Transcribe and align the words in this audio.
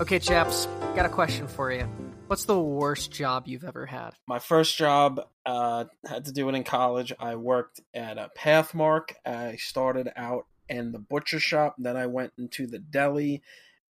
Okay, 0.00 0.18
chaps, 0.18 0.64
got 0.96 1.04
a 1.04 1.10
question 1.10 1.46
for 1.46 1.70
you. 1.70 1.82
What's 2.26 2.46
the 2.46 2.58
worst 2.58 3.12
job 3.12 3.46
you've 3.46 3.64
ever 3.64 3.84
had? 3.84 4.12
My 4.26 4.38
first 4.38 4.78
job 4.78 5.20
uh, 5.44 5.84
had 6.06 6.24
to 6.24 6.32
do 6.32 6.48
it 6.48 6.54
in 6.54 6.64
college. 6.64 7.12
I 7.20 7.36
worked 7.36 7.82
at 7.92 8.16
a 8.16 8.30
Pathmark. 8.34 9.12
I 9.26 9.56
started 9.56 10.10
out 10.16 10.46
in 10.70 10.92
the 10.92 10.98
butcher 10.98 11.38
shop, 11.38 11.74
then 11.76 11.98
I 11.98 12.06
went 12.06 12.32
into 12.38 12.66
the 12.66 12.78
deli, 12.78 13.42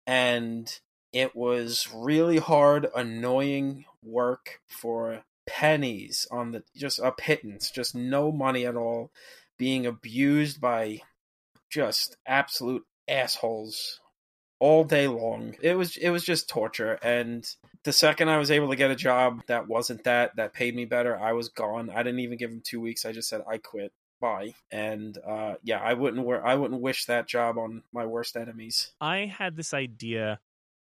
and 0.07 0.67
it 1.13 1.35
was 1.35 1.87
really 1.93 2.37
hard, 2.37 2.87
annoying 2.95 3.85
work 4.01 4.61
for 4.67 5.21
pennies 5.45 6.25
on 6.31 6.53
the 6.53 6.63
just 6.75 6.97
a 6.97 7.11
pittance, 7.11 7.69
just 7.69 7.93
no 7.93 8.31
money 8.31 8.65
at 8.65 8.75
all, 8.75 9.11
being 9.59 9.85
abused 9.85 10.59
by 10.59 11.01
just 11.69 12.17
absolute 12.25 12.87
assholes 13.07 13.99
all 14.59 14.83
day 14.83 15.07
long. 15.07 15.55
It 15.61 15.75
was 15.75 15.97
it 15.97 16.09
was 16.09 16.23
just 16.23 16.49
torture 16.49 16.99
and 17.01 17.45
the 17.83 17.93
second 17.93 18.29
I 18.29 18.37
was 18.37 18.51
able 18.51 18.69
to 18.69 18.75
get 18.75 18.91
a 18.91 18.95
job 18.95 19.41
that 19.47 19.67
wasn't 19.67 20.03
that 20.03 20.35
that 20.35 20.53
paid 20.53 20.75
me 20.75 20.85
better, 20.85 21.17
I 21.17 21.33
was 21.33 21.49
gone. 21.49 21.89
I 21.89 22.03
didn't 22.03 22.19
even 22.19 22.37
give 22.37 22.51
him 22.51 22.61
2 22.63 22.81
weeks. 22.81 23.05
I 23.05 23.11
just 23.11 23.29
said 23.29 23.41
I 23.49 23.57
quit. 23.57 23.93
Bye. 24.19 24.53
And 24.71 25.17
uh 25.25 25.55
yeah, 25.63 25.79
I 25.79 25.93
wouldn't 25.93 26.27
I 26.43 26.55
wouldn't 26.55 26.81
wish 26.81 27.05
that 27.05 27.27
job 27.27 27.57
on 27.57 27.83
my 27.93 28.05
worst 28.05 28.35
enemies. 28.35 28.91
I 28.99 29.33
had 29.37 29.55
this 29.55 29.73
idea 29.73 30.39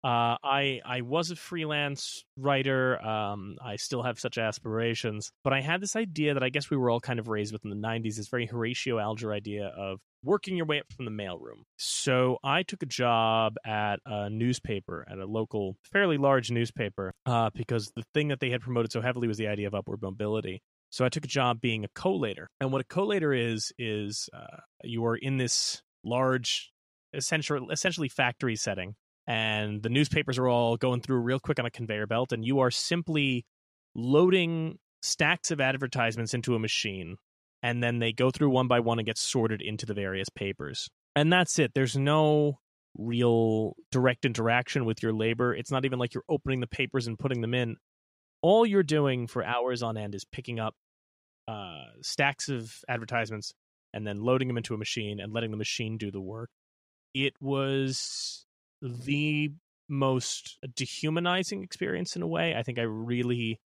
uh, 0.06 0.38
I 0.44 0.82
I 0.86 1.02
was 1.02 1.32
a 1.32 1.36
freelance 1.36 2.24
writer. 2.38 3.04
Um, 3.04 3.58
I 3.60 3.78
still 3.78 4.04
have 4.04 4.20
such 4.20 4.38
aspirations, 4.38 5.32
but 5.44 5.52
I 5.52 5.62
had 5.62 5.82
this 5.82 5.96
idea 5.96 6.36
that 6.36 6.44
I 6.44 6.50
guess 6.50 6.70
we 6.70 6.78
were 6.78 6.92
all 6.92 7.00
kind 7.00 7.18
of 7.18 7.28
raised 7.28 7.52
with 7.52 7.66
in 7.66 7.72
the 7.72 7.76
'90s. 7.76 8.18
This 8.18 8.28
very 8.28 8.46
Horatio 8.46 9.00
Alger 9.00 9.34
idea 9.34 9.66
of 9.66 10.00
working 10.24 10.58
your 10.58 10.68
way 10.68 10.80
up 10.80 10.86
from 10.96 11.06
the 11.06 11.12
mailroom. 11.12 11.64
So 11.78 12.38
I 12.44 12.62
took 12.62 12.84
a 12.84 12.86
job 12.86 13.56
at 13.66 14.00
a 14.06 14.30
newspaper, 14.30 15.08
at 15.10 15.18
a 15.18 15.26
local, 15.26 15.76
fairly 15.92 16.18
large 16.18 16.52
newspaper, 16.52 17.12
uh, 17.26 17.50
because 17.56 17.92
the 17.96 18.04
thing 18.14 18.28
that 18.28 18.40
they 18.40 18.52
had 18.52 18.62
promoted 18.62 18.92
so 18.92 19.02
heavily 19.02 19.28
was 19.28 19.38
the 19.38 19.48
idea 19.48 19.66
of 19.66 19.74
upward 19.74 20.04
mobility. 20.04 20.62
So 20.92 21.04
I 21.04 21.10
took 21.10 21.26
a 21.26 21.28
job 21.28 21.62
being 21.62 21.84
a 21.84 21.90
collator, 22.00 22.46
and 22.60 22.72
what 22.72 22.82
a 22.82 22.86
collator 22.86 23.36
is 23.36 23.72
is 23.80 24.30
uh, 24.34 24.58
you 24.84 25.04
are 25.06 25.16
in 25.16 25.38
this 25.38 25.82
large, 26.04 26.72
essentially 27.12 27.66
essentially 27.72 28.08
factory 28.08 28.56
setting 28.56 28.94
and 29.28 29.82
the 29.82 29.90
newspapers 29.90 30.38
are 30.38 30.48
all 30.48 30.78
going 30.78 31.02
through 31.02 31.20
real 31.20 31.40
quick 31.40 31.60
on 31.60 31.66
a 31.66 31.72
conveyor 31.72 32.08
belt 32.08 32.32
and 32.32 32.46
you 32.46 32.60
are 32.60 32.72
simply 32.72 33.46
loading 33.96 34.78
stacks 35.02 35.52
of 35.52 35.62
advertisements 35.62 36.34
into 36.34 36.56
a 36.56 36.60
machine 36.60 37.18
and 37.66 37.82
then 37.82 37.98
they 37.98 38.14
go 38.14 38.30
through 38.30 38.52
one 38.52 38.68
by 38.68 38.80
one 38.80 39.00
and 39.00 39.08
get 39.08 39.18
sorted 39.18 39.60
into 39.60 39.88
the 39.88 39.96
various 39.96 40.30
papers. 40.30 40.88
And 41.16 41.34
that's 41.34 41.58
it. 41.58 41.72
There's 41.74 41.98
no 41.98 42.60
real 42.96 43.76
direct 43.92 44.24
interaction 44.24 44.86
with 44.86 45.02
your 45.02 45.14
labor. 45.14 45.54
It's 45.56 45.72
not 45.72 45.84
even 45.84 45.98
like 45.98 46.14
you're 46.14 46.24
opening 46.30 46.60
the 46.60 46.68
papers 46.68 47.08
and 47.08 47.18
putting 47.18 47.42
them 47.42 47.56
in. 47.56 47.78
All 48.44 48.68
you're 48.68 48.84
doing 48.84 49.26
for 49.26 49.44
hours 49.44 49.82
on 49.82 49.98
end 49.98 50.14
is 50.14 50.26
picking 50.26 50.60
up 50.60 50.76
uh, 51.48 51.86
stacks 52.02 52.50
of 52.50 52.72
advertisements 52.88 53.54
and 53.94 54.06
then 54.06 54.22
loading 54.22 54.48
them 54.48 54.58
into 54.58 54.76
a 54.76 54.78
machine 54.78 55.20
and 55.20 55.34
letting 55.34 55.50
the 55.50 55.58
machine 55.58 55.98
do 55.98 56.12
the 56.12 56.22
work. 56.22 56.52
It 57.16 57.34
was 57.42 58.45
the 58.86 59.52
most 59.88 60.58
dehumanizing 60.76 61.64
experience 61.64 62.16
in 62.16 62.22
a 62.22 62.28
way. 62.28 62.56
I 62.56 62.64
think 62.64 62.80
I 62.80 62.84
really 62.84 63.60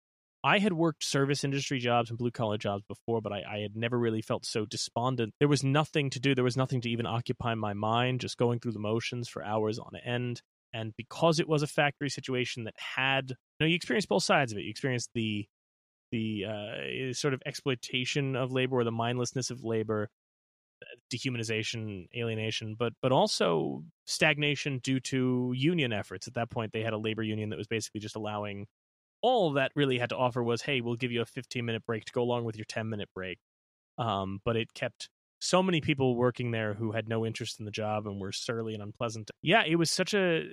I 0.43 0.59
had 0.59 0.73
worked 0.73 1.03
service 1.03 1.43
industry 1.43 1.79
jobs 1.79 2.09
and 2.09 2.17
blue 2.17 2.31
collar 2.31 2.57
jobs 2.57 2.83
before, 2.87 3.21
but 3.21 3.33
I, 3.33 3.43
I, 3.49 3.59
had 3.59 3.75
never 3.75 3.99
really 3.99 4.21
felt 4.21 4.45
so 4.45 4.65
despondent. 4.65 5.33
There 5.39 5.49
was 5.49 5.65
nothing 5.65 6.09
to 6.11 6.19
do. 6.19 6.33
There 6.33 6.45
was 6.45 6.55
nothing 6.55 6.79
to 6.81 6.89
even 6.89 7.05
occupy 7.05 7.55
my 7.55 7.73
mind, 7.73 8.21
just 8.21 8.37
going 8.37 8.59
through 8.59 8.71
the 8.71 8.79
motions 8.79 9.27
for 9.27 9.43
hours 9.43 9.79
on 9.79 9.91
end. 10.05 10.41
And 10.73 10.93
because 10.95 11.41
it 11.41 11.49
was 11.49 11.61
a 11.61 11.67
factory 11.67 12.09
situation 12.09 12.63
that 12.65 12.75
had, 12.95 13.31
you 13.31 13.35
know, 13.59 13.65
you 13.65 13.75
experienced 13.75 14.07
both 14.07 14.23
sides 14.23 14.53
of 14.53 14.57
it. 14.57 14.63
You 14.63 14.69
experienced 14.69 15.09
the 15.13 15.45
the 16.11 16.45
uh, 16.45 17.13
sort 17.13 17.33
of 17.33 17.41
exploitation 17.45 18.35
of 18.35 18.51
labor 18.51 18.77
or 18.77 18.83
the 18.83 18.91
mindlessness 18.91 19.51
of 19.51 19.63
labor, 19.63 20.09
dehumanization, 21.11 22.07
alienation, 22.15 22.75
but 22.77 22.93
but 23.01 23.11
also 23.11 23.83
stagnation 24.05 24.79
due 24.79 24.99
to 24.99 25.53
union 25.55 25.93
efforts. 25.93 26.27
At 26.27 26.35
that 26.35 26.49
point, 26.49 26.73
they 26.73 26.81
had 26.81 26.93
a 26.93 26.97
labor 26.97 27.23
union 27.23 27.49
that 27.49 27.57
was 27.57 27.67
basically 27.67 28.01
just 28.01 28.15
allowing 28.15 28.67
all 29.21 29.53
that 29.53 29.71
really 29.75 29.97
had 29.97 30.09
to 30.09 30.17
offer 30.17 30.43
was, 30.43 30.61
hey, 30.61 30.81
we'll 30.81 30.95
give 30.95 31.11
you 31.11 31.21
a 31.21 31.25
15 31.25 31.65
minute 31.65 31.85
break 31.85 32.05
to 32.05 32.11
go 32.11 32.21
along 32.21 32.45
with 32.45 32.55
your 32.55 32.65
10 32.65 32.89
minute 32.89 33.09
break. 33.13 33.37
Um, 33.97 34.39
but 34.45 34.55
it 34.55 34.73
kept 34.73 35.09
so 35.39 35.63
many 35.63 35.79
people 35.81 36.15
working 36.15 36.51
there 36.51 36.73
who 36.73 36.91
had 36.91 37.07
no 37.07 37.25
interest 37.25 37.59
in 37.59 37.65
the 37.65 37.71
job 37.71 38.05
and 38.05 38.19
were 38.19 38.31
surly 38.31 38.73
and 38.73 38.83
unpleasant. 38.83 39.31
Yeah, 39.41 39.63
it 39.65 39.75
was 39.75 39.89
such 39.89 40.13
a 40.13 40.43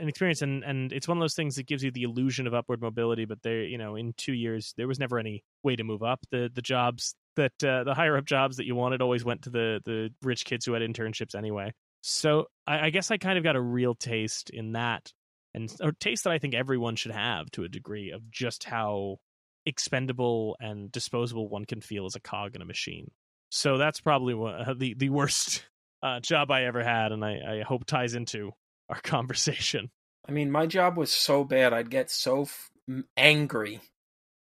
an 0.00 0.08
experience, 0.08 0.42
and 0.42 0.62
and 0.64 0.92
it's 0.92 1.08
one 1.08 1.18
of 1.18 1.20
those 1.22 1.34
things 1.34 1.56
that 1.56 1.66
gives 1.66 1.82
you 1.82 1.90
the 1.90 2.04
illusion 2.04 2.46
of 2.46 2.54
upward 2.54 2.80
mobility. 2.80 3.24
But 3.24 3.42
there, 3.42 3.62
you 3.64 3.78
know, 3.78 3.96
in 3.96 4.14
two 4.16 4.32
years, 4.32 4.74
there 4.76 4.88
was 4.88 4.98
never 4.98 5.18
any 5.18 5.42
way 5.62 5.76
to 5.76 5.84
move 5.84 6.02
up. 6.02 6.20
The 6.30 6.50
the 6.54 6.62
jobs 6.62 7.14
that 7.36 7.52
uh, 7.64 7.84
the 7.84 7.94
higher 7.94 8.16
up 8.16 8.24
jobs 8.24 8.56
that 8.56 8.66
you 8.66 8.74
wanted 8.74 9.02
always 9.02 9.24
went 9.24 9.42
to 9.42 9.50
the 9.50 9.80
the 9.84 10.10
rich 10.22 10.44
kids 10.44 10.64
who 10.64 10.72
had 10.72 10.82
internships 10.82 11.34
anyway. 11.34 11.72
So 12.02 12.46
I, 12.66 12.86
I 12.86 12.90
guess 12.90 13.10
I 13.10 13.18
kind 13.18 13.38
of 13.38 13.44
got 13.44 13.56
a 13.56 13.60
real 13.60 13.94
taste 13.94 14.50
in 14.50 14.72
that, 14.72 15.12
and 15.52 15.72
a 15.80 15.92
taste 15.92 16.24
that 16.24 16.32
I 16.32 16.38
think 16.38 16.54
everyone 16.54 16.94
should 16.96 17.12
have 17.12 17.50
to 17.52 17.64
a 17.64 17.68
degree 17.68 18.12
of 18.12 18.30
just 18.30 18.64
how 18.64 19.16
expendable 19.66 20.56
and 20.60 20.90
disposable 20.92 21.48
one 21.48 21.64
can 21.64 21.80
feel 21.80 22.06
as 22.06 22.14
a 22.14 22.20
cog 22.20 22.54
in 22.54 22.62
a 22.62 22.64
machine. 22.64 23.10
So 23.50 23.78
that's 23.78 24.00
probably 24.00 24.34
one, 24.34 24.54
uh, 24.54 24.74
the 24.76 24.94
the 24.94 25.10
worst 25.10 25.64
uh, 26.02 26.20
job 26.20 26.50
I 26.50 26.64
ever 26.64 26.82
had, 26.82 27.12
and 27.12 27.24
I, 27.24 27.60
I 27.60 27.62
hope 27.62 27.84
ties 27.84 28.14
into 28.14 28.52
our 28.88 29.00
conversation. 29.02 29.90
I 30.28 30.32
mean, 30.32 30.50
my 30.50 30.66
job 30.66 30.96
was 30.96 31.10
so 31.10 31.44
bad; 31.44 31.72
I'd 31.72 31.90
get 31.90 32.10
so 32.10 32.42
f- 32.42 32.70
angry 33.16 33.80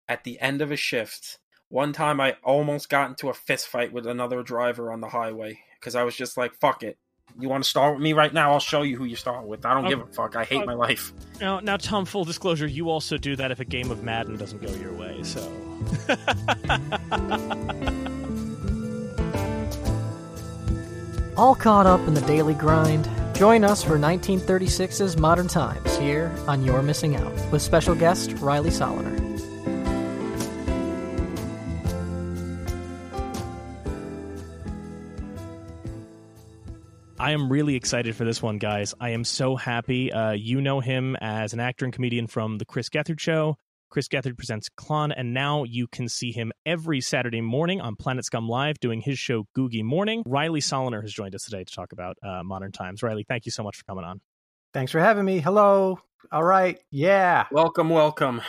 at 0.08 0.24
the 0.24 0.40
end 0.40 0.62
of 0.62 0.70
a 0.70 0.76
shift 0.76 1.38
one 1.68 1.92
time 1.92 2.20
I 2.20 2.36
almost 2.44 2.88
got 2.88 3.08
into 3.10 3.28
a 3.28 3.34
fist 3.34 3.68
fight 3.68 3.92
with 3.92 4.06
another 4.06 4.42
driver 4.42 4.92
on 4.92 5.00
the 5.00 5.08
highway 5.08 5.58
because 5.80 5.94
I 5.94 6.04
was 6.04 6.14
just 6.14 6.36
like, 6.36 6.54
fuck 6.54 6.82
it. 6.82 6.98
You 7.38 7.48
want 7.48 7.64
to 7.64 7.70
start 7.70 7.94
with 7.94 8.02
me 8.02 8.12
right 8.12 8.32
now? 8.32 8.52
I'll 8.52 8.60
show 8.60 8.82
you 8.82 8.96
who 8.96 9.04
you 9.04 9.16
start 9.16 9.46
with. 9.46 9.66
I 9.66 9.74
don't 9.74 9.88
give 9.88 10.00
a 10.00 10.06
fuck. 10.06 10.36
I 10.36 10.44
hate 10.44 10.64
my 10.64 10.74
life. 10.74 11.12
Now, 11.40 11.58
now, 11.58 11.76
Tom. 11.76 12.04
Full 12.04 12.24
disclosure: 12.24 12.68
you 12.68 12.88
also 12.88 13.18
do 13.18 13.34
that 13.34 13.50
if 13.50 13.58
a 13.58 13.64
game 13.64 13.90
of 13.90 14.04
Madden 14.04 14.36
doesn't 14.36 14.62
go 14.62 14.72
your 14.74 14.92
way. 14.92 15.22
So. 15.24 15.40
All 21.36 21.54
caught 21.54 21.86
up 21.86 22.00
in 22.08 22.14
the 22.14 22.22
daily 22.22 22.54
grind. 22.54 23.08
Join 23.34 23.64
us 23.64 23.82
for 23.82 23.98
1936's 23.98 25.18
Modern 25.18 25.48
Times 25.48 25.96
here 25.98 26.34
on 26.48 26.64
You're 26.64 26.82
Missing 26.82 27.16
Out 27.16 27.34
with 27.52 27.60
special 27.60 27.94
guest 27.94 28.32
Riley 28.40 28.70
Soloner. 28.70 29.26
I 37.18 37.32
am 37.32 37.50
really 37.50 37.74
excited 37.74 38.14
for 38.14 38.24
this 38.24 38.40
one, 38.40 38.58
guys. 38.58 38.94
I 39.00 39.10
am 39.10 39.24
so 39.24 39.56
happy. 39.56 40.12
Uh, 40.12 40.32
you 40.32 40.60
know 40.60 40.80
him 40.80 41.16
as 41.20 41.54
an 41.54 41.60
actor 41.60 41.84
and 41.84 41.92
comedian 41.92 42.28
from 42.28 42.58
The 42.58 42.64
Chris 42.64 42.88
Gethard 42.88 43.20
Show. 43.20 43.56
Chris 43.96 44.08
Gethard 44.08 44.36
presents 44.36 44.68
C.L.O.N., 44.78 45.10
and 45.12 45.32
now 45.32 45.64
you 45.64 45.86
can 45.86 46.06
see 46.06 46.30
him 46.30 46.52
every 46.66 47.00
Saturday 47.00 47.40
morning 47.40 47.80
on 47.80 47.96
Planet 47.96 48.26
Scum 48.26 48.46
Live 48.46 48.78
doing 48.78 49.00
his 49.00 49.18
show 49.18 49.46
Googy 49.56 49.82
Morning. 49.82 50.22
Riley 50.26 50.60
Soloner 50.60 51.00
has 51.00 51.14
joined 51.14 51.34
us 51.34 51.44
today 51.44 51.64
to 51.64 51.74
talk 51.74 51.92
about 51.92 52.18
uh, 52.22 52.42
modern 52.44 52.72
times. 52.72 53.02
Riley, 53.02 53.24
thank 53.26 53.46
you 53.46 53.52
so 53.52 53.62
much 53.62 53.78
for 53.78 53.84
coming 53.84 54.04
on. 54.04 54.20
Thanks 54.74 54.92
for 54.92 55.00
having 55.00 55.24
me. 55.24 55.40
Hello. 55.40 55.98
All 56.30 56.44
right. 56.44 56.78
Yeah. 56.90 57.46
Welcome, 57.50 57.88
welcome. 57.88 58.42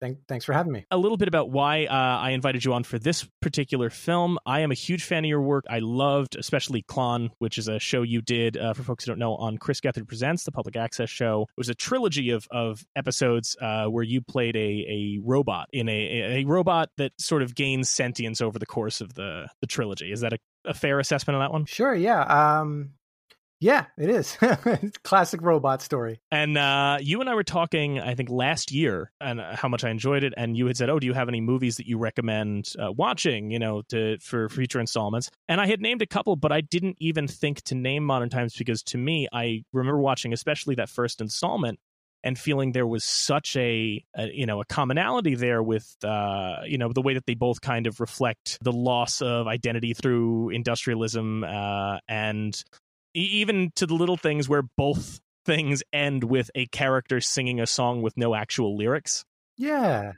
Thank, 0.00 0.26
thanks 0.26 0.44
for 0.44 0.54
having 0.54 0.72
me. 0.72 0.86
A 0.90 0.96
little 0.96 1.18
bit 1.18 1.28
about 1.28 1.50
why 1.50 1.84
uh, 1.84 1.94
I 1.94 2.30
invited 2.30 2.64
you 2.64 2.72
on 2.72 2.84
for 2.84 2.98
this 2.98 3.28
particular 3.42 3.90
film. 3.90 4.38
I 4.46 4.60
am 4.60 4.70
a 4.70 4.74
huge 4.74 5.04
fan 5.04 5.24
of 5.24 5.28
your 5.28 5.42
work. 5.42 5.66
I 5.68 5.80
loved, 5.80 6.36
especially 6.36 6.84
C.L.O.N., 6.90 7.30
which 7.38 7.58
is 7.58 7.68
a 7.68 7.78
show 7.78 8.02
you 8.02 8.22
did 8.22 8.56
uh, 8.56 8.72
for 8.72 8.82
folks 8.82 9.04
who 9.04 9.10
don't 9.10 9.18
know 9.18 9.36
on 9.36 9.58
Chris 9.58 9.80
Gethard 9.80 10.08
Presents, 10.08 10.44
the 10.44 10.52
public 10.52 10.76
access 10.76 11.10
show. 11.10 11.42
It 11.42 11.58
was 11.58 11.68
a 11.68 11.74
trilogy 11.74 12.30
of 12.30 12.46
of 12.50 12.84
episodes 12.96 13.56
uh, 13.60 13.86
where 13.86 14.04
you 14.04 14.22
played 14.22 14.56
a 14.56 14.60
a 14.60 15.18
robot 15.22 15.68
in 15.72 15.88
a 15.88 16.40
a 16.40 16.44
robot 16.44 16.88
that 16.96 17.12
sort 17.18 17.42
of 17.42 17.54
gains 17.54 17.90
sentience 17.90 18.40
over 18.40 18.58
the 18.58 18.66
course 18.66 19.00
of 19.00 19.14
the 19.14 19.48
the 19.60 19.66
trilogy. 19.66 20.12
Is 20.12 20.20
that 20.20 20.32
a, 20.32 20.38
a 20.64 20.74
fair 20.74 20.98
assessment 20.98 21.36
of 21.36 21.42
that 21.42 21.52
one? 21.52 21.66
Sure. 21.66 21.94
Yeah. 21.94 22.22
Um, 22.22 22.92
yeah, 23.60 23.86
it 23.98 24.08
is. 24.08 24.38
Classic 25.04 25.40
robot 25.42 25.82
story. 25.82 26.20
And 26.32 26.56
uh, 26.56 26.96
you 27.00 27.20
and 27.20 27.28
I 27.28 27.34
were 27.34 27.44
talking, 27.44 28.00
I 28.00 28.14
think, 28.14 28.30
last 28.30 28.72
year, 28.72 29.12
and 29.20 29.38
how 29.38 29.68
much 29.68 29.84
I 29.84 29.90
enjoyed 29.90 30.24
it. 30.24 30.32
And 30.34 30.56
you 30.56 30.66
had 30.66 30.78
said, 30.78 30.88
"Oh, 30.88 30.98
do 30.98 31.06
you 31.06 31.12
have 31.12 31.28
any 31.28 31.42
movies 31.42 31.76
that 31.76 31.86
you 31.86 31.98
recommend 31.98 32.72
uh, 32.82 32.90
watching? 32.90 33.50
You 33.50 33.58
know, 33.58 33.82
to 33.90 34.18
for 34.20 34.48
future 34.48 34.80
installments?" 34.80 35.30
And 35.46 35.60
I 35.60 35.66
had 35.66 35.82
named 35.82 36.00
a 36.00 36.06
couple, 36.06 36.36
but 36.36 36.52
I 36.52 36.62
didn't 36.62 36.96
even 37.00 37.28
think 37.28 37.60
to 37.64 37.74
name 37.74 38.02
Modern 38.02 38.30
Times 38.30 38.56
because, 38.56 38.82
to 38.84 38.98
me, 38.98 39.28
I 39.30 39.62
remember 39.74 40.00
watching, 40.00 40.32
especially 40.32 40.76
that 40.76 40.88
first 40.88 41.20
installment, 41.20 41.78
and 42.24 42.38
feeling 42.38 42.72
there 42.72 42.86
was 42.86 43.04
such 43.04 43.56
a, 43.56 44.02
a, 44.16 44.30
you 44.32 44.46
know 44.46 44.62
a 44.62 44.64
commonality 44.64 45.34
there 45.34 45.62
with 45.62 45.94
uh, 46.02 46.60
you 46.64 46.78
know 46.78 46.94
the 46.94 47.02
way 47.02 47.12
that 47.12 47.26
they 47.26 47.34
both 47.34 47.60
kind 47.60 47.86
of 47.86 48.00
reflect 48.00 48.56
the 48.62 48.72
loss 48.72 49.20
of 49.20 49.46
identity 49.46 49.92
through 49.92 50.48
industrialism 50.48 51.44
uh, 51.44 51.98
and 52.08 52.62
even 53.14 53.72
to 53.76 53.86
the 53.86 53.94
little 53.94 54.16
things 54.16 54.48
where 54.48 54.62
both 54.62 55.20
things 55.44 55.82
end 55.92 56.24
with 56.24 56.50
a 56.54 56.66
character 56.66 57.20
singing 57.20 57.60
a 57.60 57.66
song 57.66 58.02
with 58.02 58.16
no 58.16 58.34
actual 58.34 58.76
lyrics 58.76 59.24
Yeah. 59.56 60.12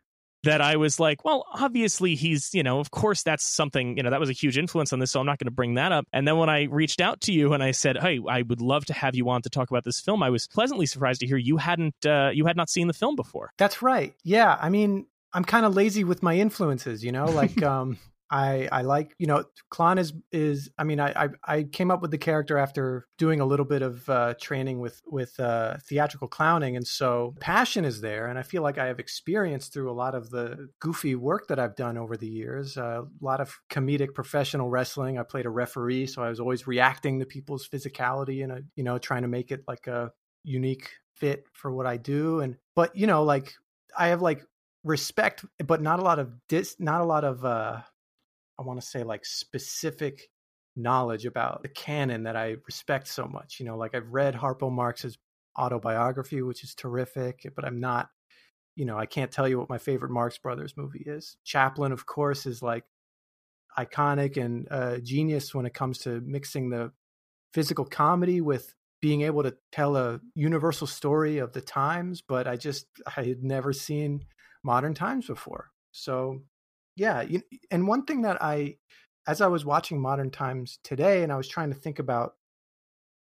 that 0.45 0.61
I 0.61 0.75
was 0.77 0.99
like, 0.99 1.25
well, 1.25 1.45
obviously 1.55 2.17
he's, 2.17 2.53
you 2.53 2.65
know, 2.65 2.81
of 2.81 2.91
course 2.91 3.23
that's 3.23 3.45
something, 3.45 3.97
you 3.97 4.03
know, 4.03 4.11
that 4.11 4.19
was 4.19 4.29
a 4.29 4.33
huge 4.35 4.59
influence 4.59 4.93
on 4.93 4.99
this, 4.99 5.13
so 5.13 5.21
I'm 5.21 5.27
not 5.27 5.39
going 5.39 5.47
to 5.47 5.53
bring 5.53 5.75
that 5.75 5.93
up. 5.93 6.07
And 6.13 6.27
then 6.27 6.37
when 6.39 6.51
I 6.51 6.65
reached 6.65 7.01
out 7.01 7.21
to 7.23 7.33
you 7.33 7.53
and 7.53 7.63
I 7.63 7.71
said, 7.71 7.97
hey, 7.99 8.19
I 8.29 8.43
would 8.43 8.61
love 8.61 8.85
to 8.87 8.93
have 8.93 9.15
you 9.15 9.29
on 9.31 9.43
to 9.43 9.51
talk 9.51 9.71
about 9.71 9.85
this 9.85 10.01
film, 10.01 10.23
I 10.23 10.31
was 10.31 10.49
pleasantly 10.49 10.87
surprised 10.87 11.21
to 11.21 11.27
hear 11.29 11.37
you 11.37 11.59
hadn't, 11.59 11.95
uh, 12.05 12.31
you 12.35 12.47
had 12.47 12.57
not 12.57 12.69
seen 12.69 12.89
the 12.89 12.93
film 12.93 13.15
before. 13.15 13.53
That's 13.59 13.81
right. 13.83 14.15
Yeah. 14.25 14.59
I 14.61 14.69
mean, 14.71 15.07
I'm 15.33 15.45
kind 15.45 15.65
of 15.65 15.75
lazy 15.77 16.03
with 16.03 16.23
my 16.25 16.35
influences, 16.37 17.05
you 17.05 17.13
know, 17.13 17.27
like, 17.27 17.63
um, 17.63 17.97
I, 18.33 18.67
I 18.73 18.81
like 18.81 19.15
you 19.19 19.27
know 19.27 19.45
C.L.O.N. 19.75 19.99
is 19.99 20.15
is 20.33 20.71
I 20.79 20.85
mean 20.85 20.99
I, 20.99 21.13
I, 21.25 21.29
I 21.45 21.63
came 21.65 21.91
up 21.91 22.01
with 22.01 22.11
the 22.11 22.19
character 22.19 22.57
after 22.57 23.07
doing 23.19 23.41
a 23.41 23.45
little 23.45 23.67
bit 23.67 23.83
of 23.83 24.09
uh, 24.09 24.35
training 24.41 24.81
with 24.81 25.03
with 25.07 25.39
uh, 25.39 25.77
theatrical 25.87 26.29
clowning 26.29 26.75
and 26.75 26.87
so 26.87 27.35
passion 27.41 27.85
is 27.85 28.01
there 28.01 28.29
and 28.29 28.39
I 28.39 28.43
feel 28.43 28.63
like 28.63 28.79
I 28.79 28.87
have 28.87 28.99
experience 28.99 29.69
through 29.69 29.91
a 29.91 29.93
lot 29.93 30.15
of 30.15 30.31
the 30.31 30.71
goofy 30.81 31.15
work 31.15 31.49
that 31.49 31.59
I've 31.59 31.77
done 31.77 31.99
over 31.99 32.17
the 32.17 32.27
years 32.27 32.79
uh, 32.79 33.03
a 33.03 33.25
lot 33.25 33.43
of 33.43 33.55
comedic 33.71 34.15
professional 34.15 34.71
wrestling. 34.71 35.19
I 35.19 35.25
played 35.25 35.45
a 35.45 35.51
referee 35.51 36.07
so 36.07 36.23
I 36.23 36.31
was 36.31 36.41
always 36.41 36.67
reacting 36.67 37.21
to 37.21 37.27
people's 37.27 37.69
physicality 37.69 38.43
and 38.43 38.65
you 38.77 38.83
know 38.83 38.97
trying 38.97 39.23
to 39.23 39.29
make 39.29 39.51
it 39.53 39.63
like 39.69 39.87
a 39.89 40.11
unique 40.43 40.89
fit 41.15 41.45
for 41.53 41.71
what 41.71 41.87
I 41.87 41.99
do 41.99 42.41
and 42.41 42.57
but 42.75 42.97
you 42.97 43.07
know 43.07 43.25
like 43.25 43.53
I 43.97 44.09
have 44.09 44.23
like 44.23 44.43
respect 44.85 45.45
but 45.65 45.83
not 45.83 46.01
a 46.01 46.03
lot 46.03 46.19
of 46.19 46.33
dis 46.49 46.77
not 46.81 47.03
a 47.03 47.05
lot 47.05 47.25
of 47.25 47.45
uh 47.45 47.81
I 48.63 48.65
want 48.65 48.81
to 48.81 48.87
say 48.87 49.03
like 49.03 49.25
specific 49.25 50.29
knowledge 50.77 51.27
about 51.27 51.63
the 51.63 51.69
canon 51.69 52.23
that 52.23 52.37
I 52.37 52.57
respect 52.67 53.09
so 53.09 53.27
much. 53.27 53.59
You 53.59 53.67
know, 53.67 53.77
like 53.77 53.95
I've 53.95 54.13
read 54.13 54.35
Harpo 54.35 54.71
Marx's 54.71 55.19
autobiography, 55.59 56.43
which 56.43 56.65
is 56.65 56.75
terrific, 56.75 57.47
but 57.55 57.65
I'm 57.65 57.81
not, 57.81 58.09
you 58.77 58.85
know, 58.85 58.99
I 58.99 59.07
can't 59.07 59.31
tell 59.31 59.49
you 59.49 59.59
what 59.59 59.69
my 59.69 59.79
favorite 59.79 60.13
Marx 60.13 60.39
Brothers 60.39 60.75
movie 60.77 61.03
is. 61.05 61.37
Chaplin, 61.45 61.93
of 61.93 62.07
course, 62.07 62.47
is 62.47 62.63
like 62.63 62.85
iconic 63.77 64.43
and 64.43 64.69
uh, 64.71 64.99
genius 64.99 65.55
when 65.55 65.67
it 65.67 65.75
comes 65.75 65.99
to 65.99 66.21
mixing 66.21 66.71
the 66.71 66.93
physical 67.53 67.85
comedy 67.85 68.41
with 68.41 68.75
being 69.01 69.23
able 69.23 69.43
to 69.43 69.57
tell 69.73 69.97
a 69.97 70.21
universal 70.35 70.87
story 70.87 71.39
of 71.39 71.53
the 71.53 71.61
times. 71.61 72.23
But 72.23 72.47
I 72.47 72.57
just, 72.57 72.87
I 73.17 73.25
had 73.25 73.43
never 73.43 73.73
seen 73.73 74.25
modern 74.63 74.95
times 74.95 75.27
before. 75.27 75.71
So 75.91 76.43
yeah 76.97 77.23
you, 77.23 77.43
and 77.71 77.87
one 77.87 78.05
thing 78.05 78.23
that 78.23 78.43
i 78.43 78.77
as 79.27 79.41
i 79.41 79.47
was 79.47 79.65
watching 79.65 80.01
modern 80.01 80.31
times 80.31 80.79
today 80.85 81.23
and 81.23 81.33
i 81.33 81.37
was 81.37 81.49
trying 81.49 81.71
to 81.71 81.79
think 81.79 81.99
about 81.99 82.35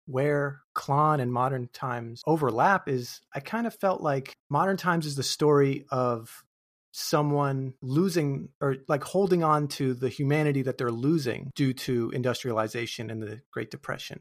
where 0.07 0.61
C.L.O.N. 0.77 1.21
and 1.21 1.33
modern 1.33 1.69
times 1.73 2.23
overlap 2.27 2.89
is 2.89 3.21
i 3.35 3.41
kind 3.41 3.67
of 3.67 3.75
felt 3.75 4.01
like 4.01 4.35
modern 4.51 4.77
times 4.77 5.07
is 5.07 5.17
the 5.17 5.23
story 5.23 5.85
of 5.91 6.45
someone 6.93 7.73
losing 7.81 8.51
or 8.61 8.77
like 8.87 9.03
holding 9.03 9.43
on 9.43 9.67
to 9.67 9.95
the 9.95 10.11
humanity 10.11 10.63
that 10.63 10.77
they're 10.77 10.91
losing 10.91 11.51
due 11.55 11.73
to 11.73 12.11
industrialization 12.15 13.11
and 13.11 13.23
the 13.23 13.41
great 13.51 13.71
depression. 13.71 14.21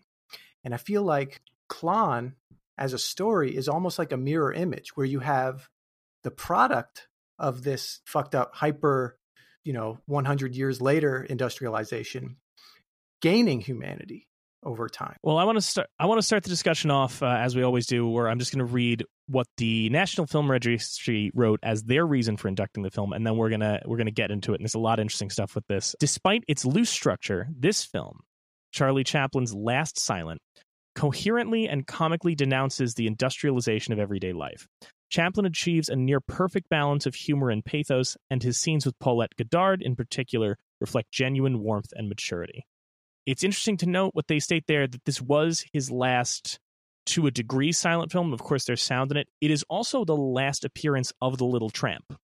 And 0.63 0.73
i 0.73 0.77
feel 0.77 1.03
like 1.03 1.41
C.L.O.N. 1.71 2.35
as 2.77 2.93
a 2.93 2.97
story 2.97 3.55
is 3.55 3.67
almost 3.67 3.99
like 3.99 4.11
a 4.11 4.17
mirror 4.17 4.53
image 4.53 4.95
where 4.95 5.05
you 5.05 5.19
have 5.19 5.69
the 6.23 6.31
product 6.31 7.07
of 7.37 7.63
this 7.63 8.01
fucked 8.05 8.35
up 8.35 8.55
hyper 8.55 9.17
you 9.63 9.73
know 9.73 9.99
100 10.05 10.55
years 10.55 10.81
later 10.81 11.23
industrialization 11.23 12.37
gaining 13.21 13.61
humanity 13.61 14.27
over 14.63 14.87
time. 14.87 15.15
Well 15.23 15.37
i 15.37 15.43
want 15.43 15.57
to 15.57 15.61
start 15.61 15.87
i 15.99 16.05
want 16.05 16.19
to 16.19 16.25
start 16.25 16.43
the 16.43 16.49
discussion 16.49 16.91
off 16.91 17.21
uh, 17.23 17.27
as 17.27 17.55
we 17.55 17.63
always 17.63 17.87
do 17.87 18.07
where 18.07 18.29
i'm 18.29 18.39
just 18.39 18.53
going 18.53 18.65
to 18.65 18.71
read 18.71 19.03
what 19.27 19.47
the 19.57 19.89
national 19.89 20.27
film 20.27 20.51
registry 20.51 21.31
wrote 21.33 21.59
as 21.63 21.83
their 21.83 22.05
reason 22.05 22.37
for 22.37 22.47
inducting 22.47 22.83
the 22.83 22.91
film 22.91 23.13
and 23.13 23.25
then 23.25 23.37
we're 23.37 23.49
to 23.49 23.81
we're 23.85 23.97
to 23.97 24.11
get 24.11 24.29
into 24.31 24.53
it 24.53 24.55
and 24.55 24.63
there's 24.63 24.75
a 24.75 24.79
lot 24.79 24.99
of 24.99 25.03
interesting 25.03 25.29
stuff 25.29 25.55
with 25.55 25.65
this. 25.67 25.95
Despite 25.99 26.43
its 26.47 26.65
loose 26.65 26.89
structure 26.89 27.47
this 27.57 27.83
film 27.83 28.19
charlie 28.71 29.03
chaplin's 29.03 29.53
last 29.53 29.99
silent 29.99 30.41
coherently 30.93 31.67
and 31.67 31.87
comically 31.87 32.35
denounces 32.35 32.93
the 32.93 33.07
industrialization 33.07 33.93
of 33.93 33.99
everyday 33.99 34.33
life 34.33 34.67
Chaplin 35.11 35.45
achieves 35.45 35.89
a 35.89 35.95
near 35.95 36.21
perfect 36.21 36.69
balance 36.69 37.05
of 37.05 37.15
humor 37.15 37.49
and 37.49 37.65
pathos, 37.65 38.15
and 38.29 38.41
his 38.41 38.57
scenes 38.57 38.85
with 38.85 38.97
Paulette 38.97 39.35
Goddard, 39.35 39.81
in 39.81 39.95
particular, 39.95 40.57
reflect 40.79 41.11
genuine 41.11 41.59
warmth 41.59 41.91
and 41.95 42.07
maturity. 42.07 42.65
It's 43.25 43.43
interesting 43.43 43.75
to 43.77 43.89
note 43.89 44.15
what 44.15 44.27
they 44.27 44.39
state 44.39 44.63
there 44.67 44.87
that 44.87 45.03
this 45.05 45.21
was 45.21 45.65
his 45.73 45.91
last, 45.91 46.59
to 47.07 47.27
a 47.27 47.31
degree, 47.31 47.73
silent 47.73 48.11
film. 48.11 48.31
Of 48.31 48.41
course, 48.41 48.63
there's 48.63 48.81
sound 48.81 49.11
in 49.11 49.17
it. 49.17 49.27
It 49.41 49.51
is 49.51 49.65
also 49.69 50.05
the 50.05 50.15
last 50.15 50.63
appearance 50.63 51.11
of 51.21 51.37
the 51.37 51.45
Little 51.45 51.69
Tramp. 51.69 52.17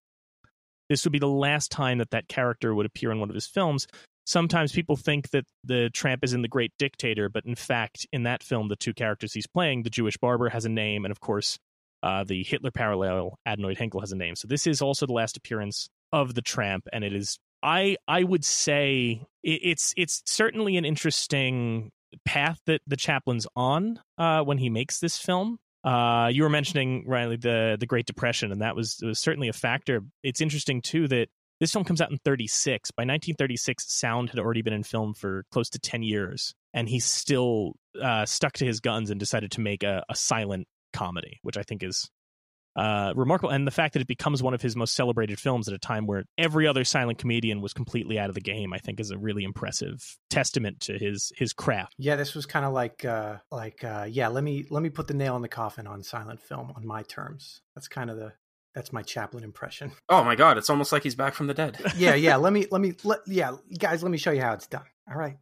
This 0.90 1.04
would 1.04 1.12
be 1.12 1.19
the 1.19 1.28
last 1.28 1.69
time 1.69 1.98
that 1.98 2.12
that 2.12 2.30
character 2.30 2.74
would 2.74 2.86
appear 2.86 3.12
in 3.12 3.19
one 3.19 3.30
of 3.30 3.36
his 3.36 3.48
films. 3.48 3.86
Sometimes 4.25 4.72
people 4.72 4.95
think 4.95 5.31
that 5.31 5.45
the 5.63 5.90
tramp 5.94 6.24
is 6.24 6.33
in 6.33 6.42
The 6.42 6.48
Great 6.48 6.72
Dictator, 6.80 7.28
but 7.28 7.45
in 7.45 7.56
fact, 7.56 8.07
in 8.13 8.24
that 8.24 8.44
film, 8.44 8.69
the 8.69 8.78
two 8.78 8.94
characters 8.94 9.33
he's 9.33 9.48
playing, 9.48 9.83
the 9.83 9.90
Jewish 9.90 10.18
barber 10.18 10.50
has 10.50 10.63
a 10.63 10.69
name, 10.69 11.04
and 11.04 11.12
of 11.12 11.19
course, 11.19 11.60
uh, 12.03 12.23
the 12.23 12.44
Hitler 12.44 12.71
parallel, 12.71 13.39
Adenoid 13.47 13.77
Hynkel 13.77 14.01
has 14.01 14.11
a 14.11 14.15
name. 14.15 14.35
So 14.35 14.47
this 14.47 14.67
is 14.67 14.81
also 14.81 15.05
the 15.05 15.13
last 15.13 15.38
appearance 15.38 15.89
of 16.11 16.35
the 16.35 16.41
Tramp, 16.41 16.88
and 16.94 17.03
it 17.03 17.13
is 17.13 17.38
I 17.63 17.97
I 18.07 18.23
would 18.23 18.45
say 18.45 19.25
it, 19.44 19.59
it's 19.63 19.94
it's 19.97 20.23
certainly 20.25 20.77
an 20.77 20.85
interesting 20.85 21.91
path 22.25 22.59
that 22.65 22.81
the 22.88 22.97
Chaplin's 22.97 23.47
on 23.55 23.99
uh, 24.17 24.41
when 24.41 24.57
he 24.57 24.69
makes 24.69 24.99
this 24.99 25.17
film. 25.17 25.57
Uh, 25.83 26.29
you 26.31 26.44
were 26.44 26.49
mentioning 26.49 27.05
Riley 27.07 27.38
the 27.38 27.77
the 27.79 27.85
Great 27.85 28.05
Depression, 28.05 28.51
and 28.51 28.61
that 28.61 28.75
was 28.75 28.99
was 29.03 29.19
certainly 29.19 29.47
a 29.47 29.53
factor. 29.53 30.01
It's 30.23 30.41
interesting 30.41 30.81
too 30.81 31.07
that 31.07 31.29
this 31.59 31.71
film 31.71 31.85
comes 31.85 32.01
out 32.01 32.11
in 32.11 32.19
36. 32.23 32.91
By 32.91 33.01
1936, 33.01 33.91
sound 33.91 34.29
had 34.29 34.39
already 34.39 34.61
been 34.61 34.73
in 34.73 34.83
film 34.83 35.15
for 35.15 35.44
close 35.51 35.69
to 35.71 35.79
10 35.79 36.03
years, 36.03 36.53
and 36.73 36.88
he 36.88 36.99
still 36.99 37.73
uh, 37.99 38.25
stuck 38.25 38.53
to 38.53 38.65
his 38.65 38.79
guns 38.79 39.09
and 39.09 39.19
decided 39.19 39.51
to 39.51 39.61
make 39.61 39.83
a, 39.83 40.03
a 40.07 40.15
silent 40.15 40.67
comedy, 40.97 41.39
which 41.44 41.57
I 41.57 41.63
think 41.63 41.83
is 41.83 42.09
uh, 42.77 43.11
remarkable. 43.15 43.49
And 43.49 43.65
the 43.65 43.71
fact 43.71 43.94
that 43.94 44.01
it 44.01 44.07
becomes 44.07 44.44
one 44.44 44.53
of 44.53 44.61
his 44.61 44.75
most 44.75 44.94
celebrated 44.95 45.39
films 45.39 45.67
at 45.67 45.73
a 45.73 45.79
time 45.79 46.05
where 46.05 46.25
every 46.38 46.67
other 46.67 46.83
silent 46.83 47.17
comedian 47.17 47.59
was 47.59 47.73
completely 47.73 48.19
out 48.19 48.29
of 48.29 48.35
the 48.35 48.41
game, 48.41 48.71
I 48.71 48.77
think 48.77 48.99
is 48.99 49.09
a 49.09 49.17
really 49.17 49.44
impressive 49.44 50.17
testament 50.29 50.81
to 50.81 50.97
his 50.97 51.31
his 51.35 51.53
craft. 51.53 51.95
Yeah, 51.97 52.15
this 52.15 52.35
was 52.35 52.45
kind 52.45 52.65
of 52.65 52.73
like 52.73 53.03
uh, 53.03 53.38
like 53.51 53.83
uh, 53.83 54.07
yeah, 54.09 54.27
let 54.27 54.44
me 54.44 54.66
let 54.69 54.83
me 54.83 54.89
put 54.89 55.07
the 55.07 55.16
nail 55.16 55.35
in 55.35 55.42
the 55.42 55.47
coffin 55.47 55.87
on 55.87 56.04
silent 56.04 56.39
film 56.39 56.71
on 56.75 56.85
my 56.85 57.01
terms. 57.04 57.61
That's 57.75 57.87
kind 57.87 58.11
of 58.11 58.18
the 58.18 58.33
that's 58.75 58.94
my 58.94 59.01
Chaplin 59.01 59.44
impression. 59.44 59.92
Oh 60.09 60.23
my 60.23 60.35
god, 60.35 60.57
it's 60.57 60.69
almost 60.69 60.92
like 60.92 61.04
he's 61.04 61.16
back 61.16 61.33
from 61.33 61.47
the 61.47 61.54
dead. 61.54 61.77
yeah, 61.97 62.13
yeah. 62.13 62.35
Let 62.35 62.54
me 62.54 62.68
let 62.71 62.80
me 62.80 62.94
let 63.04 63.19
yeah, 63.25 63.54
guys. 63.77 64.04
Let 64.04 64.11
me 64.11 64.19
show 64.19 64.31
you 64.31 64.42
how 64.42 64.54
it's 64.54 64.68
done. 64.68 64.85
All 65.09 65.18
right. 65.18 65.37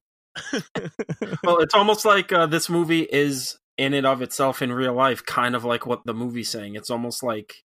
well, 1.43 1.59
it's 1.59 1.73
almost 1.73 2.05
like 2.05 2.31
uh, 2.31 2.45
this 2.45 2.69
movie 2.69 3.01
is 3.01 3.57
in 3.77 3.93
and 3.93 4.05
of 4.05 4.21
itself 4.21 4.61
in 4.61 4.71
real 4.71 4.93
life, 4.93 5.25
kind 5.25 5.55
of 5.55 5.65
like 5.65 5.85
what 5.85 6.05
the 6.05 6.13
movie's 6.13 6.49
saying. 6.49 6.75
It's 6.75 6.89
almost 6.89 7.23
like, 7.23 7.63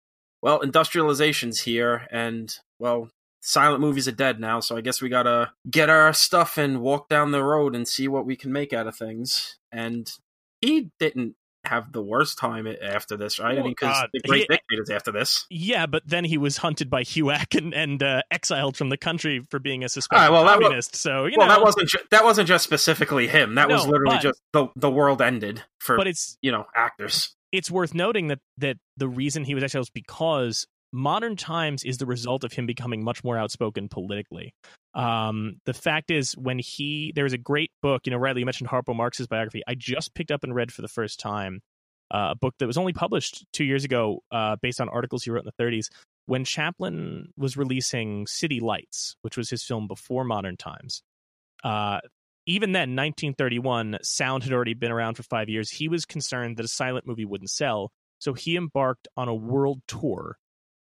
well, 0.42 0.60
industrialization's 0.60 1.60
here, 1.60 2.06
and 2.10 2.54
well, 2.78 3.10
silent 3.40 3.80
movies 3.80 4.08
are 4.08 4.12
dead 4.12 4.40
now, 4.40 4.60
so 4.60 4.76
I 4.76 4.80
guess 4.80 5.00
we 5.00 5.08
gotta 5.08 5.52
get 5.70 5.90
our 5.90 6.12
stuff 6.12 6.58
and 6.58 6.80
walk 6.80 7.08
down 7.08 7.30
the 7.30 7.42
road 7.42 7.74
and 7.74 7.86
see 7.86 8.08
what 8.08 8.26
we 8.26 8.36
can 8.36 8.52
make 8.52 8.72
out 8.72 8.86
of 8.86 8.96
things. 8.96 9.58
And 9.72 10.10
he 10.60 10.90
didn't 10.98 11.36
have 11.66 11.92
the 11.92 12.02
worst 12.02 12.38
time 12.38 12.66
after 12.82 13.16
this, 13.16 13.38
right? 13.38 13.58
I 13.58 13.62
mean, 13.62 13.70
because 13.72 14.06
the 14.12 14.20
Great 14.20 14.46
he, 14.48 14.56
Dictators 14.56 14.90
after 14.90 15.12
this. 15.12 15.46
Yeah, 15.50 15.86
but 15.86 16.02
then 16.06 16.24
he 16.24 16.38
was 16.38 16.56
hunted 16.56 16.90
by 16.90 17.02
HUAC 17.02 17.56
and, 17.56 17.74
and 17.74 18.02
uh, 18.02 18.22
exiled 18.30 18.76
from 18.76 18.88
the 18.88 18.96
country 18.96 19.42
for 19.50 19.58
being 19.58 19.84
a 19.84 19.88
suspected 19.88 20.22
right, 20.22 20.30
well, 20.30 20.44
communist. 20.44 20.92
Was, 20.92 21.00
so 21.00 21.26
you 21.26 21.36
well, 21.38 21.48
know, 21.48 21.54
that 21.54 21.62
wasn't 21.62 21.88
ju- 21.88 21.98
that 22.10 22.24
wasn't 22.24 22.48
just 22.48 22.64
specifically 22.64 23.28
him. 23.28 23.54
That 23.54 23.68
no, 23.68 23.76
was 23.76 23.86
literally 23.86 24.16
but, 24.16 24.22
just 24.22 24.40
the 24.52 24.68
the 24.76 24.90
world 24.90 25.22
ended 25.22 25.62
for 25.80 25.96
but 25.96 26.06
it's 26.06 26.38
you 26.42 26.52
know 26.52 26.66
actors. 26.74 27.34
It's 27.52 27.70
worth 27.70 27.94
noting 27.94 28.28
that 28.28 28.40
that 28.58 28.76
the 28.96 29.08
reason 29.08 29.44
he 29.44 29.54
was 29.54 29.62
exiled 29.62 29.82
was 29.82 29.90
because 29.90 30.66
modern 30.92 31.36
times 31.36 31.82
is 31.84 31.98
the 31.98 32.06
result 32.06 32.44
of 32.44 32.52
him 32.52 32.66
becoming 32.66 33.04
much 33.04 33.24
more 33.24 33.36
outspoken 33.36 33.88
politically. 33.88 34.54
Um, 34.94 35.56
the 35.66 35.74
fact 35.74 36.10
is, 36.10 36.36
when 36.36 36.58
he 36.58 37.12
there 37.14 37.24
was 37.24 37.32
a 37.32 37.38
great 37.38 37.70
book, 37.82 38.02
you 38.06 38.10
know, 38.10 38.18
Riley, 38.18 38.40
you 38.40 38.46
mentioned 38.46 38.70
Harpo 38.70 38.94
Marx's 38.94 39.26
biography. 39.26 39.62
I 39.66 39.74
just 39.74 40.14
picked 40.14 40.30
up 40.30 40.44
and 40.44 40.54
read 40.54 40.72
for 40.72 40.82
the 40.82 40.88
first 40.88 41.18
time 41.18 41.60
uh, 42.10 42.28
a 42.30 42.36
book 42.36 42.54
that 42.58 42.66
was 42.66 42.78
only 42.78 42.92
published 42.92 43.44
two 43.52 43.64
years 43.64 43.84
ago, 43.84 44.22
uh, 44.30 44.56
based 44.62 44.80
on 44.80 44.88
articles 44.88 45.24
he 45.24 45.30
wrote 45.30 45.44
in 45.44 45.50
the 45.56 45.62
30s. 45.62 45.88
When 46.26 46.44
Chaplin 46.44 47.32
was 47.36 47.56
releasing 47.56 48.26
City 48.26 48.60
Lights, 48.60 49.16
which 49.22 49.36
was 49.36 49.50
his 49.50 49.62
film 49.62 49.88
before 49.88 50.24
Modern 50.24 50.56
Times, 50.56 51.02
uh, 51.64 52.00
even 52.46 52.72
then, 52.72 52.90
1931, 52.94 53.98
sound 54.02 54.44
had 54.44 54.52
already 54.52 54.74
been 54.74 54.92
around 54.92 55.14
for 55.14 55.22
five 55.22 55.48
years. 55.48 55.70
He 55.70 55.88
was 55.88 56.04
concerned 56.04 56.56
that 56.56 56.64
a 56.64 56.68
silent 56.68 57.06
movie 57.06 57.24
wouldn't 57.24 57.50
sell, 57.50 57.90
so 58.18 58.32
he 58.32 58.56
embarked 58.56 59.08
on 59.16 59.28
a 59.28 59.34
world 59.34 59.80
tour 59.88 60.36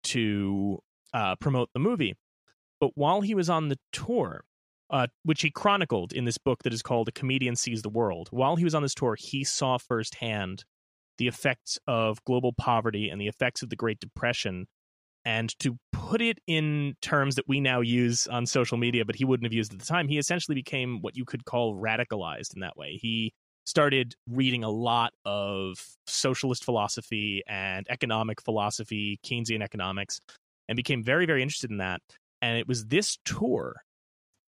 to 0.05 0.79
uh, 1.15 1.37
promote 1.37 1.71
the 1.73 1.81
movie. 1.81 2.15
But 2.83 2.97
while 2.97 3.21
he 3.21 3.37
was 3.37 3.49
on 3.49 3.69
the 3.69 3.79
tour, 3.93 4.43
uh, 4.91 5.07
which 5.23 5.43
he 5.43 5.53
chronicled 5.53 6.13
in 6.13 6.25
this 6.25 6.37
book 6.37 6.65
that 6.65 6.73
is 6.73 6.83
called 6.83 7.07
A 7.07 7.13
Comedian 7.13 7.55
Sees 7.55 7.83
the 7.83 7.89
World, 7.89 8.27
while 8.33 8.57
he 8.57 8.65
was 8.65 8.75
on 8.75 8.83
this 8.83 8.93
tour, 8.93 9.17
he 9.17 9.45
saw 9.45 9.79
firsthand 9.79 10.65
the 11.17 11.29
effects 11.29 11.79
of 11.87 12.25
global 12.25 12.53
poverty 12.53 13.09
and 13.09 13.21
the 13.21 13.29
effects 13.29 13.63
of 13.63 13.71
the 13.71 13.77
Great 13.77 14.01
Depression 14.01 14.67
and 15.25 15.57
to 15.61 15.77
put 15.93 16.21
it 16.21 16.41
in 16.49 16.97
terms 17.01 17.37
that 17.37 17.47
we 17.47 17.61
now 17.61 17.83
use 17.83 18.27
on 18.27 18.47
social 18.47 18.77
media, 18.77 19.05
but 19.05 19.15
he 19.15 19.25
wouldn't 19.25 19.47
have 19.47 19.53
used 19.53 19.73
at 19.73 19.79
the 19.79 19.87
time, 19.87 20.09
he 20.09 20.19
essentially 20.19 20.57
became 20.57 21.01
what 21.03 21.17
you 21.17 21.25
could 21.25 21.45
call 21.45 21.77
radicalized 21.77 22.53
in 22.53 22.63
that 22.63 22.77
way. 22.77 22.99
He 23.01 23.33
started 23.65 24.17
reading 24.29 24.65
a 24.65 24.71
lot 24.71 25.13
of 25.25 25.79
socialist 26.09 26.65
philosophy 26.65 27.45
and 27.47 27.87
economic 27.89 28.43
philosophy, 28.43 29.21
Keynesian 29.25 29.63
economics, 29.63 30.19
and 30.69 30.75
became 30.75 31.05
very, 31.05 31.27
very 31.27 31.43
interested 31.43 31.71
in 31.71 31.77
that. 31.77 32.01
And 32.43 32.59
it 32.59 32.69
was 32.69 32.87
this 32.87 33.19
tour, 33.25 33.77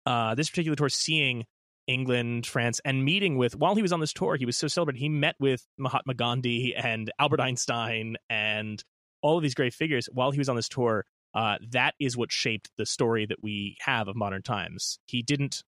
uh, 0.05 0.35
this 0.35 0.49
particular 0.49 0.75
tour, 0.75 0.89
seeing 0.89 1.45
England, 1.87 2.47
France, 2.47 2.81
and 2.83 3.05
meeting 3.05 3.37
with, 3.37 3.55
while 3.55 3.75
he 3.75 3.83
was 3.83 3.93
on 3.93 3.99
this 3.99 4.11
tour, 4.11 4.35
he 4.35 4.45
was 4.45 4.57
so 4.57 4.67
celebrated. 4.67 4.99
He 4.99 5.07
met 5.07 5.35
with 5.39 5.65
Mahatma 5.77 6.15
Gandhi 6.15 6.75
and 6.75 7.11
Albert 7.19 7.39
Einstein 7.39 8.17
and 8.27 8.83
all 9.21 9.37
of 9.37 9.43
these 9.43 9.53
great 9.53 9.73
figures 9.73 10.09
while 10.11 10.31
he 10.31 10.39
was 10.39 10.49
on 10.49 10.55
this 10.55 10.67
tour. 10.67 11.05
Uh, 11.35 11.57
that 11.71 11.93
is 11.99 12.17
what 12.17 12.31
shaped 12.31 12.71
the 12.77 12.85
story 12.85 13.25
that 13.25 13.43
we 13.43 13.77
have 13.81 14.07
of 14.07 14.15
modern 14.15 14.41
times. 14.41 14.97
He 15.05 15.21
didn't, 15.21 15.63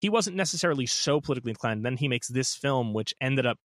he 0.00 0.10
wasn't 0.10 0.36
necessarily 0.36 0.84
so 0.84 1.20
politically 1.20 1.52
inclined. 1.52 1.84
Then 1.86 1.96
he 1.96 2.08
makes 2.08 2.28
this 2.28 2.54
film, 2.54 2.92
which 2.92 3.14
ended 3.20 3.46
up 3.46 3.56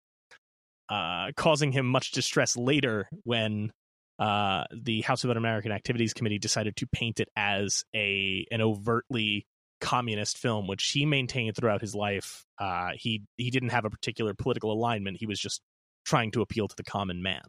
uh, 0.88 1.32
causing 1.36 1.72
him 1.72 1.84
much 1.84 2.12
distress 2.12 2.56
later 2.56 3.08
when 3.24 3.70
uh, 4.18 4.64
the 4.72 5.00
House 5.02 5.24
of 5.24 5.30
Un-American 5.30 5.72
Activities 5.72 6.12
Committee 6.12 6.38
decided 6.38 6.76
to 6.76 6.86
paint 6.86 7.20
it 7.20 7.28
as 7.36 7.84
a 7.94 8.46
an 8.50 8.60
overtly 8.60 9.46
communist 9.80 10.38
film, 10.38 10.66
which 10.66 10.84
he 10.90 11.06
maintained 11.06 11.56
throughout 11.56 11.80
his 11.80 11.94
life. 11.94 12.44
Uh, 12.58 12.90
he 12.96 13.22
he 13.36 13.50
didn't 13.50 13.70
have 13.70 13.84
a 13.84 13.90
particular 13.90 14.34
political 14.34 14.72
alignment. 14.72 15.18
He 15.18 15.26
was 15.26 15.38
just 15.38 15.62
trying 16.04 16.30
to 16.32 16.42
appeal 16.42 16.68
to 16.68 16.76
the 16.76 16.84
common 16.84 17.22
man. 17.22 17.42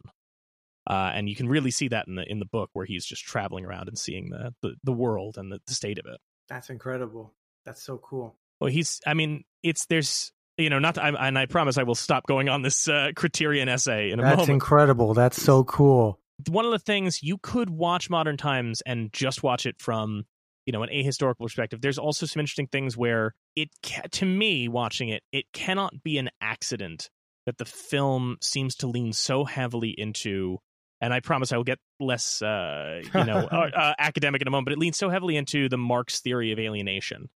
Uh, 0.88 1.12
and 1.14 1.28
you 1.28 1.36
can 1.36 1.48
really 1.48 1.70
see 1.70 1.88
that 1.88 2.06
in 2.08 2.14
the 2.14 2.30
in 2.30 2.38
the 2.38 2.46
book 2.46 2.70
where 2.72 2.86
he's 2.86 3.04
just 3.04 3.24
traveling 3.24 3.64
around 3.64 3.88
and 3.88 3.98
seeing 3.98 4.30
the 4.30 4.54
the, 4.62 4.74
the 4.84 4.92
world 4.92 5.36
and 5.38 5.52
the, 5.52 5.60
the 5.66 5.74
state 5.74 5.98
of 5.98 6.06
it. 6.06 6.20
That's 6.48 6.70
incredible. 6.70 7.34
That's 7.64 7.82
so 7.82 7.98
cool. 7.98 8.36
Well, 8.60 8.70
he's. 8.70 9.00
I 9.06 9.14
mean, 9.14 9.44
it's 9.62 9.86
there's 9.86 10.32
you 10.56 10.70
know 10.70 10.78
not 10.78 10.94
to, 10.96 11.02
I, 11.02 11.28
and 11.28 11.38
I 11.38 11.46
promise 11.46 11.78
I 11.78 11.82
will 11.82 11.94
stop 11.94 12.26
going 12.26 12.48
on 12.48 12.62
this 12.62 12.88
uh, 12.88 13.10
Criterion 13.16 13.68
essay 13.68 14.10
in 14.10 14.20
a 14.20 14.22
That's 14.22 14.30
moment. 14.30 14.38
That's 14.38 14.48
incredible. 14.48 15.14
That's 15.14 15.42
so 15.42 15.64
cool. 15.64 16.19
One 16.48 16.64
of 16.64 16.72
the 16.72 16.78
things 16.78 17.22
you 17.22 17.38
could 17.38 17.70
watch 17.70 18.10
Modern 18.10 18.36
Times 18.36 18.82
and 18.86 19.12
just 19.12 19.42
watch 19.42 19.66
it 19.66 19.76
from 19.78 20.24
you 20.66 20.72
know 20.72 20.82
an 20.82 20.90
ahistorical 20.90 21.40
perspective. 21.40 21.80
There's 21.80 21.98
also 21.98 22.26
some 22.26 22.40
interesting 22.40 22.68
things 22.68 22.96
where 22.96 23.34
it 23.56 23.70
ca- 23.84 24.08
to 24.12 24.26
me 24.26 24.68
watching 24.68 25.08
it 25.08 25.22
it 25.32 25.46
cannot 25.52 26.02
be 26.02 26.18
an 26.18 26.30
accident 26.40 27.10
that 27.46 27.58
the 27.58 27.64
film 27.64 28.36
seems 28.40 28.76
to 28.76 28.86
lean 28.86 29.12
so 29.12 29.44
heavily 29.44 29.90
into 29.90 30.58
and 31.00 31.14
I 31.14 31.20
promise 31.20 31.50
I 31.50 31.56
will 31.56 31.64
get 31.64 31.78
less, 31.98 32.42
uh, 32.42 33.00
you 33.02 33.24
know, 33.24 33.48
uh, 33.50 33.70
uh, 33.74 33.94
academic 33.98 34.42
in 34.42 34.48
a 34.48 34.50
moment. 34.50 34.66
But 34.66 34.72
it 34.74 34.78
leans 34.78 34.98
so 34.98 35.08
heavily 35.08 35.36
into 35.36 35.68
the 35.68 35.78
Marx 35.78 36.20
theory 36.20 36.52
of 36.52 36.58
alienation, 36.58 37.30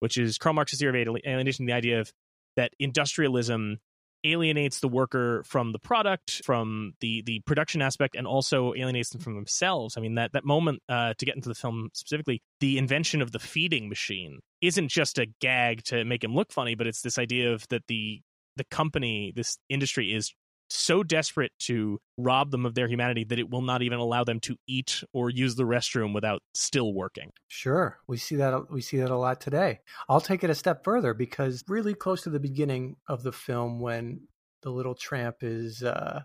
which 0.00 0.16
is 0.16 0.38
Karl 0.38 0.54
Marx's 0.54 0.78
theory 0.78 1.02
of 1.02 1.16
alienation, 1.26 1.66
the 1.66 1.74
idea 1.74 2.00
of 2.00 2.12
that 2.56 2.72
industrialism 2.78 3.80
alienates 4.24 4.80
the 4.80 4.88
worker 4.88 5.42
from 5.46 5.72
the 5.72 5.78
product, 5.78 6.42
from 6.44 6.94
the 7.00 7.22
the 7.22 7.40
production 7.40 7.82
aspect, 7.82 8.16
and 8.16 8.26
also 8.26 8.74
alienates 8.74 9.10
them 9.10 9.20
from 9.20 9.34
themselves. 9.34 9.96
I 9.96 10.00
mean, 10.00 10.14
that 10.14 10.32
that 10.32 10.44
moment 10.44 10.82
uh, 10.88 11.14
to 11.18 11.26
get 11.26 11.36
into 11.36 11.48
the 11.48 11.54
film 11.54 11.90
specifically, 11.92 12.42
the 12.60 12.78
invention 12.78 13.22
of 13.22 13.32
the 13.32 13.38
feeding 13.38 13.88
machine 13.88 14.40
isn't 14.60 14.88
just 14.88 15.18
a 15.18 15.26
gag 15.40 15.84
to 15.84 16.04
make 16.04 16.22
him 16.22 16.34
look 16.34 16.52
funny, 16.52 16.74
but 16.74 16.86
it's 16.86 17.02
this 17.02 17.18
idea 17.18 17.52
of 17.52 17.66
that 17.68 17.86
the 17.88 18.20
the 18.56 18.64
company, 18.64 19.32
this 19.34 19.58
industry, 19.68 20.12
is 20.12 20.32
so 20.72 21.02
desperate 21.02 21.52
to 21.60 22.00
rob 22.16 22.50
them 22.50 22.66
of 22.66 22.74
their 22.74 22.88
humanity 22.88 23.24
that 23.24 23.38
it 23.38 23.50
will 23.50 23.62
not 23.62 23.82
even 23.82 23.98
allow 23.98 24.24
them 24.24 24.40
to 24.40 24.56
eat 24.66 25.02
or 25.12 25.30
use 25.30 25.54
the 25.54 25.64
restroom 25.64 26.14
without 26.14 26.42
still 26.54 26.92
working. 26.92 27.30
Sure, 27.48 27.98
we 28.06 28.16
see 28.16 28.36
that 28.36 28.70
we 28.70 28.80
see 28.80 28.98
that 28.98 29.10
a 29.10 29.16
lot 29.16 29.40
today. 29.40 29.80
I'll 30.08 30.20
take 30.20 30.44
it 30.44 30.50
a 30.50 30.54
step 30.54 30.84
further 30.84 31.14
because 31.14 31.62
really 31.68 31.94
close 31.94 32.22
to 32.22 32.30
the 32.30 32.40
beginning 32.40 32.96
of 33.08 33.22
the 33.22 33.32
film, 33.32 33.80
when 33.80 34.28
the 34.62 34.70
little 34.70 34.94
tramp 34.94 35.36
is 35.42 35.82
uh, 35.82 36.22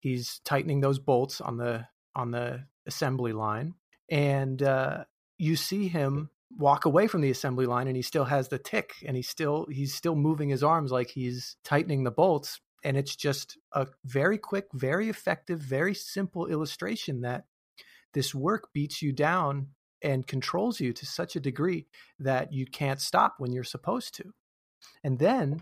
he's 0.00 0.40
tightening 0.44 0.80
those 0.80 0.98
bolts 0.98 1.40
on 1.40 1.56
the 1.56 1.86
on 2.14 2.30
the 2.30 2.64
assembly 2.86 3.32
line, 3.32 3.74
and 4.10 4.62
uh, 4.62 5.04
you 5.36 5.56
see 5.56 5.88
him 5.88 6.30
walk 6.56 6.86
away 6.86 7.06
from 7.06 7.20
the 7.20 7.30
assembly 7.30 7.66
line, 7.66 7.86
and 7.86 7.96
he 7.96 8.02
still 8.02 8.24
has 8.24 8.48
the 8.48 8.58
tick, 8.58 8.92
and 9.06 9.16
he's 9.16 9.28
still 9.28 9.66
he's 9.70 9.94
still 9.94 10.14
moving 10.14 10.48
his 10.48 10.62
arms 10.62 10.90
like 10.90 11.10
he's 11.10 11.56
tightening 11.64 12.04
the 12.04 12.10
bolts, 12.10 12.60
and 12.84 12.96
it's 12.96 13.16
just 13.16 13.58
a 13.72 13.86
very 14.04 14.38
quick, 14.38 14.66
very 14.72 15.08
effective, 15.08 15.60
very 15.60 15.94
simple 15.94 16.46
illustration 16.46 17.22
that 17.22 17.44
this 18.14 18.34
work 18.34 18.68
beats 18.72 19.02
you 19.02 19.12
down 19.12 19.68
and 20.02 20.26
controls 20.26 20.80
you 20.80 20.92
to 20.92 21.06
such 21.06 21.36
a 21.36 21.40
degree 21.40 21.86
that 22.20 22.52
you 22.52 22.66
can't 22.66 23.00
stop 23.00 23.34
when 23.38 23.52
you're 23.52 23.64
supposed 23.64 24.14
to. 24.14 24.32
And 25.02 25.18
then 25.18 25.60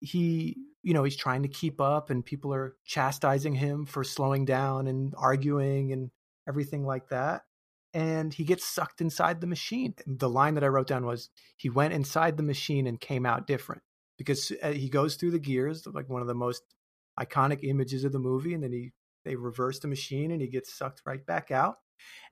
he, 0.00 0.56
you 0.82 0.92
know, 0.92 1.04
he's 1.04 1.16
trying 1.16 1.42
to 1.42 1.48
keep 1.48 1.80
up 1.80 2.10
and 2.10 2.24
people 2.24 2.52
are 2.52 2.76
chastising 2.84 3.54
him 3.54 3.86
for 3.86 4.02
slowing 4.02 4.44
down 4.44 4.88
and 4.88 5.14
arguing 5.16 5.92
and 5.92 6.10
everything 6.48 6.84
like 6.84 7.08
that. 7.08 7.42
And 7.94 8.34
he 8.34 8.44
gets 8.44 8.66
sucked 8.66 9.00
inside 9.00 9.40
the 9.40 9.46
machine. 9.46 9.94
The 10.06 10.28
line 10.28 10.54
that 10.54 10.64
I 10.64 10.68
wrote 10.68 10.88
down 10.88 11.06
was 11.06 11.30
he 11.56 11.70
went 11.70 11.94
inside 11.94 12.36
the 12.36 12.42
machine 12.42 12.86
and 12.86 13.00
came 13.00 13.24
out 13.24 13.46
different 13.46 13.82
because 14.18 14.52
uh, 14.62 14.72
he 14.72 14.88
goes 14.88 15.16
through 15.16 15.32
the 15.32 15.38
gears, 15.38 15.86
like 15.86 16.08
one 16.08 16.22
of 16.22 16.28
the 16.28 16.34
most 16.34 16.62
iconic 17.18 17.60
images 17.62 18.04
of 18.04 18.12
the 18.12 18.18
movie, 18.18 18.54
and 18.54 18.62
then 18.62 18.72
he 18.72 18.92
they 19.24 19.34
reverse 19.34 19.80
the 19.80 19.88
machine 19.88 20.30
and 20.30 20.40
he 20.40 20.46
gets 20.46 20.72
sucked 20.72 21.02
right 21.04 21.24
back 21.26 21.50
out, 21.50 21.76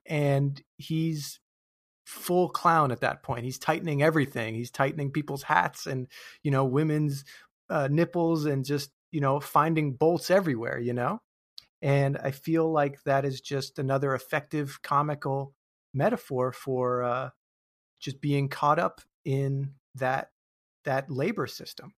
and 0.06 0.60
he's 0.76 1.40
full 2.04 2.48
clown 2.48 2.92
at 2.92 3.00
that 3.00 3.22
point. 3.22 3.44
He's 3.44 3.58
tightening 3.58 4.02
everything. 4.02 4.54
He's 4.54 4.70
tightening 4.70 5.10
people's 5.10 5.42
hats 5.42 5.86
and 5.86 6.06
you 6.42 6.50
know 6.50 6.64
women's 6.64 7.24
uh, 7.70 7.88
nipples 7.90 8.44
and 8.44 8.64
just 8.64 8.90
you 9.10 9.20
know 9.20 9.40
finding 9.40 9.94
bolts 9.94 10.30
everywhere. 10.30 10.78
You 10.78 10.92
know, 10.92 11.20
and 11.82 12.16
I 12.18 12.30
feel 12.30 12.70
like 12.70 13.02
that 13.04 13.24
is 13.24 13.40
just 13.40 13.78
another 13.78 14.14
effective 14.14 14.80
comical 14.82 15.54
metaphor 15.92 16.52
for 16.52 17.02
uh, 17.02 17.30
just 18.00 18.20
being 18.20 18.48
caught 18.48 18.78
up 18.78 19.00
in 19.24 19.74
that 19.96 20.28
that 20.84 21.10
labor 21.10 21.46
system 21.46 21.94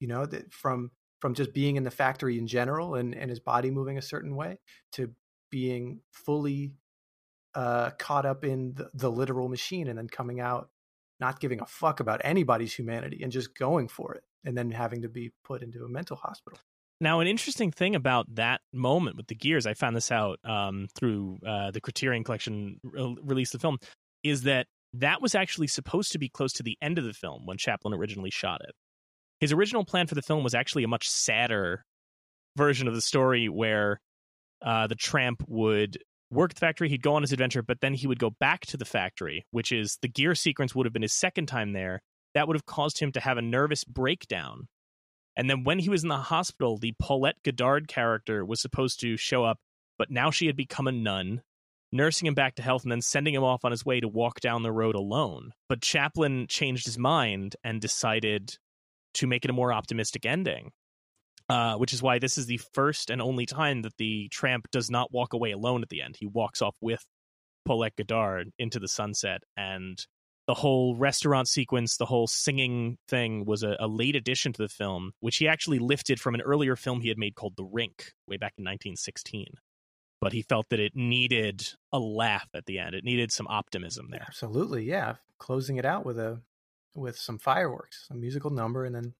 you 0.00 0.08
know 0.08 0.26
that 0.26 0.52
from 0.52 0.90
from 1.20 1.34
just 1.34 1.52
being 1.52 1.76
in 1.76 1.84
the 1.84 1.90
factory 1.90 2.38
in 2.38 2.46
general 2.46 2.94
and 2.94 3.14
and 3.14 3.30
his 3.30 3.40
body 3.40 3.70
moving 3.70 3.98
a 3.98 4.02
certain 4.02 4.36
way 4.36 4.58
to 4.92 5.10
being 5.50 6.00
fully 6.10 6.72
uh, 7.54 7.90
caught 7.98 8.26
up 8.26 8.44
in 8.44 8.74
the, 8.74 8.90
the 8.92 9.10
literal 9.10 9.48
machine 9.48 9.88
and 9.88 9.98
then 9.98 10.08
coming 10.08 10.40
out 10.40 10.68
not 11.18 11.40
giving 11.40 11.60
a 11.60 11.66
fuck 11.66 12.00
about 12.00 12.20
anybody's 12.24 12.74
humanity 12.74 13.22
and 13.22 13.32
just 13.32 13.56
going 13.56 13.88
for 13.88 14.14
it 14.14 14.22
and 14.44 14.56
then 14.56 14.70
having 14.70 15.02
to 15.02 15.08
be 15.08 15.32
put 15.44 15.62
into 15.62 15.84
a 15.84 15.88
mental 15.88 16.16
hospital. 16.16 16.58
Now, 17.00 17.20
an 17.20 17.26
interesting 17.26 17.70
thing 17.72 17.94
about 17.94 18.34
that 18.36 18.60
moment 18.72 19.16
with 19.16 19.26
the 19.26 19.34
gears, 19.34 19.66
I 19.66 19.74
found 19.74 19.96
this 19.96 20.10
out 20.10 20.38
um, 20.44 20.88
through 20.94 21.38
uh, 21.46 21.70
the 21.70 21.80
Criterion 21.80 22.24
Collection 22.24 22.80
re- 22.82 23.16
release 23.22 23.50
the 23.50 23.58
film, 23.58 23.78
is 24.22 24.42
that 24.42 24.66
that 24.94 25.20
was 25.20 25.34
actually 25.34 25.66
supposed 25.66 26.12
to 26.12 26.18
be 26.18 26.28
close 26.28 26.52
to 26.54 26.62
the 26.62 26.78
end 26.80 26.98
of 26.98 27.04
the 27.04 27.12
film 27.12 27.46
when 27.46 27.58
Chaplin 27.58 27.94
originally 27.94 28.30
shot 28.30 28.60
it. 28.62 28.74
His 29.40 29.52
original 29.52 29.84
plan 29.84 30.06
for 30.06 30.14
the 30.14 30.22
film 30.22 30.42
was 30.42 30.54
actually 30.54 30.84
a 30.84 30.88
much 30.88 31.08
sadder 31.08 31.84
version 32.56 32.88
of 32.88 32.94
the 32.94 33.02
story 33.02 33.48
where 33.48 34.00
uh, 34.64 34.86
the 34.86 34.94
tramp 34.94 35.42
would 35.46 35.98
work 36.30 36.54
the 36.54 36.60
factory, 36.60 36.88
he'd 36.88 37.02
go 37.02 37.14
on 37.14 37.22
his 37.22 37.32
adventure, 37.32 37.62
but 37.62 37.80
then 37.80 37.94
he 37.94 38.06
would 38.06 38.18
go 38.18 38.30
back 38.30 38.66
to 38.66 38.76
the 38.76 38.84
factory, 38.84 39.46
which 39.50 39.72
is 39.72 39.98
the 40.02 40.08
gear 40.08 40.34
sequence 40.34 40.74
would 40.74 40.86
have 40.86 40.92
been 40.92 41.02
his 41.02 41.12
second 41.12 41.46
time 41.46 41.72
there. 41.72 42.02
That 42.34 42.48
would 42.48 42.56
have 42.56 42.66
caused 42.66 42.98
him 42.98 43.12
to 43.12 43.20
have 43.20 43.38
a 43.38 43.42
nervous 43.42 43.84
breakdown. 43.84 44.68
And 45.36 45.48
then 45.48 45.64
when 45.64 45.78
he 45.78 45.90
was 45.90 46.02
in 46.02 46.08
the 46.08 46.16
hospital, 46.16 46.78
the 46.78 46.94
Paulette 46.98 47.36
Goddard 47.44 47.88
character 47.88 48.44
was 48.44 48.60
supposed 48.60 49.00
to 49.00 49.16
show 49.16 49.44
up, 49.44 49.58
but 49.98 50.10
now 50.10 50.30
she 50.30 50.46
had 50.46 50.56
become 50.56 50.86
a 50.86 50.92
nun 50.92 51.42
nursing 51.92 52.26
him 52.26 52.34
back 52.34 52.54
to 52.56 52.62
health 52.62 52.82
and 52.82 52.92
then 52.92 53.00
sending 53.00 53.34
him 53.34 53.44
off 53.44 53.64
on 53.64 53.70
his 53.70 53.84
way 53.84 54.00
to 54.00 54.08
walk 54.08 54.40
down 54.40 54.62
the 54.62 54.72
road 54.72 54.94
alone. 54.94 55.52
But 55.68 55.82
Chaplin 55.82 56.46
changed 56.48 56.86
his 56.86 56.98
mind 56.98 57.56
and 57.64 57.80
decided 57.80 58.56
to 59.14 59.26
make 59.26 59.44
it 59.44 59.50
a 59.50 59.54
more 59.54 59.72
optimistic 59.72 60.26
ending. 60.26 60.72
Uh, 61.48 61.76
which 61.76 61.92
is 61.92 62.02
why 62.02 62.18
this 62.18 62.38
is 62.38 62.46
the 62.46 62.60
first 62.74 63.08
and 63.08 63.22
only 63.22 63.46
time 63.46 63.82
that 63.82 63.96
the 63.98 64.28
tramp 64.32 64.66
does 64.72 64.90
not 64.90 65.12
walk 65.12 65.32
away 65.32 65.52
alone 65.52 65.80
at 65.80 65.88
the 65.90 66.02
end. 66.02 66.16
He 66.18 66.26
walks 66.26 66.60
off 66.60 66.74
with 66.80 67.04
Paulette 67.64 67.94
Goddard 67.94 68.50
into 68.58 68.80
the 68.80 68.88
sunset, 68.88 69.42
and 69.56 69.96
the 70.48 70.54
whole 70.54 70.96
restaurant 70.96 71.46
sequence, 71.46 71.98
the 71.98 72.04
whole 72.06 72.26
singing 72.26 72.98
thing 73.06 73.44
was 73.44 73.62
a, 73.62 73.76
a, 73.78 73.86
late 73.86 74.16
addition 74.16 74.52
to 74.54 74.62
the 74.62 74.68
film, 74.68 75.12
which 75.20 75.36
he 75.36 75.46
actually 75.46 75.78
lifted 75.78 76.18
from 76.18 76.34
an 76.34 76.40
earlier 76.40 76.74
film 76.74 77.00
he 77.00 77.08
had 77.10 77.18
made 77.18 77.36
called 77.36 77.54
The 77.56 77.64
Rink 77.64 78.12
way 78.26 78.38
back 78.38 78.54
in 78.58 78.64
1916 78.64 79.46
but 80.20 80.32
he 80.32 80.42
felt 80.42 80.68
that 80.70 80.80
it 80.80 80.94
needed 80.94 81.74
a 81.92 81.98
laugh 81.98 82.48
at 82.54 82.66
the 82.66 82.78
end. 82.78 82.94
It 82.94 83.04
needed 83.04 83.32
some 83.32 83.46
optimism 83.48 84.08
there. 84.10 84.24
Absolutely, 84.28 84.84
yeah. 84.84 85.16
Closing 85.38 85.76
it 85.76 85.84
out 85.84 86.04
with 86.04 86.18
a 86.18 86.40
with 86.94 87.18
some 87.18 87.38
fireworks, 87.38 88.06
a 88.10 88.14
musical 88.14 88.50
number, 88.50 88.84
and 88.84 88.94
then 88.94 89.14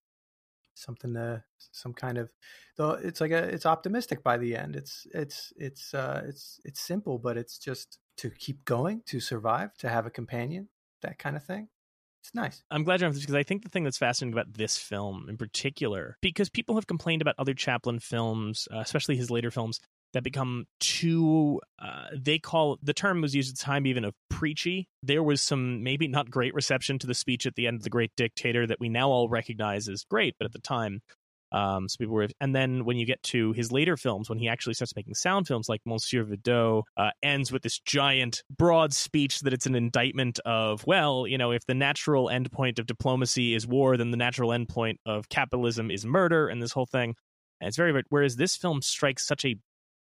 something 0.77 1.15
to 1.15 1.43
some 1.73 1.93
kind 1.93 2.19
of 2.19 2.31
though 2.77 2.91
it's 2.93 3.21
like 3.21 3.31
a 3.31 3.45
it's 3.45 3.67
optimistic 3.67 4.23
by 4.23 4.37
the 4.37 4.55
end 4.55 4.77
it's 4.77 5.07
it's 5.15 5.53
it's 5.57 5.95
uh 5.95 6.23
it's 6.27 6.61
it's 6.65 6.81
simple 6.81 7.19
but 7.19 7.37
it's 7.37 7.59
just 7.59 7.99
to 8.17 8.31
keep 8.31 8.65
going 8.65 9.03
to 9.07 9.19
survive 9.19 9.75
to 9.79 9.89
have 9.89 10.07
a 10.07 10.11
companion 10.11 10.69
that 11.03 11.19
kind 11.19 11.37
of 11.37 11.43
thing 11.43 11.69
it's 12.23 12.35
nice 12.35 12.63
I'm 12.71 12.85
glad 12.85 13.01
you're 13.01 13.09
on 13.09 13.15
this 13.15 13.23
because 13.23 13.35
I 13.35 13.43
think 13.43 13.63
the 13.63 13.69
thing 13.69 13.85
that's 13.85 13.99
fascinating 13.99 14.35
about 14.35 14.53
this 14.53 14.77
film 14.77 15.27
in 15.29 15.37
particular, 15.37 16.17
because 16.21 16.51
people 16.51 16.75
have 16.75 16.89
complained 16.89 17.23
about 17.23 17.37
other 17.39 17.55
Chaplin 17.55 18.01
films, 18.01 18.67
uh, 18.75 18.79
especially 18.79 19.17
his 19.17 19.31
later 19.31 19.53
films, 19.53 19.79
that 20.17 20.25
become 20.25 20.65
too 20.81 21.61
uh, 21.79 22.07
they 22.17 22.39
call 22.39 22.79
the 22.83 22.95
term 22.95 23.21
was 23.21 23.35
used 23.35 23.55
at 23.55 23.59
the 23.59 23.65
time 23.65 23.87
even 23.87 24.05
of 24.05 24.15
preachy. 24.31 24.89
There 25.03 25.23
was 25.23 25.41
some 25.43 25.83
maybe 25.83 26.09
not 26.09 26.31
great 26.31 26.55
reception 26.55 26.99
to 27.01 27.07
the 27.07 27.15
speech 27.15 27.47
at 27.47 27.55
the 27.55 27.67
end 27.67 27.77
of 27.77 27.83
the 27.83 27.91
great 27.91 28.11
dictator 28.17 28.67
that 28.67 28.81
we 28.81 28.89
now 28.89 29.11
all 29.11 29.29
recognize 29.29 29.89
as 29.89 30.05
great 30.05 30.35
but 30.39 30.47
at 30.47 30.53
the 30.53 30.61
time 30.61 31.01
um, 31.53 31.89
some 31.89 31.99
people 31.99 32.15
were 32.15 32.29
and 32.41 32.55
then 32.55 32.85
when 32.85 32.97
you 32.97 33.07
get 33.07 33.23
to 33.23 33.53
his 33.53 33.71
later 33.71 33.97
films 33.97 34.29
when 34.29 34.39
he 34.39 34.49
actually 34.49 34.75
starts 34.75 34.97
making 34.97 35.15
sound 35.15 35.47
films 35.47 35.69
like 35.69 35.81
monsieur 35.85 36.25
Verdoux 36.25 36.83
uh, 36.97 37.11
ends 37.23 37.53
with 37.53 37.63
this 37.63 37.79
giant 37.79 38.43
broad 38.57 38.93
speech 38.93 39.41
that 39.41 39.53
it's 39.53 39.67
an 39.67 39.77
indictment 39.77 40.41
of 40.45 40.85
well 40.87 41.27
you 41.27 41.39
know 41.39 41.53
if 41.53 41.65
the 41.67 41.75
natural 41.75 42.27
endpoint 42.27 42.79
of 42.79 42.87
diplomacy 42.87 43.55
is 43.55 43.67
war 43.67 43.97
then 43.97 44.11
the 44.11 44.17
natural 44.17 44.51
endpoint 44.51 44.97
of 45.07 45.29
capitalism 45.29 45.91
is 45.91 46.05
murder 46.05 46.49
and 46.49 46.61
this 46.61 46.73
whole 46.73 46.87
thing. 46.87 47.15
And 47.61 47.69
it's 47.69 47.77
very 47.77 48.03
whereas 48.11 48.37
this 48.37 48.57
film 48.57 48.83
strikes 48.83 49.27
such 49.27 49.45
a 49.45 49.57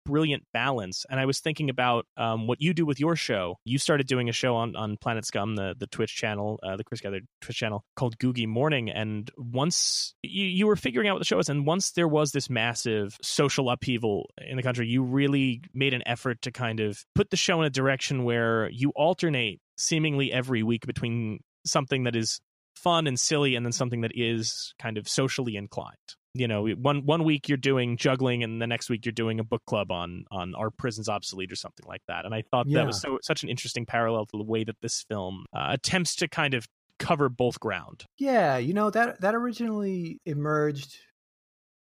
brilliant 0.05 0.45
balance. 0.53 1.05
And 1.09 1.19
I 1.19 1.27
was 1.27 1.41
thinking 1.41 1.71
about 1.71 2.07
um, 2.17 2.47
what 2.47 2.61
you 2.61 2.75
do 2.75 2.87
with 2.87 3.01
your 3.01 3.17
show. 3.17 3.57
You 3.65 3.79
started 3.79 4.07
doing 4.07 4.29
a 4.29 4.33
show 4.33 4.57
on, 4.57 4.77
on 4.77 4.97
Planet 4.97 5.27
Scum, 5.27 5.57
the, 5.57 5.75
the 5.79 5.87
Twitch 5.87 6.15
channel, 6.15 6.59
uh, 6.63 6.77
the 6.77 6.85
Chris 6.85 7.01
Gethard 7.01 7.27
Twitch 7.41 7.57
channel 7.57 7.85
called 7.97 8.19
Googy 8.19 8.47
Morning. 8.47 8.91
And 8.91 9.31
once 9.37 10.15
you, 10.23 10.47
you 10.47 10.67
were 10.67 10.77
figuring 10.77 11.09
out 11.09 11.15
what 11.15 11.21
the 11.21 11.25
show 11.25 11.37
was, 11.37 11.49
and 11.49 11.67
once 11.67 11.93
there 11.93 12.09
was 12.09 12.33
this 12.33 12.51
massive 12.51 13.17
social 13.23 13.71
upheaval 13.71 14.31
in 14.39 14.57
the 14.57 14.63
country, 14.63 14.87
you 14.87 15.03
really 15.03 15.63
made 15.73 15.95
an 15.95 16.03
effort 16.07 16.43
to 16.43 16.53
kind 16.53 16.81
of 16.81 17.05
put 17.15 17.31
the 17.31 17.37
show 17.37 17.61
in 17.61 17.67
a 17.67 17.71
direction 17.71 18.25
where 18.25 18.69
you 18.71 18.93
alternate 18.95 19.61
seemingly 19.77 20.33
every 20.33 20.63
week 20.63 20.87
between 20.87 21.41
something 21.65 22.05
that 22.05 22.15
is 22.15 22.41
fun 22.77 23.07
and 23.07 23.19
silly 23.19 23.55
and 23.55 23.65
then 23.65 23.73
something 23.73 24.03
that 24.03 24.13
is 24.15 24.75
kind 24.79 24.99
of 24.99 25.09
socially 25.09 25.57
inclined 25.57 25.97
you 26.35 26.49
know 26.49 26.67
one 26.69 27.07
one 27.07 27.25
week 27.25 27.49
you're 27.49 27.57
doing 27.57 27.97
juggling 27.97 28.43
and 28.43 28.61
the 28.61 28.67
next 28.67 28.91
week 28.91 29.05
you're 29.07 29.13
doing 29.13 29.39
a 29.41 29.45
book 29.45 29.63
club 29.67 29.91
on 29.93 30.25
on 30.31 30.55
Are 30.55 30.71
Prisons 30.71 31.09
Obsolete 31.09 31.53
or 31.53 31.57
something 31.57 31.87
like 31.87 32.03
that 32.09 32.25
and 32.25 32.35
i 32.35 32.43
thought 32.51 32.67
Yeah. 32.69 32.81
that 32.81 32.87
was 32.87 33.01
so 33.01 33.19
such 33.23 33.43
an 33.45 33.49
interesting 33.49 33.87
parallel 33.87 34.27
to 34.27 34.37
the 34.39 34.45
way 34.45 34.65
that 34.65 34.77
this 34.83 35.05
film 35.09 35.47
uh, 35.55 35.69
attempts 35.71 36.17
to 36.17 36.29
kind 36.29 36.55
of 36.55 36.67
cover 36.99 37.29
both 37.29 37.59
ground 37.61 38.05
Yeah, 38.19 38.57
you 38.59 38.75
know 38.75 38.91
that 38.91 39.21
that 39.21 39.35
originally 39.35 40.21
emerged 40.27 40.99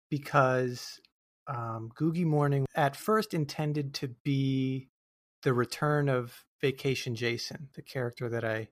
because 0.10 1.00
um, 1.48 1.90
Googy 2.00 2.26
Morning 2.26 2.66
at 2.76 2.96
first 2.96 3.34
intended 3.34 3.94
to 3.96 4.10
be 4.24 4.90
the 5.44 5.54
return 5.54 6.08
of 6.10 6.44
Vacation 6.62 7.16
Jason, 7.16 7.70
the 7.76 7.82
character 7.82 8.30
that 8.30 8.44
I 8.44 8.70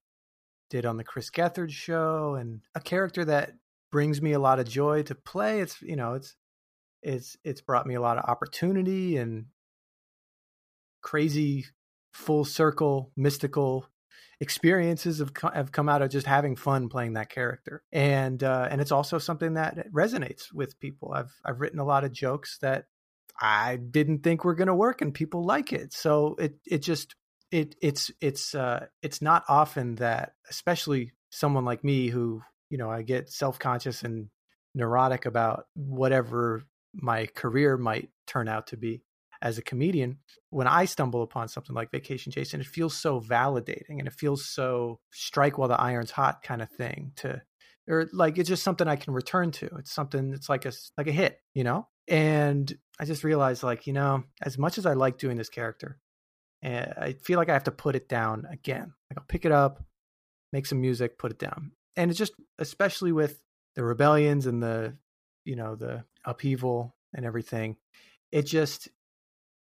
did 0.70 0.86
on 0.86 0.98
the 0.98 1.04
Chris 1.04 1.30
Gethard 1.32 1.72
show, 1.72 2.36
and 2.36 2.62
a 2.76 2.80
character 2.80 3.26
that 3.26 3.54
brings 3.92 4.22
me 4.22 4.34
a 4.34 4.40
lot 4.40 4.60
of 4.60 4.68
joy 4.68 5.04
to 5.04 5.16
play. 5.16 5.62
It's 5.62 5.82
you 5.82 5.96
know 5.96 6.14
it's 6.14 6.36
it's 7.02 7.38
it's 7.44 7.62
brought 7.62 7.88
me 7.88 7.96
a 7.96 8.02
lot 8.02 8.18
of 8.18 8.26
opportunity 8.30 9.18
and 9.18 9.46
crazy 11.02 11.66
full 12.12 12.44
circle 12.44 13.12
mystical 13.16 13.86
experiences 14.42 15.20
have 15.20 15.32
have 15.54 15.72
come 15.72 15.90
out 15.90 16.02
of 16.02 16.10
just 16.10 16.28
having 16.28 16.56
fun 16.56 16.90
playing 16.90 17.14
that 17.14 17.30
character, 17.30 17.84
and 17.92 18.44
uh, 18.44 18.68
and 18.70 18.82
it's 18.82 18.92
also 18.92 19.18
something 19.18 19.54
that 19.54 19.92
resonates 19.92 20.54
with 20.54 20.80
people. 20.80 21.14
I've 21.14 21.34
I've 21.44 21.60
written 21.60 21.80
a 21.80 21.86
lot 21.86 22.04
of 22.04 22.12
jokes 22.12 22.58
that 22.62 22.86
I 23.40 23.78
didn't 23.78 24.24
think 24.24 24.44
were 24.44 24.56
going 24.56 24.68
to 24.68 24.76
work, 24.76 25.02
and 25.02 25.14
people 25.14 25.46
like 25.46 25.74
it. 25.74 25.94
So 25.94 26.36
it 26.40 26.56
it 26.66 26.80
just 26.80 27.16
it 27.52 27.76
it's 27.82 28.12
it's 28.22 28.56
uh, 28.56 28.86
it's 29.02 29.22
not 29.22 29.44
often 29.48 29.96
that, 29.96 30.34
especially 30.50 31.14
someone 31.30 31.66
like 31.66 31.84
me 31.84 32.08
who 32.08 32.42
you 32.70 32.78
know 32.78 32.90
I 32.90 33.02
get 33.02 33.30
self 33.30 33.60
conscious 33.60 34.04
and 34.04 34.30
neurotic 34.76 35.26
about 35.26 35.66
whatever 35.76 36.64
my 36.94 37.26
career 37.28 37.78
might 37.78 38.10
turn 38.28 38.48
out 38.48 38.68
to 38.68 38.78
be 38.78 39.04
as 39.42 39.58
a 39.58 39.62
comedian 39.62 40.18
when 40.50 40.68
I 40.68 40.86
stumble 40.86 41.22
upon 41.24 41.48
something 41.48 41.76
like 41.76 41.92
Vacation 41.92 42.32
Jason, 42.32 42.60
it 42.60 42.68
feels 42.68 42.96
so 42.96 43.22
validating 43.22 44.00
and 44.00 44.08
it 44.08 44.14
feels 44.14 44.46
so 44.46 45.00
strike 45.12 45.58
while 45.58 45.68
the 45.68 45.80
iron's 45.80 46.12
hot 46.12 46.42
kind 46.44 46.62
of 46.62 46.70
thing 46.72 47.14
to 47.18 47.42
or 47.88 48.08
like 48.14 48.38
it's 48.38 48.50
just 48.50 48.64
something 48.64 48.88
I 48.88 48.96
can 48.96 49.14
return 49.14 49.52
to. 49.52 49.66
It's 49.80 49.92
something 49.92 50.34
it's 50.34 50.50
like 50.50 50.66
a 50.66 50.72
like 50.98 51.08
a 51.08 51.12
hit, 51.12 51.40
you 51.54 51.64
know? 51.64 51.88
And 52.08 52.72
I 53.00 53.06
just 53.06 53.24
realized 53.24 53.64
like, 53.64 53.88
you 53.88 53.94
know, 53.94 54.24
as 54.42 54.58
much 54.58 54.78
as 54.78 54.86
I 54.86 54.94
like 54.94 55.18
doing 55.18 55.38
this 55.38 55.50
character, 55.50 56.00
and 56.62 56.94
I 56.98 57.14
feel 57.14 57.38
like 57.38 57.50
I 57.50 57.54
have 57.54 57.64
to 57.66 57.72
put 57.72 57.96
it 57.96 58.10
down 58.10 58.46
again. 58.52 58.94
Like 59.10 59.18
I'll 59.18 59.26
pick 59.28 59.46
it 59.46 59.52
up, 59.52 59.84
make 60.54 60.66
some 60.66 60.82
music, 60.82 61.18
put 61.18 61.32
it 61.32 61.40
down. 61.40 61.72
And 62.00 62.10
it's 62.10 62.18
just 62.18 62.34
especially 62.58 63.12
with 63.12 63.42
the 63.76 63.84
rebellions 63.84 64.46
and 64.46 64.64
the 64.64 64.96
you 65.46 65.56
know, 65.56 65.76
the 65.76 66.04
upheaval 66.26 66.96
and 67.14 67.26
everything, 67.26 67.76
it 68.32 68.44
just 68.44 68.88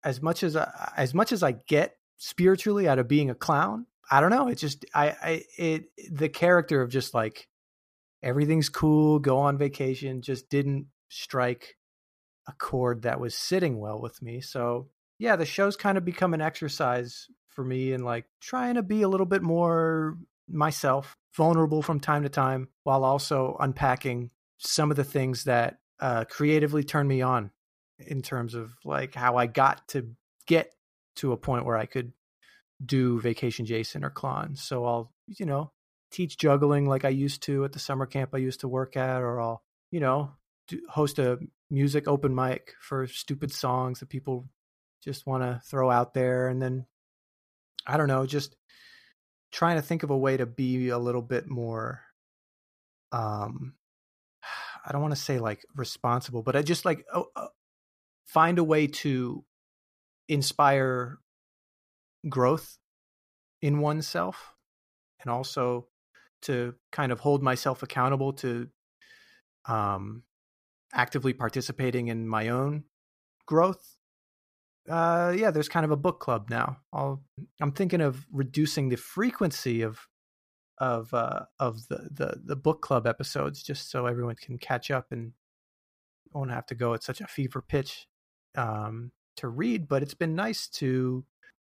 as 0.04 0.22
much 0.22 0.42
as 0.42 0.54
I, 0.54 0.92
as 0.96 1.14
much 1.14 1.32
as 1.32 1.42
I 1.42 1.52
get 1.52 1.96
spiritually 2.18 2.86
out 2.86 2.98
of 2.98 3.08
being 3.08 3.30
a 3.30 3.34
clown, 3.34 3.86
I 4.10 4.20
don't 4.20 4.30
know. 4.30 4.48
It 4.48 4.56
just 4.56 4.84
I 4.94 5.16
I 5.22 5.42
it 5.56 5.84
the 6.10 6.28
character 6.28 6.80
of 6.82 6.90
just 6.90 7.12
like 7.14 7.48
everything's 8.22 8.68
cool, 8.68 9.18
go 9.18 9.38
on 9.38 9.58
vacation, 9.58 10.22
just 10.22 10.48
didn't 10.48 10.86
strike 11.08 11.76
a 12.46 12.52
chord 12.52 13.02
that 13.02 13.20
was 13.20 13.34
sitting 13.34 13.78
well 13.78 14.00
with 14.00 14.22
me. 14.22 14.40
So 14.40 14.88
yeah, 15.18 15.36
the 15.36 15.44
show's 15.44 15.76
kind 15.76 15.98
of 15.98 16.04
become 16.04 16.34
an 16.34 16.40
exercise 16.40 17.26
for 17.48 17.64
me 17.64 17.92
in 17.92 18.04
like 18.04 18.26
trying 18.40 18.76
to 18.76 18.82
be 18.82 19.02
a 19.02 19.08
little 19.08 19.26
bit 19.26 19.42
more 19.42 20.16
myself, 20.48 21.16
vulnerable 21.36 21.82
from 21.82 22.00
time 22.00 22.22
to 22.22 22.28
time, 22.28 22.68
while 22.84 23.04
also 23.04 23.56
unpacking 23.60 24.30
some 24.58 24.90
of 24.90 24.96
the 24.96 25.04
things 25.04 25.44
that 25.44 25.78
uh, 26.00 26.24
creatively 26.24 26.82
turn 26.82 27.06
me 27.06 27.22
on 27.22 27.50
in 27.98 28.22
terms 28.22 28.54
of 28.54 28.72
like 28.84 29.14
how 29.14 29.36
I 29.36 29.46
got 29.46 29.86
to 29.88 30.10
get 30.46 30.72
to 31.16 31.32
a 31.32 31.36
point 31.36 31.64
where 31.64 31.76
I 31.76 31.86
could 31.86 32.12
do 32.84 33.20
Vacation 33.20 33.66
Jason 33.66 34.04
or 34.04 34.10
Klon. 34.10 34.56
So 34.56 34.84
I'll, 34.84 35.12
you 35.26 35.46
know, 35.46 35.72
teach 36.10 36.38
juggling 36.38 36.86
like 36.86 37.04
I 37.04 37.10
used 37.10 37.42
to 37.44 37.64
at 37.64 37.72
the 37.72 37.78
summer 37.78 38.06
camp 38.06 38.30
I 38.32 38.38
used 38.38 38.60
to 38.60 38.68
work 38.68 38.96
at, 38.96 39.20
or 39.20 39.40
I'll, 39.40 39.62
you 39.90 40.00
know, 40.00 40.32
do, 40.68 40.80
host 40.88 41.18
a 41.18 41.38
music 41.70 42.06
open 42.08 42.34
mic 42.34 42.74
for 42.80 43.06
stupid 43.06 43.52
songs 43.52 44.00
that 44.00 44.08
people 44.08 44.48
just 45.02 45.26
want 45.26 45.42
to 45.42 45.60
throw 45.68 45.90
out 45.90 46.14
there. 46.14 46.48
And 46.48 46.62
then, 46.62 46.86
I 47.86 47.96
don't 47.96 48.08
know, 48.08 48.26
just 48.26 48.56
trying 49.52 49.76
to 49.76 49.82
think 49.82 50.02
of 50.02 50.10
a 50.10 50.16
way 50.16 50.36
to 50.36 50.46
be 50.46 50.88
a 50.88 50.98
little 50.98 51.22
bit 51.22 51.48
more, 51.48 52.02
um, 53.12 53.74
I 54.86 54.92
don't 54.92 55.02
want 55.02 55.14
to 55.14 55.20
say 55.20 55.38
like 55.38 55.64
responsible, 55.74 56.42
but 56.42 56.56
I 56.56 56.62
just 56.62 56.84
like, 56.84 57.04
uh, 57.12 57.48
find 58.26 58.58
a 58.58 58.64
way 58.64 58.86
to 58.86 59.44
inspire 60.28 61.18
growth 62.28 62.78
in 63.62 63.80
oneself 63.80 64.54
and 65.20 65.30
also 65.30 65.88
to 66.42 66.74
kind 66.92 67.10
of 67.12 67.20
hold 67.20 67.42
myself 67.42 67.82
accountable 67.82 68.32
to 68.32 68.68
um, 69.66 70.22
actively 70.92 71.32
participating 71.32 72.08
in 72.08 72.28
my 72.28 72.48
own 72.48 72.84
growth. 73.46 73.97
Uh, 74.88 75.34
yeah, 75.36 75.50
there's 75.50 75.68
kind 75.68 75.84
of 75.84 75.90
a 75.90 75.96
book 75.96 76.20
club 76.20 76.48
now. 76.50 76.78
I'll, 76.92 77.22
I'm 77.60 77.72
thinking 77.72 78.00
of 78.00 78.26
reducing 78.32 78.88
the 78.88 78.96
frequency 78.96 79.82
of 79.82 80.08
of 80.78 81.12
uh, 81.12 81.40
of 81.58 81.88
the, 81.88 82.08
the 82.10 82.40
the 82.44 82.56
book 82.56 82.80
club 82.82 83.06
episodes 83.06 83.62
just 83.62 83.90
so 83.90 84.06
everyone 84.06 84.36
can 84.36 84.58
catch 84.58 84.90
up 84.90 85.06
and 85.10 85.32
won't 86.32 86.50
have 86.50 86.66
to 86.66 86.74
go 86.74 86.94
at 86.94 87.02
such 87.02 87.20
a 87.20 87.26
fever 87.26 87.62
pitch 87.66 88.06
um, 88.56 89.12
to 89.36 89.48
read. 89.48 89.88
But 89.88 90.02
it's 90.02 90.14
been 90.14 90.34
nice 90.34 90.68
to 90.68 91.24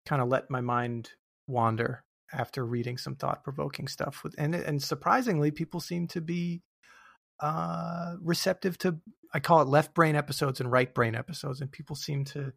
kind 0.07 0.23
of 0.23 0.29
let 0.29 0.51
my 0.51 0.61
mind 0.61 1.11
wander 1.47 2.05
after 2.33 2.65
reading 2.65 2.97
some 2.97 3.17
thought 3.17 3.43
provoking 3.43 3.89
stuff. 3.89 4.23
With 4.23 4.35
and 4.39 4.55
and 4.55 4.83
surprisingly, 4.83 5.51
people 5.51 5.81
seem 5.81 6.07
to 6.09 6.21
be 6.21 6.63
uh, 7.41 8.15
receptive 8.23 8.79
to. 8.79 8.99
I 9.33 9.41
call 9.41 9.61
it 9.61 9.69
left 9.69 9.95
brain 9.95 10.17
episodes 10.17 10.61
and 10.61 10.73
right 10.73 10.93
brain 10.93 11.15
episodes, 11.15 11.61
and 11.61 11.71
people 11.71 11.97
seem 11.97 12.25
to 12.27 12.53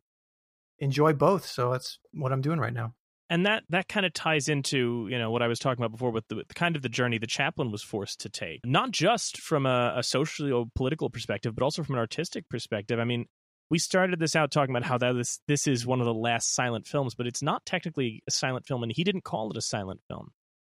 enjoy 0.83 1.13
both. 1.13 1.45
So 1.45 1.71
that's 1.71 1.99
what 2.13 2.31
I'm 2.31 2.41
doing 2.41 2.59
right 2.59 2.73
now 2.73 2.93
and 3.33 3.47
that 3.47 3.63
that 3.69 3.87
kind 3.87 4.05
of 4.05 4.13
ties 4.13 4.47
into 4.47 5.07
you 5.09 5.17
know 5.17 5.31
what 5.31 5.41
I 5.41 5.47
was 5.47 5.57
talking 5.57 5.83
about 5.83 5.91
before 5.91 6.11
with 6.11 6.27
the, 6.27 6.43
kind 6.53 6.75
of 6.75 6.83
the 6.83 6.89
journey 6.89 7.17
the 7.17 7.25
Chaplin 7.25 7.71
was 7.71 7.81
forced 7.81 8.21
to 8.21 8.29
take, 8.29 8.61
not 8.63 8.91
just 8.91 9.39
from 9.39 9.65
a, 9.65 9.93
a 9.97 10.03
social 10.03 10.69
political 10.75 11.09
perspective, 11.09 11.55
but 11.55 11.63
also 11.63 11.81
from 11.81 11.95
an 11.95 11.99
artistic 11.99 12.47
perspective. 12.47 12.99
I 12.99 13.05
mean, 13.05 13.25
we 13.71 13.79
started 13.79 14.19
this 14.19 14.35
out 14.35 14.51
talking 14.51 14.75
about 14.75 14.87
how 14.87 14.99
that 14.99 15.13
this 15.13 15.39
this 15.47 15.65
is 15.65 15.83
one 15.83 15.99
of 15.99 16.05
the 16.05 16.13
last 16.13 16.53
silent 16.53 16.85
films, 16.85 17.15
but 17.15 17.25
it's 17.25 17.41
not 17.41 17.65
technically 17.65 18.21
a 18.27 18.31
silent 18.31 18.67
film, 18.67 18.83
and 18.83 18.91
he 18.91 19.03
didn't 19.03 19.23
call 19.23 19.49
it 19.49 19.57
a 19.57 19.61
silent 19.61 20.01
film. 20.07 20.29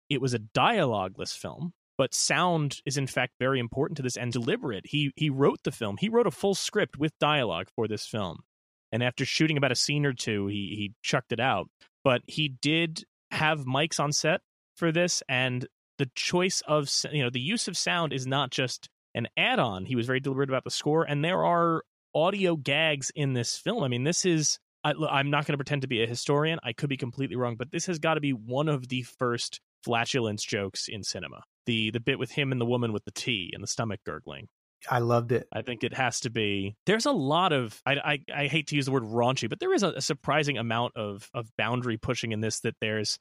It 0.09 0.19
was 0.19 0.33
a 0.33 0.39
dialogueless 0.39 1.37
film, 1.37 1.73
but 1.95 2.15
sound 2.15 2.79
is 2.87 2.97
in 2.97 3.05
fact 3.05 3.33
very 3.39 3.59
important 3.59 3.97
to 3.97 4.03
this 4.03 4.17
and 4.17 4.31
deliberate. 4.31 4.87
He 4.87 5.11
he 5.15 5.29
wrote 5.29 5.59
the 5.63 5.71
film. 5.71 5.97
He 5.99 6.09
wrote 6.09 6.27
a 6.27 6.31
full 6.31 6.55
script 6.55 6.97
with 6.97 7.11
dialogue 7.19 7.67
for 7.75 7.87
this 7.87 8.07
film. 8.07 8.39
And 8.91 9.03
after 9.03 9.25
shooting 9.25 9.57
about 9.57 9.71
a 9.71 9.75
scene 9.75 10.05
or 10.05 10.13
two, 10.13 10.47
he 10.47 10.75
he 10.75 10.93
chucked 11.01 11.31
it 11.31 11.39
out. 11.39 11.69
But 12.03 12.21
he 12.25 12.49
did 12.49 13.03
have 13.31 13.65
mics 13.65 13.99
on 13.99 14.11
set 14.11 14.41
for 14.75 14.91
this 14.91 15.21
and 15.27 15.67
the 15.97 16.09
choice 16.15 16.61
of 16.67 16.89
you 17.11 17.23
know 17.23 17.29
the 17.29 17.39
use 17.39 17.67
of 17.67 17.75
sound 17.75 18.13
is 18.13 18.25
not 18.25 18.51
just 18.51 18.89
an 19.13 19.27
add-on. 19.35 19.85
He 19.85 19.95
was 19.95 20.05
very 20.05 20.19
deliberate 20.19 20.49
about 20.49 20.63
the 20.63 20.71
score 20.71 21.03
and 21.03 21.23
there 21.23 21.43
are 21.43 21.83
audio 22.15 22.55
gags 22.55 23.11
in 23.15 23.33
this 23.33 23.57
film. 23.57 23.83
I 23.83 23.87
mean, 23.87 24.03
this 24.03 24.25
is 24.25 24.59
I, 24.83 24.93
I'm 25.09 25.29
not 25.29 25.45
going 25.45 25.53
to 25.53 25.57
pretend 25.57 25.81
to 25.81 25.87
be 25.87 26.03
a 26.03 26.07
historian. 26.07 26.59
I 26.63 26.73
could 26.73 26.89
be 26.89 26.97
completely 26.97 27.35
wrong, 27.35 27.55
but 27.55 27.71
this 27.71 27.87
has 27.87 27.99
got 27.99 28.13
to 28.13 28.21
be 28.21 28.31
one 28.31 28.69
of 28.69 28.87
the 28.87 29.01
first 29.03 29.59
flatulence 29.83 30.43
jokes 30.43 30.87
in 30.87 31.03
cinema. 31.03 31.43
The 31.65 31.91
the 31.91 31.99
bit 31.99 32.19
with 32.19 32.31
him 32.31 32.51
and 32.51 32.61
the 32.61 32.65
woman 32.65 32.93
with 32.93 33.05
the 33.05 33.11
tea 33.11 33.51
and 33.53 33.61
the 33.61 33.67
stomach 33.67 33.99
gurgling. 34.05 34.47
I 34.89 34.99
loved 34.99 35.31
it. 35.31 35.47
I 35.51 35.61
think 35.61 35.83
it 35.83 35.93
has 35.93 36.21
to 36.21 36.29
be. 36.29 36.75
There's 36.85 37.05
a 37.05 37.11
lot 37.11 37.53
of. 37.53 37.81
I 37.85 37.93
I, 37.93 38.19
I 38.43 38.47
hate 38.47 38.67
to 38.67 38.75
use 38.75 38.85
the 38.85 38.91
word 38.91 39.03
raunchy, 39.03 39.49
but 39.49 39.59
there 39.59 39.73
is 39.73 39.83
a, 39.83 39.89
a 39.89 40.01
surprising 40.01 40.57
amount 40.57 40.93
of 40.95 41.29
of 41.33 41.47
boundary 41.57 41.97
pushing 41.97 42.31
in 42.31 42.41
this. 42.41 42.59
That 42.61 42.75
there's, 42.81 43.17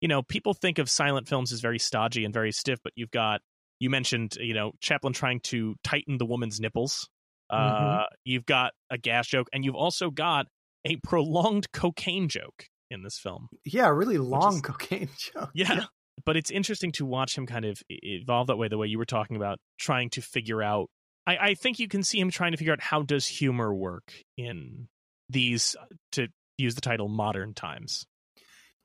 you 0.00 0.08
know, 0.08 0.22
people 0.22 0.54
think 0.54 0.78
of 0.78 0.88
silent 0.88 1.28
films 1.28 1.52
as 1.52 1.60
very 1.60 1.78
stodgy 1.78 2.24
and 2.24 2.32
very 2.32 2.52
stiff, 2.52 2.78
but 2.82 2.92
you've 2.96 3.10
got 3.10 3.40
you 3.80 3.90
mentioned, 3.90 4.36
you 4.38 4.54
know, 4.54 4.72
Chaplin 4.80 5.12
trying 5.12 5.40
to 5.40 5.74
tighten 5.82 6.18
the 6.18 6.26
woman's 6.26 6.60
nipples. 6.60 7.08
Mm-hmm. 7.50 8.00
Uh, 8.00 8.04
you've 8.24 8.46
got 8.46 8.72
a 8.90 8.98
gas 8.98 9.26
joke, 9.26 9.48
and 9.52 9.64
you've 9.64 9.74
also 9.74 10.10
got 10.10 10.46
a 10.84 10.96
prolonged 10.96 11.72
cocaine 11.72 12.28
joke 12.28 12.66
in 12.90 13.02
this 13.02 13.18
film. 13.18 13.48
Yeah, 13.64 13.88
a 13.88 13.92
really 13.92 14.18
long 14.18 14.56
is, 14.56 14.60
cocaine 14.64 15.08
joke. 15.18 15.50
Yeah. 15.54 15.72
yeah. 15.72 15.84
But 16.24 16.36
it's 16.36 16.50
interesting 16.50 16.92
to 16.92 17.06
watch 17.06 17.36
him 17.36 17.46
kind 17.46 17.64
of 17.64 17.82
evolve 17.88 18.48
that 18.48 18.56
way, 18.56 18.68
the 18.68 18.76
way 18.76 18.86
you 18.86 18.98
were 18.98 19.06
talking 19.06 19.36
about 19.36 19.58
trying 19.78 20.10
to 20.10 20.22
figure 20.22 20.62
out. 20.62 20.90
I, 21.30 21.50
I 21.50 21.54
think 21.54 21.78
you 21.78 21.86
can 21.86 22.02
see 22.02 22.18
him 22.18 22.30
trying 22.30 22.52
to 22.52 22.56
figure 22.56 22.72
out 22.72 22.80
how 22.80 23.02
does 23.02 23.26
humor 23.26 23.72
work 23.72 24.12
in 24.36 24.88
these, 25.28 25.76
to 26.12 26.28
use 26.58 26.74
the 26.74 26.80
title, 26.80 27.08
modern 27.08 27.54
times. 27.54 28.04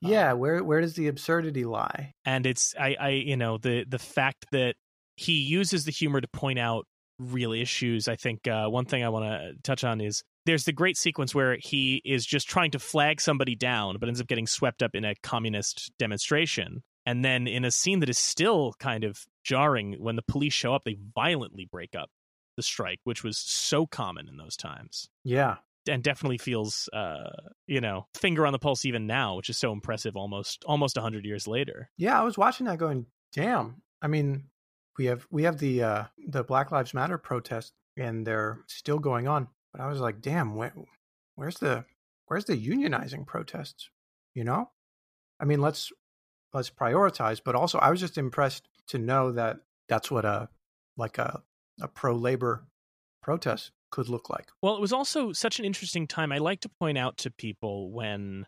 Yeah, 0.01 0.33
um, 0.33 0.39
where 0.39 0.63
where 0.63 0.81
does 0.81 0.93
the 0.93 1.07
absurdity 1.07 1.63
lie? 1.63 2.11
And 2.25 2.45
it's 2.45 2.75
I, 2.79 2.95
I 2.99 3.09
you 3.09 3.37
know 3.37 3.57
the 3.57 3.85
the 3.87 3.97
fact 3.97 4.45
that 4.51 4.75
he 5.15 5.33
uses 5.33 5.85
the 5.85 5.91
humor 5.91 6.21
to 6.21 6.27
point 6.27 6.59
out 6.59 6.85
real 7.17 7.53
issues. 7.53 8.07
I 8.07 8.17
think 8.17 8.47
uh, 8.47 8.67
one 8.67 8.85
thing 8.85 9.03
I 9.03 9.09
want 9.09 9.25
to 9.25 9.53
touch 9.63 9.83
on 9.83 10.01
is 10.01 10.21
there's 10.45 10.65
the 10.65 10.73
great 10.73 10.97
sequence 10.97 11.33
where 11.33 11.57
he 11.59 12.01
is 12.05 12.25
just 12.25 12.47
trying 12.47 12.71
to 12.71 12.79
flag 12.79 13.21
somebody 13.21 13.55
down, 13.55 13.97
but 13.99 14.07
ends 14.07 14.21
up 14.21 14.27
getting 14.27 14.45
swept 14.45 14.83
up 14.83 14.91
in 14.93 15.05
a 15.05 15.15
communist 15.23 15.91
demonstration. 15.97 16.83
And 17.05 17.23
then 17.23 17.47
in 17.47 17.63
a 17.63 17.71
scene 17.71 18.01
that 18.01 18.09
is 18.09 18.19
still 18.19 18.73
kind 18.79 19.05
of 19.05 19.17
jarring, 19.43 19.95
when 19.97 20.17
the 20.17 20.23
police 20.23 20.53
show 20.53 20.73
up, 20.73 20.83
they 20.83 20.97
violently 21.15 21.67
break 21.71 21.95
up 21.95 22.09
the 22.55 22.63
strike, 22.63 22.99
which 23.03 23.23
was 23.23 23.37
so 23.37 23.85
common 23.85 24.27
in 24.27 24.37
those 24.37 24.57
times. 24.57 25.09
Yeah. 25.23 25.57
And 25.87 26.01
definitely 26.01 26.39
feels, 26.39 26.89
uh, 26.93 27.29
you 27.67 27.79
know, 27.79 28.07
finger 28.15 28.47
on 28.47 28.53
the 28.53 28.59
pulse 28.59 28.85
even 28.85 29.05
now, 29.05 29.35
which 29.35 29.49
is 29.49 29.57
so 29.57 29.71
impressive 29.71 30.15
almost 30.15 30.63
almost 30.65 30.97
hundred 30.97 31.25
years 31.25 31.47
later. 31.47 31.89
Yeah, 31.97 32.19
I 32.19 32.23
was 32.23 32.37
watching 32.37 32.65
that 32.65 32.79
going, 32.79 33.05
damn. 33.33 33.83
I 34.01 34.07
mean, 34.07 34.45
we 34.97 35.05
have 35.05 35.27
we 35.29 35.43
have 35.43 35.59
the 35.59 35.83
uh, 35.83 36.03
the 36.27 36.43
Black 36.43 36.71
Lives 36.71 36.95
Matter 36.95 37.19
protest, 37.19 37.73
and 37.97 38.25
they're 38.25 38.59
still 38.67 38.97
going 38.97 39.27
on. 39.27 39.47
But 39.71 39.81
I 39.81 39.87
was 39.87 39.99
like, 39.99 40.21
damn, 40.21 40.55
where, 40.55 40.73
where's 41.35 41.59
the 41.59 41.85
where's 42.25 42.45
the 42.45 42.57
unionizing 42.57 43.27
protests? 43.27 43.89
You 44.33 44.43
know, 44.43 44.71
I 45.39 45.45
mean, 45.45 45.61
let's 45.61 45.91
let's 46.53 46.69
prioritize. 46.69 47.41
But 47.43 47.55
also, 47.55 47.77
I 47.77 47.91
was 47.91 47.99
just 47.99 48.17
impressed 48.17 48.67
to 48.87 48.97
know 48.97 49.33
that 49.33 49.57
that's 49.87 50.09
what 50.09 50.25
a 50.25 50.49
like 50.97 51.17
a 51.17 51.43
a 51.81 51.87
pro 51.87 52.15
labor 52.15 52.65
protest 53.21 53.71
could 53.91 54.09
look 54.09 54.29
like. 54.29 54.49
Well, 54.61 54.75
it 54.75 54.81
was 54.81 54.93
also 54.93 55.31
such 55.31 55.59
an 55.59 55.65
interesting 55.65 56.07
time. 56.07 56.31
I 56.31 56.37
like 56.37 56.61
to 56.61 56.69
point 56.79 56.97
out 56.97 57.17
to 57.17 57.31
people 57.31 57.91
when 57.91 58.45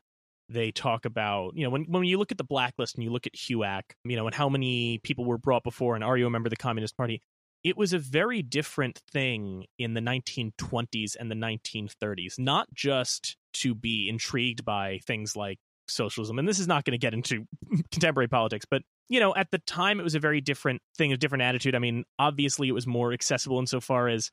they 0.49 0.71
talk 0.71 1.05
about, 1.05 1.55
you 1.55 1.63
know, 1.63 1.69
when 1.69 1.83
when 1.83 2.03
you 2.05 2.17
look 2.17 2.31
at 2.31 2.37
the 2.37 2.43
blacklist 2.43 2.95
and 2.95 3.03
you 3.03 3.09
look 3.09 3.27
at 3.27 3.33
HUAC, 3.33 3.81
you 4.05 4.15
know, 4.15 4.27
and 4.27 4.35
how 4.35 4.49
many 4.49 4.99
people 4.99 5.25
were 5.25 5.37
brought 5.37 5.63
before 5.63 5.95
and 5.95 6.03
are 6.03 6.17
you 6.17 6.25
a 6.25 6.29
member 6.29 6.47
of 6.47 6.51
the 6.51 6.57
Communist 6.57 6.95
Party? 6.95 7.21
it 7.63 7.77
was 7.77 7.93
a 7.93 7.99
very 7.99 8.41
different 8.41 9.01
thing 9.11 9.65
in 9.77 9.93
the 9.93 10.01
1920s 10.01 11.15
and 11.19 11.29
the 11.29 11.35
1930s, 11.35 12.39
not 12.39 12.67
just 12.73 13.35
to 13.53 13.75
be 13.75 14.07
intrigued 14.07 14.63
by 14.63 14.99
things 15.05 15.35
like 15.35 15.59
socialism. 15.89 16.39
And 16.39 16.47
this 16.47 16.59
is 16.59 16.67
not 16.67 16.85
going 16.85 16.93
to 16.93 16.97
get 16.97 17.13
into 17.13 17.45
contemporary 17.91 18.27
politics, 18.27 18.65
but 18.69 18.83
you 19.09 19.19
know, 19.19 19.33
at 19.35 19.51
the 19.51 19.59
time 19.59 19.99
it 19.99 20.03
was 20.03 20.15
a 20.15 20.19
very 20.19 20.41
different 20.41 20.81
thing, 20.97 21.13
a 21.13 21.17
different 21.17 21.41
attitude. 21.41 21.75
I 21.75 21.79
mean, 21.79 22.03
obviously 22.19 22.67
it 22.67 22.73
was 22.73 22.87
more 22.87 23.13
accessible 23.13 23.59
insofar 23.59 24.07
as 24.07 24.31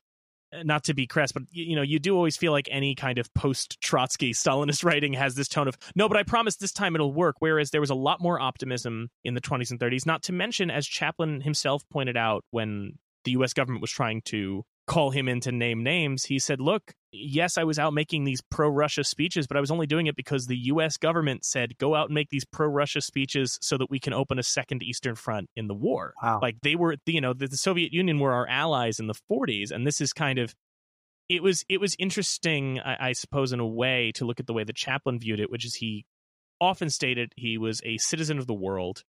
eh, 0.52 0.62
not 0.64 0.84
to 0.84 0.94
be 0.94 1.06
crass, 1.06 1.32
but 1.32 1.44
you 1.50 1.76
know, 1.76 1.82
you 1.82 1.98
do 1.98 2.16
always 2.16 2.36
feel 2.36 2.52
like 2.52 2.68
any 2.70 2.94
kind 2.94 3.18
of 3.18 3.32
post 3.34 3.80
Trotsky 3.80 4.32
Stalinist 4.32 4.84
writing 4.84 5.12
has 5.14 5.34
this 5.34 5.48
tone 5.48 5.68
of 5.68 5.76
no, 5.94 6.08
but 6.08 6.16
I 6.16 6.22
promise 6.22 6.56
this 6.56 6.72
time 6.72 6.94
it'll 6.94 7.12
work. 7.12 7.36
Whereas 7.38 7.70
there 7.70 7.80
was 7.80 7.90
a 7.90 7.94
lot 7.94 8.20
more 8.20 8.40
optimism 8.40 9.10
in 9.22 9.34
the 9.34 9.40
20s 9.40 9.70
and 9.70 9.80
30s. 9.80 10.06
Not 10.06 10.22
to 10.24 10.32
mention, 10.32 10.70
as 10.70 10.86
Chaplin 10.86 11.40
himself 11.40 11.88
pointed 11.90 12.16
out 12.16 12.44
when 12.50 12.98
the 13.24 13.32
US 13.32 13.52
government 13.52 13.80
was 13.80 13.90
trying 13.90 14.22
to 14.26 14.64
call 14.86 15.10
him 15.10 15.28
in 15.28 15.40
to 15.40 15.52
name 15.52 15.82
names, 15.82 16.24
he 16.24 16.38
said, 16.38 16.60
Look, 16.60 16.94
yes, 17.12 17.56
I 17.58 17.64
was 17.64 17.78
out 17.78 17.94
making 17.94 18.24
these 18.24 18.40
pro 18.50 18.68
Russia 18.68 19.04
speeches, 19.04 19.46
but 19.46 19.56
I 19.56 19.60
was 19.60 19.70
only 19.70 19.86
doing 19.86 20.06
it 20.06 20.16
because 20.16 20.46
the 20.46 20.56
US 20.56 20.96
government 20.96 21.44
said, 21.44 21.78
Go 21.78 21.94
out 21.94 22.06
and 22.06 22.14
make 22.14 22.30
these 22.30 22.44
pro 22.44 22.66
Russia 22.66 23.00
speeches 23.00 23.58
so 23.60 23.78
that 23.78 23.90
we 23.90 23.98
can 23.98 24.12
open 24.12 24.38
a 24.38 24.42
second 24.42 24.82
Eastern 24.82 25.14
Front 25.14 25.48
in 25.56 25.68
the 25.68 25.74
war. 25.74 26.14
Wow. 26.22 26.40
Like 26.42 26.56
they 26.62 26.76
were, 26.76 26.96
you 27.06 27.20
know, 27.20 27.32
the, 27.32 27.46
the 27.46 27.56
Soviet 27.56 27.92
Union 27.92 28.18
were 28.18 28.32
our 28.32 28.46
allies 28.48 28.98
in 28.98 29.06
the 29.06 29.14
40s. 29.30 29.70
And 29.70 29.86
this 29.86 30.00
is 30.00 30.12
kind 30.12 30.38
of. 30.38 30.54
It 31.26 31.42
was 31.42 31.64
it 31.70 31.80
was 31.80 31.96
interesting, 31.98 32.80
I, 32.80 33.08
I 33.08 33.12
suppose, 33.12 33.54
in 33.54 33.58
a 33.58 33.66
way, 33.66 34.12
to 34.16 34.26
look 34.26 34.40
at 34.40 34.46
the 34.46 34.52
way 34.52 34.62
that 34.62 34.76
Chaplin 34.76 35.18
viewed 35.18 35.40
it, 35.40 35.50
which 35.50 35.64
is 35.64 35.76
he 35.76 36.04
often 36.60 36.90
stated 36.90 37.32
he 37.36 37.56
was 37.56 37.80
a 37.82 37.96
citizen 37.96 38.38
of 38.38 38.46
the 38.46 38.54
world 38.54 39.04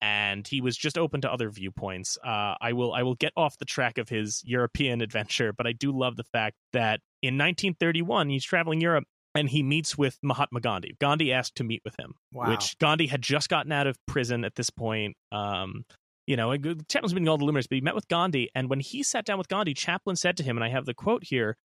and 0.00 0.46
he 0.46 0.60
was 0.60 0.76
just 0.76 0.96
open 0.96 1.20
to 1.22 1.32
other 1.32 1.50
viewpoints. 1.50 2.18
Uh, 2.24 2.54
I 2.60 2.72
will 2.72 2.92
I 2.92 3.02
will 3.02 3.14
get 3.14 3.32
off 3.36 3.58
the 3.58 3.64
track 3.64 3.98
of 3.98 4.08
his 4.08 4.42
European 4.44 5.00
adventure, 5.02 5.52
but 5.52 5.66
I 5.66 5.72
do 5.72 5.92
love 5.92 6.16
the 6.16 6.24
fact 6.24 6.56
that 6.72 7.00
in 7.22 7.34
1931 7.34 8.30
he's 8.30 8.44
traveling 8.44 8.80
Europe 8.80 9.04
and 9.34 9.48
he 9.48 9.62
meets 9.62 9.96
with 9.96 10.18
Mahatma 10.22 10.60
Gandhi. 10.60 10.96
Gandhi 11.00 11.32
asked 11.32 11.56
to 11.56 11.64
meet 11.64 11.82
with 11.84 11.98
him, 11.98 12.14
wow. 12.32 12.48
which 12.48 12.78
Gandhi 12.78 13.06
had 13.06 13.22
just 13.22 13.48
gotten 13.48 13.72
out 13.72 13.86
of 13.86 13.96
prison 14.06 14.44
at 14.44 14.54
this 14.54 14.70
point. 14.70 15.16
Um, 15.32 15.84
you 16.26 16.36
know, 16.36 16.54
Chaplin's 16.88 17.14
been 17.14 17.26
all 17.26 17.38
the 17.38 17.44
luminaries, 17.44 17.66
but 17.66 17.76
he 17.76 17.80
met 17.80 17.94
with 17.94 18.08
Gandhi, 18.08 18.50
and 18.54 18.68
when 18.68 18.80
he 18.80 19.02
sat 19.02 19.24
down 19.24 19.38
with 19.38 19.48
Gandhi, 19.48 19.74
Chaplin 19.74 20.16
said 20.16 20.36
to 20.36 20.42
him, 20.42 20.56
and 20.56 20.64
I 20.64 20.68
have 20.68 20.84
the 20.84 20.94
quote 20.94 21.24
here: 21.24 21.56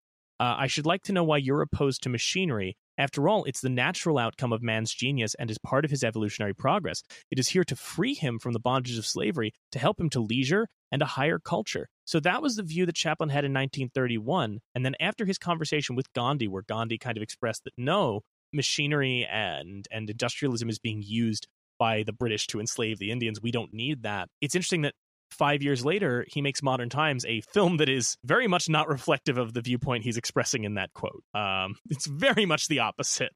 uh, 0.43 0.55
"I 0.59 0.67
should 0.67 0.85
like 0.85 1.03
to 1.03 1.13
know 1.13 1.23
why 1.23 1.37
you're 1.37 1.61
opposed 1.61 2.03
to 2.03 2.09
machinery." 2.09 2.75
After 2.97 3.27
all, 3.27 3.43
it's 3.45 3.61
the 3.61 3.69
natural 3.69 4.19
outcome 4.19 4.53
of 4.53 4.61
man's 4.61 4.93
genius 4.93 5.35
and 5.35 5.49
is 5.49 5.57
part 5.57 5.83
of 5.85 5.91
his 5.91 6.03
evolutionary 6.03 6.53
progress. 6.53 7.01
It 7.31 7.39
is 7.39 7.49
here 7.49 7.63
to 7.63 7.75
free 7.75 8.13
him 8.13 8.37
from 8.37 8.53
the 8.53 8.59
bondage 8.59 8.97
of 8.99 9.05
slavery, 9.05 9.51
to 9.71 9.79
help 9.79 9.99
him 9.99 10.09
to 10.11 10.19
leisure 10.19 10.67
and 10.91 11.01
a 11.01 11.07
higher 11.07 11.39
culture. 11.39 11.87
So 12.05 12.19
that 12.19 12.41
was 12.41 12.55
the 12.55 12.63
view 12.63 12.85
that 12.85 12.95
Chaplin 12.95 13.29
had 13.29 13.45
in 13.45 13.51
1931. 13.51 14.59
And 14.75 14.85
then 14.85 14.95
after 14.99 15.25
his 15.25 15.39
conversation 15.39 15.95
with 15.95 16.13
Gandhi, 16.13 16.47
where 16.47 16.61
Gandhi 16.61 16.99
kind 16.99 17.17
of 17.17 17.23
expressed 17.23 17.63
that 17.63 17.73
no, 17.77 18.21
machinery 18.53 19.27
and, 19.29 19.87
and 19.91 20.09
industrialism 20.09 20.69
is 20.69 20.77
being 20.77 21.01
used 21.03 21.47
by 21.79 22.03
the 22.03 22.13
British 22.13 22.45
to 22.47 22.59
enslave 22.59 22.99
the 22.99 23.11
Indians. 23.11 23.41
We 23.41 23.51
don't 23.51 23.73
need 23.73 24.03
that. 24.03 24.29
It's 24.39 24.55
interesting 24.55 24.83
that 24.83 24.93
five 25.33 25.61
years 25.61 25.83
later, 25.83 26.25
he 26.27 26.41
makes 26.41 26.63
Modern 26.63 26.89
Times 26.89 27.25
a 27.25 27.41
film 27.41 27.77
that 27.77 27.89
is 27.89 28.17
very 28.23 28.47
much 28.47 28.69
not 28.69 28.87
reflective 28.87 29.37
of 29.37 29.53
the 29.53 29.61
viewpoint 29.61 30.03
he's 30.03 30.17
expressing 30.17 30.63
in 30.63 30.75
that 30.75 30.93
quote. 30.93 31.23
Um, 31.33 31.75
it's 31.89 32.05
very 32.05 32.45
much 32.45 32.67
the 32.67 32.79
opposite. 32.79 33.31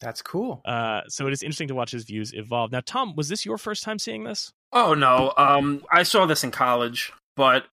That's 0.00 0.22
cool. 0.22 0.60
Uh, 0.64 1.02
so 1.08 1.26
it 1.26 1.32
is 1.32 1.42
interesting 1.42 1.68
to 1.68 1.74
watch 1.74 1.92
his 1.92 2.04
views 2.04 2.32
evolve. 2.34 2.72
Now, 2.72 2.80
Tom, 2.84 3.14
was 3.16 3.28
this 3.28 3.46
your 3.46 3.58
first 3.58 3.84
time 3.84 3.98
seeing 3.98 4.24
this? 4.24 4.52
Oh 4.72 4.94
no, 4.94 5.32
um, 5.36 5.84
I 5.90 6.02
saw 6.02 6.26
this 6.26 6.42
in 6.42 6.50
college 6.50 7.12
but 7.36 7.64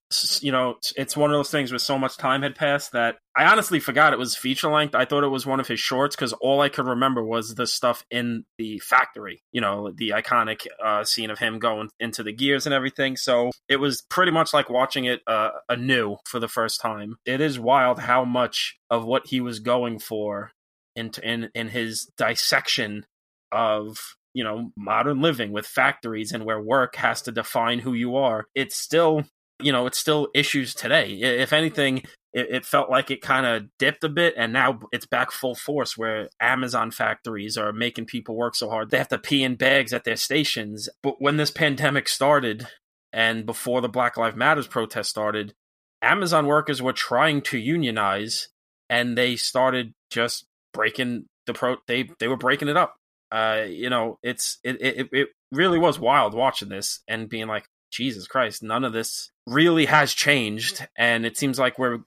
you 0.41 0.51
know 0.51 0.75
it's 0.95 1.15
one 1.15 1.29
of 1.31 1.37
those 1.37 1.51
things 1.51 1.71
where 1.71 1.79
so 1.79 1.97
much 1.97 2.17
time 2.17 2.41
had 2.41 2.55
passed 2.55 2.91
that 2.91 3.17
i 3.35 3.45
honestly 3.45 3.79
forgot 3.79 4.13
it 4.13 4.19
was 4.19 4.35
feature 4.35 4.69
length. 4.69 4.95
I 4.95 5.05
thought 5.05 5.23
it 5.23 5.29
was 5.29 5.45
one 5.45 5.59
of 5.59 5.67
his 5.67 5.79
shorts 5.79 6.15
because 6.15 6.33
all 6.33 6.61
i 6.61 6.69
could 6.69 6.87
remember 6.87 7.23
was 7.23 7.55
the 7.55 7.67
stuff 7.67 8.03
in 8.09 8.45
the 8.57 8.79
factory 8.79 9.43
you 9.51 9.61
know 9.61 9.91
the 9.95 10.09
iconic 10.09 10.67
uh, 10.83 11.03
scene 11.03 11.29
of 11.29 11.39
him 11.39 11.59
going 11.59 11.89
into 11.99 12.23
the 12.23 12.33
gears 12.33 12.65
and 12.65 12.73
everything. 12.73 13.15
So 13.17 13.51
it 13.69 13.77
was 13.77 14.01
pretty 14.09 14.31
much 14.31 14.53
like 14.53 14.69
watching 14.69 15.05
it 15.05 15.21
uh, 15.27 15.51
anew 15.69 16.17
for 16.25 16.39
the 16.39 16.47
first 16.47 16.81
time. 16.81 17.17
It 17.25 17.41
is 17.41 17.59
wild 17.59 17.99
how 17.99 18.25
much 18.25 18.77
of 18.89 19.05
what 19.05 19.27
he 19.27 19.41
was 19.41 19.59
going 19.59 19.99
for 19.99 20.51
in 20.95 21.11
in, 21.23 21.49
in 21.53 21.69
his 21.69 22.09
dissection 22.17 23.05
of 23.51 23.97
you 24.33 24.43
know 24.43 24.71
modern 24.77 25.21
living 25.21 25.51
with 25.51 25.65
factories 25.65 26.31
and 26.31 26.45
where 26.45 26.61
work 26.61 26.95
has 26.95 27.21
to 27.21 27.31
define 27.31 27.79
who 27.79 27.93
you 27.93 28.15
are 28.15 28.45
it's 28.55 28.77
still 28.77 29.25
you 29.63 29.71
know, 29.71 29.85
it's 29.87 29.97
still 29.97 30.27
issues 30.33 30.73
today. 30.73 31.11
If 31.13 31.53
anything, 31.53 32.03
it, 32.33 32.47
it 32.49 32.65
felt 32.65 32.89
like 32.89 33.11
it 33.11 33.21
kind 33.21 33.45
of 33.45 33.69
dipped 33.77 34.03
a 34.03 34.09
bit, 34.09 34.33
and 34.37 34.53
now 34.53 34.79
it's 34.91 35.05
back 35.05 35.31
full 35.31 35.55
force 35.55 35.97
where 35.97 36.29
Amazon 36.39 36.91
factories 36.91 37.57
are 37.57 37.73
making 37.73 38.05
people 38.05 38.35
work 38.35 38.55
so 38.55 38.69
hard 38.69 38.89
they 38.89 38.97
have 38.97 39.09
to 39.09 39.17
pee 39.17 39.43
in 39.43 39.55
bags 39.55 39.93
at 39.93 40.03
their 40.03 40.15
stations. 40.15 40.89
But 41.03 41.21
when 41.21 41.37
this 41.37 41.51
pandemic 41.51 42.07
started, 42.07 42.67
and 43.13 43.45
before 43.45 43.81
the 43.81 43.89
Black 43.89 44.17
Lives 44.17 44.35
Matters 44.35 44.67
protest 44.67 45.09
started, 45.09 45.53
Amazon 46.01 46.47
workers 46.47 46.81
were 46.81 46.93
trying 46.93 47.41
to 47.43 47.57
unionize, 47.57 48.47
and 48.89 49.17
they 49.17 49.35
started 49.35 49.93
just 50.09 50.45
breaking 50.73 51.25
the 51.45 51.53
pro. 51.53 51.77
They 51.87 52.09
they 52.19 52.27
were 52.27 52.37
breaking 52.37 52.69
it 52.69 52.77
up. 52.77 52.95
Uh, 53.31 53.65
you 53.67 53.89
know, 53.89 54.17
it's 54.23 54.57
it 54.63 54.81
it 54.81 55.09
it 55.11 55.29
really 55.51 55.79
was 55.79 55.99
wild 55.99 56.33
watching 56.33 56.69
this 56.69 57.01
and 57.07 57.29
being 57.29 57.47
like, 57.47 57.65
Jesus 57.91 58.27
Christ, 58.27 58.63
none 58.63 58.83
of 58.83 58.93
this 58.93 59.31
really 59.45 59.85
has 59.85 60.13
changed, 60.13 60.87
and 60.97 61.25
it 61.25 61.37
seems 61.37 61.59
like 61.59 61.77
we're 61.77 61.99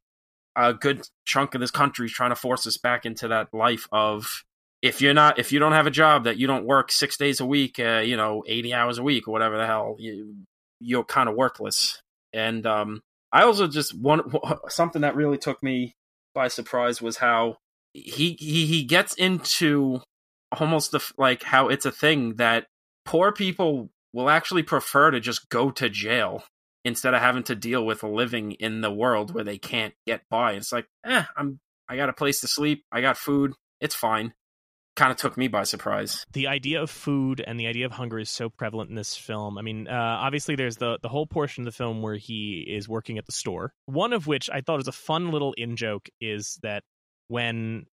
a 0.57 0.73
good 0.73 1.07
chunk 1.25 1.55
of 1.55 1.61
this 1.61 1.71
country 1.71 2.09
trying 2.09 2.31
to 2.31 2.37
force 2.37 2.67
us 2.67 2.77
back 2.77 3.05
into 3.05 3.29
that 3.29 3.53
life 3.53 3.89
of 3.93 4.45
if 4.83 5.01
you're 5.01 5.15
not 5.15 5.39
if 5.39 5.53
you 5.53 5.59
don't 5.59 5.73
have 5.73 5.87
a 5.87 5.91
job 5.91 6.25
that 6.25 6.37
you 6.37 6.47
don't 6.47 6.67
work 6.67 6.93
six 6.93 7.17
days 7.17 7.41
a 7.41 7.47
week, 7.47 7.79
uh, 7.79 8.03
you 8.05 8.17
know, 8.17 8.45
eighty 8.47 8.73
hours 8.73 8.99
a 8.99 9.03
week 9.03 9.27
or 9.27 9.33
whatever 9.33 9.57
the 9.57 9.67
hell, 9.67 9.97
you, 9.99 10.35
you're 10.81 11.05
kind 11.05 11.29
of 11.29 11.35
worthless. 11.35 12.01
And 12.33 12.67
um, 12.67 13.01
I 13.33 13.43
also 13.43 13.67
just 13.67 13.99
one 13.99 14.33
something 14.69 15.03
that 15.03 15.17
really 15.17 15.39
took 15.39 15.63
me 15.63 15.95
by 16.35 16.49
surprise 16.49 17.01
was 17.01 17.17
how 17.17 17.57
he 17.93 18.37
he 18.39 18.67
he 18.67 18.85
gets 18.85 19.15
into 19.15 20.01
almost 20.53 20.93
the 20.93 21.13
like 21.17 21.43
how 21.43 21.69
it's 21.69 21.87
a 21.87 21.93
thing 21.93 22.37
that 22.37 22.67
poor 23.05 23.33
people 23.33 23.89
will 24.15 24.31
actually 24.31 24.63
prefer 24.63 25.11
to 25.11 25.21
just 25.21 25.49
go 25.51 25.71
to 25.73 25.91
jail 25.91 26.45
instead 26.85 27.15
of 27.15 27.21
having 27.21 27.43
to 27.43 27.55
deal 27.55 27.85
with 27.85 28.03
living 28.03 28.53
in 28.53 28.81
the 28.81 28.91
world 28.91 29.35
where 29.35 29.45
they 29.45 29.59
can't 29.59 29.93
get 30.07 30.23
by. 30.31 30.53
It's 30.53 30.73
like, 30.73 30.87
eh, 31.05 31.25
I'm 31.37 31.59
I 31.89 31.97
got 31.97 32.09
a 32.09 32.15
place 32.15 32.41
to 32.41 32.47
sleep, 32.47 32.85
I 32.91 33.03
got 33.03 33.19
food, 33.19 33.53
it's 33.81 33.95
fine. 33.95 34.33
Kind 34.97 35.11
of 35.11 35.17
took 35.17 35.37
me 35.37 35.49
by 35.49 35.65
surprise. 35.65 36.25
The 36.33 36.47
idea 36.47 36.81
of 36.81 36.89
food 36.89 37.43
and 37.45 37.59
the 37.59 37.67
idea 37.67 37.85
of 37.85 37.91
hunger 37.91 38.21
is 38.21 38.31
so 38.31 38.49
prevalent 38.49 38.91
in 38.91 38.97
this 38.97 39.17
film. 39.17 39.59
I 39.59 39.63
mean, 39.63 39.89
uh, 39.89 39.93
obviously, 39.93 40.55
there's 40.55 40.77
the 40.77 41.01
the 41.03 41.09
whole 41.09 41.27
portion 41.27 41.63
of 41.63 41.65
the 41.65 41.77
film 41.77 42.01
where 42.01 42.15
he 42.15 42.65
is 42.67 42.89
working 42.89 43.19
at 43.19 43.27
the 43.27 43.33
store. 43.33 43.73
One 43.87 44.13
of 44.13 44.29
which 44.29 44.49
I 44.49 44.61
thought 44.61 44.77
was 44.77 44.87
a 44.87 44.93
fun 44.93 45.33
little 45.33 45.53
in 45.55 45.75
joke 45.75 46.09
is 46.21 46.61
that 46.63 46.85
when 47.27 47.87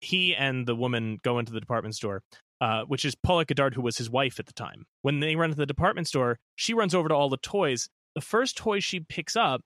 he 0.00 0.36
and 0.36 0.64
the 0.64 0.76
woman 0.76 1.18
go 1.24 1.40
into 1.40 1.52
the 1.52 1.58
department 1.58 1.96
store, 1.96 2.22
uh, 2.64 2.84
which 2.86 3.04
is 3.04 3.14
Paulette 3.14 3.48
Goddard, 3.48 3.74
who 3.74 3.82
was 3.82 3.98
his 3.98 4.08
wife 4.08 4.40
at 4.40 4.46
the 4.46 4.52
time. 4.52 4.86
When 5.02 5.20
they 5.20 5.36
run 5.36 5.50
to 5.50 5.56
the 5.56 5.66
department 5.66 6.08
store, 6.08 6.38
she 6.56 6.72
runs 6.72 6.94
over 6.94 7.08
to 7.08 7.14
all 7.14 7.28
the 7.28 7.36
toys 7.36 7.88
the 8.14 8.20
first 8.20 8.56
toy 8.56 8.80
she 8.80 9.00
picks 9.00 9.36
up 9.36 9.60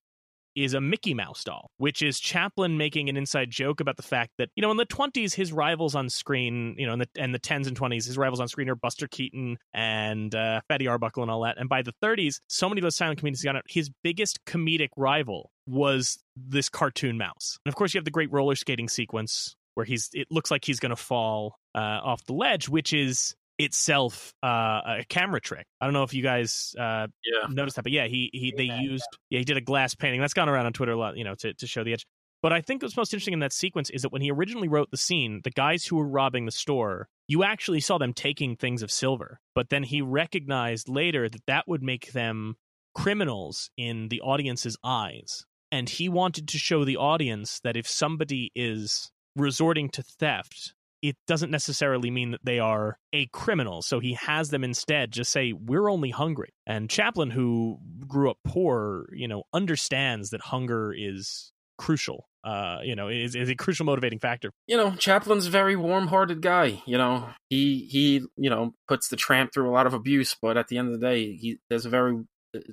is 0.56 0.74
a 0.74 0.80
Mickey 0.80 1.14
Mouse 1.14 1.44
doll, 1.44 1.70
which 1.76 2.02
is 2.02 2.18
Chaplin 2.18 2.78
making 2.78 3.08
an 3.08 3.16
inside 3.16 3.50
joke 3.50 3.78
about 3.78 3.96
the 3.96 4.02
fact 4.02 4.32
that 4.38 4.48
you 4.56 4.62
know 4.62 4.70
in 4.72 4.76
the 4.76 4.84
twenties 4.84 5.34
his 5.34 5.52
rivals 5.52 5.94
on 5.94 6.08
screen, 6.08 6.74
you 6.78 6.86
know, 6.86 6.94
in 6.94 6.98
the 6.98 7.08
and 7.16 7.32
the 7.32 7.38
tens 7.38 7.68
and 7.68 7.76
twenties 7.76 8.06
his 8.06 8.18
rivals 8.18 8.40
on 8.40 8.48
screen 8.48 8.68
are 8.68 8.74
Buster 8.74 9.06
Keaton 9.06 9.58
and 9.72 10.34
uh, 10.34 10.60
Fatty 10.66 10.88
Arbuckle 10.88 11.22
and 11.22 11.30
all 11.30 11.42
that, 11.42 11.58
and 11.58 11.68
by 11.68 11.82
the 11.82 11.92
thirties, 12.00 12.40
so 12.48 12.68
many 12.68 12.80
of 12.80 12.82
those 12.82 12.96
silent 12.96 13.20
comedians 13.20 13.44
got 13.44 13.54
out. 13.54 13.64
His 13.68 13.90
biggest 14.02 14.44
comedic 14.46 14.88
rival 14.96 15.52
was 15.66 16.18
this 16.34 16.68
cartoon 16.68 17.18
mouse, 17.18 17.58
and 17.64 17.70
of 17.70 17.76
course 17.76 17.94
you 17.94 17.98
have 17.98 18.06
the 18.06 18.10
great 18.10 18.32
roller 18.32 18.56
skating 18.56 18.88
sequence 18.88 19.54
where 19.74 19.84
he's 19.84 20.10
it 20.12 20.26
looks 20.28 20.50
like 20.50 20.64
he's 20.64 20.80
going 20.80 20.90
to 20.90 20.96
fall 20.96 21.56
uh, 21.78 22.00
off 22.02 22.24
the 22.24 22.32
ledge, 22.32 22.68
which 22.68 22.92
is 22.92 23.36
itself 23.58 24.34
uh, 24.42 24.80
a 25.00 25.04
camera 25.08 25.40
trick. 25.40 25.66
I 25.80 25.86
don't 25.86 25.92
know 25.92 26.04
if 26.04 26.14
you 26.14 26.22
guys 26.22 26.74
uh, 26.78 27.06
yeah. 27.24 27.48
noticed 27.50 27.76
that, 27.76 27.82
but 27.82 27.92
yeah, 27.92 28.06
he 28.06 28.30
he 28.32 28.52
they 28.56 28.64
used 28.64 29.06
yeah 29.30 29.38
he 29.38 29.44
did 29.44 29.56
a 29.56 29.60
glass 29.60 29.94
painting 29.94 30.20
that's 30.20 30.34
gone 30.34 30.48
around 30.48 30.66
on 30.66 30.72
Twitter 30.72 30.92
a 30.92 30.96
lot, 30.96 31.16
you 31.16 31.24
know, 31.24 31.34
to 31.36 31.54
to 31.54 31.66
show 31.66 31.84
the 31.84 31.92
edge. 31.92 32.06
But 32.40 32.52
I 32.52 32.60
think 32.60 32.82
what's 32.82 32.96
most 32.96 33.12
interesting 33.12 33.34
in 33.34 33.40
that 33.40 33.52
sequence 33.52 33.90
is 33.90 34.02
that 34.02 34.12
when 34.12 34.22
he 34.22 34.30
originally 34.30 34.68
wrote 34.68 34.90
the 34.92 34.96
scene, 34.96 35.40
the 35.42 35.50
guys 35.50 35.84
who 35.84 35.96
were 35.96 36.06
robbing 36.06 36.44
the 36.44 36.52
store, 36.52 37.08
you 37.26 37.42
actually 37.42 37.80
saw 37.80 37.98
them 37.98 38.12
taking 38.12 38.54
things 38.54 38.80
of 38.82 38.92
silver. 38.92 39.40
But 39.56 39.70
then 39.70 39.82
he 39.82 40.02
recognized 40.02 40.88
later 40.88 41.28
that 41.28 41.46
that 41.46 41.66
would 41.66 41.82
make 41.82 42.12
them 42.12 42.54
criminals 42.94 43.70
in 43.76 44.08
the 44.08 44.20
audience's 44.20 44.76
eyes. 44.84 45.44
And 45.72 45.88
he 45.88 46.08
wanted 46.08 46.46
to 46.48 46.58
show 46.58 46.84
the 46.84 46.96
audience 46.96 47.60
that 47.64 47.76
if 47.76 47.88
somebody 47.88 48.52
is 48.54 49.10
resorting 49.34 49.88
to 49.90 50.02
theft, 50.02 50.74
it 51.02 51.16
doesn't 51.26 51.50
necessarily 51.50 52.10
mean 52.10 52.32
that 52.32 52.44
they 52.44 52.58
are 52.58 52.98
a 53.12 53.26
criminal. 53.26 53.82
So 53.82 54.00
he 54.00 54.14
has 54.14 54.50
them 54.50 54.64
instead 54.64 55.12
just 55.12 55.32
say, 55.32 55.52
We're 55.52 55.90
only 55.90 56.10
hungry. 56.10 56.50
And 56.66 56.90
Chaplin, 56.90 57.30
who 57.30 57.78
grew 58.06 58.30
up 58.30 58.38
poor, 58.44 59.08
you 59.12 59.28
know, 59.28 59.44
understands 59.52 60.30
that 60.30 60.40
hunger 60.40 60.94
is 60.96 61.52
crucial. 61.78 62.28
Uh, 62.44 62.78
you 62.82 62.94
know, 62.94 63.08
is, 63.08 63.34
is 63.34 63.48
a 63.48 63.54
crucial 63.54 63.84
motivating 63.84 64.18
factor. 64.18 64.50
You 64.66 64.76
know, 64.76 64.92
Chaplin's 64.92 65.46
a 65.46 65.50
very 65.50 65.76
warm-hearted 65.76 66.40
guy. 66.40 66.82
You 66.86 66.96
know, 66.96 67.28
he 67.50 67.86
he 67.90 68.24
you 68.36 68.48
know 68.48 68.74
puts 68.86 69.08
the 69.08 69.16
tramp 69.16 69.52
through 69.52 69.68
a 69.68 69.72
lot 69.72 69.86
of 69.86 69.92
abuse, 69.92 70.36
but 70.40 70.56
at 70.56 70.68
the 70.68 70.78
end 70.78 70.88
of 70.88 71.00
the 71.00 71.06
day, 71.06 71.34
he 71.34 71.58
there's 71.68 71.84
a 71.84 71.90
very 71.90 72.24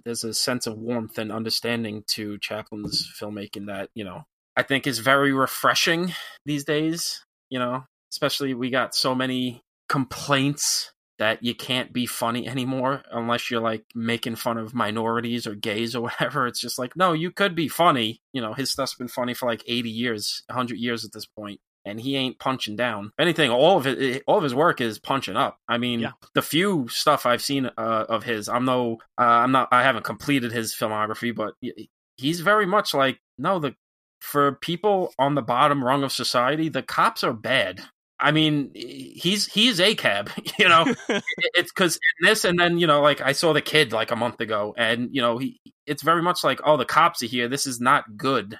there's 0.06 0.24
a 0.24 0.34
sense 0.34 0.68
of 0.68 0.78
warmth 0.78 1.18
and 1.18 1.32
understanding 1.32 2.04
to 2.08 2.38
Chaplin's 2.40 3.12
filmmaking 3.20 3.68
that 3.68 3.90
you 3.96 4.06
know 4.06 4.24
I 4.56 4.64
think 4.64 4.88
is 4.88 5.00
very 5.00 5.34
refreshing 5.34 6.14
these 6.46 6.64
days. 6.64 7.26
You 7.50 7.60
know, 7.60 7.86
especially 8.15 8.54
we 8.54 8.69
got 8.69 8.95
so 8.95 9.13
many 9.13 9.62
complaints 9.89 10.91
that 11.19 11.43
you 11.43 11.54
can't 11.56 11.91
be 11.93 12.06
funny 12.06 12.47
anymore 12.47 13.01
unless 13.12 13.49
you're 13.51 13.62
like 13.62 13.84
making 13.93 14.36
fun 14.36 14.58
of 14.58 14.73
minorities 14.73 15.45
or 15.47 15.56
gays 15.56 15.95
or 15.95 16.01
whatever. 16.01 16.47
It's 16.47 16.60
just 16.62 16.80
like, 16.80 16.95
no, 16.95 17.12
you 17.13 17.32
could 17.32 17.56
be 17.56 17.67
funny. 17.67 18.21
You 18.34 18.41
know, 18.41 18.54
his 18.54 18.71
stuff's 18.71 18.95
been 18.95 19.08
funny 19.08 19.34
for 19.34 19.47
like 19.49 19.63
80 19.67 19.89
years, 19.89 20.43
100 20.47 20.78
years 20.78 21.04
at 21.06 21.12
this 21.13 21.25
point, 21.25 21.60
and 21.86 21.99
he 21.99 22.15
ain't 22.15 22.39
punching 22.39 22.75
down. 22.75 23.08
If 23.17 23.21
anything, 23.21 23.49
all 23.51 23.78
of 23.78 23.88
it, 23.88 24.23
all 24.28 24.38
of 24.38 24.43
his 24.43 24.56
work 24.56 24.80
is 24.82 24.99
punching 24.99 25.36
up. 25.38 25.58
I 25.67 25.78
mean, 25.78 25.99
Yeah. 26.01 26.12
the 26.34 26.41
few 26.41 26.88
stuff 26.89 27.25
I've 27.25 27.41
seen 27.41 27.65
uh, 27.78 28.06
of 28.10 28.23
his, 28.23 28.47
I'm 28.49 28.65
no, 28.65 28.97
uh, 29.19 29.23
I'm 29.23 29.51
not, 29.51 29.69
I 29.71 29.84
haven't 29.84 30.04
completed 30.06 30.51
his 30.51 30.73
filmography, 30.73 31.34
but 31.36 31.54
he's 32.17 32.39
very 32.41 32.65
much 32.65 32.93
like, 32.93 33.19
no, 33.38 33.60
the 33.60 33.75
for 34.21 34.54
people 34.54 35.13
on 35.19 35.36
the 35.36 35.41
bottom 35.41 35.84
rung 35.84 36.04
of 36.04 36.12
society, 36.12 36.67
the 36.67 36.82
cops 36.82 37.23
are 37.23 37.34
bad. 37.34 37.82
I 38.19 38.32
mean, 38.32 38.71
he's 38.73 39.45
he's 39.47 39.80
a 39.80 39.95
cab, 39.95 40.30
you 40.60 40.69
know. 40.69 40.86
it's 41.54 41.71
because 41.71 41.99
this, 42.21 42.45
and 42.45 42.60
then 42.60 42.78
you 42.78 42.88
know, 42.88 43.01
like 43.01 43.21
I 43.21 43.34
saw 43.34 43.54
the 43.54 43.62
kid 43.62 43.91
like 43.91 44.12
a 44.12 44.15
month 44.15 44.39
ago, 44.39 44.73
and 44.78 45.10
you 45.12 45.21
know, 45.21 45.38
he 45.38 45.60
it's 45.86 46.04
very 46.04 46.21
much 46.21 46.43
like, 46.43 46.62
oh, 46.63 46.78
the 46.78 46.86
cops 46.86 47.21
are 47.23 47.28
here. 47.28 47.47
This 47.47 47.67
is 47.67 47.80
not 47.80 48.17
good 48.17 48.60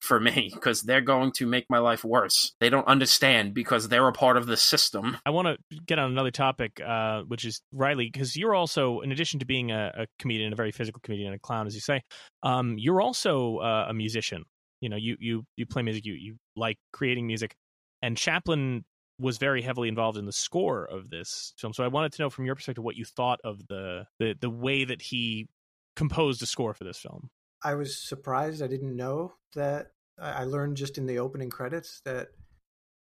for 0.00 0.20
me 0.20 0.50
because 0.52 0.82
they're 0.82 1.00
going 1.00 1.32
to 1.32 1.46
make 1.46 1.64
my 1.70 1.78
life 1.78 2.04
worse. 2.04 2.54
They 2.60 2.68
don't 2.68 2.86
understand 2.86 3.54
because 3.54 3.88
they're 3.88 4.06
a 4.06 4.12
part 4.12 4.36
of 4.36 4.46
the 4.46 4.56
system. 4.56 5.16
I 5.24 5.30
want 5.30 5.48
to 5.48 5.78
get 5.86 5.98
on 5.98 6.10
another 6.10 6.30
topic, 6.30 6.80
uh, 6.80 7.22
which 7.22 7.44
is 7.44 7.62
Riley, 7.72 8.10
because 8.12 8.36
you're 8.36 8.54
also, 8.54 9.00
in 9.00 9.12
addition 9.12 9.40
to 9.40 9.46
being 9.46 9.70
a, 9.70 9.92
a 9.96 10.06
comedian, 10.18 10.52
a 10.52 10.56
very 10.56 10.72
physical 10.72 11.00
comedian, 11.02 11.28
and 11.28 11.36
a 11.36 11.38
clown, 11.38 11.66
as 11.66 11.74
you 11.74 11.80
say, 11.80 12.02
um, 12.42 12.76
you're 12.78 13.00
also 13.00 13.58
uh, 13.58 13.86
a 13.88 13.94
musician. 13.94 14.44
You 14.80 14.90
know, 14.90 14.96
you 14.96 15.16
you 15.18 15.44
you 15.56 15.64
play 15.64 15.82
music, 15.82 16.04
you 16.04 16.12
you 16.12 16.36
like 16.56 16.76
creating 16.92 17.26
music, 17.26 17.54
and 18.02 18.16
Chaplin 18.18 18.84
was 19.18 19.38
very 19.38 19.62
heavily 19.62 19.88
involved 19.88 20.18
in 20.18 20.26
the 20.26 20.32
score 20.32 20.84
of 20.84 21.10
this 21.10 21.52
film. 21.56 21.72
So 21.72 21.84
I 21.84 21.88
wanted 21.88 22.12
to 22.12 22.22
know 22.22 22.30
from 22.30 22.46
your 22.46 22.54
perspective 22.54 22.84
what 22.84 22.96
you 22.96 23.04
thought 23.04 23.40
of 23.44 23.66
the 23.68 24.06
the 24.18 24.34
the 24.40 24.50
way 24.50 24.84
that 24.84 25.02
he 25.02 25.48
composed 25.96 26.42
a 26.42 26.46
score 26.46 26.74
for 26.74 26.84
this 26.84 26.98
film. 26.98 27.30
I 27.62 27.74
was 27.74 27.96
surprised. 27.96 28.62
I 28.62 28.66
didn't 28.66 28.96
know 28.96 29.34
that. 29.54 29.92
I 30.20 30.44
learned 30.44 30.76
just 30.76 30.96
in 30.96 31.06
the 31.06 31.18
opening 31.18 31.50
credits 31.50 32.00
that 32.04 32.28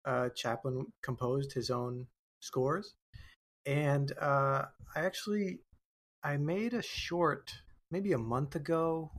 uh, 0.07 0.31
Chaplin 0.31 0.87
composed 1.03 1.53
his 1.53 1.71
own 1.71 2.07
scores, 2.41 2.95
and 3.67 4.13
uh, 4.21 4.65
I 4.95 5.01
actually 5.01 5.61
I 6.23 6.37
made 6.37 6.75
a 6.75 6.83
short 6.83 7.53
maybe 7.91 8.13
a 8.13 8.19
month 8.19 8.57
ago, 8.57 9.11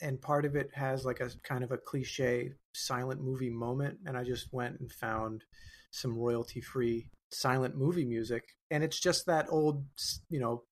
and 0.00 0.20
part 0.20 0.44
of 0.44 0.54
it 0.54 0.70
has 0.74 1.04
like 1.04 1.20
a 1.20 1.30
kind 1.42 1.64
of 1.64 1.72
a 1.72 1.78
cliche 1.78 2.52
silent 2.74 3.20
movie 3.20 3.50
moment, 3.50 3.98
and 4.06 4.16
I 4.16 4.24
just 4.24 4.52
went 4.52 4.78
and 4.80 4.92
found 4.92 5.44
some 5.90 6.16
royalty 6.16 6.60
free 6.60 7.10
silent 7.32 7.76
movie 7.76 8.04
music, 8.04 8.44
and 8.70 8.82
it's 8.82 8.98
just 8.98 9.26
that 9.26 9.46
old 9.50 9.84
you 10.28 10.40
know 10.40 10.64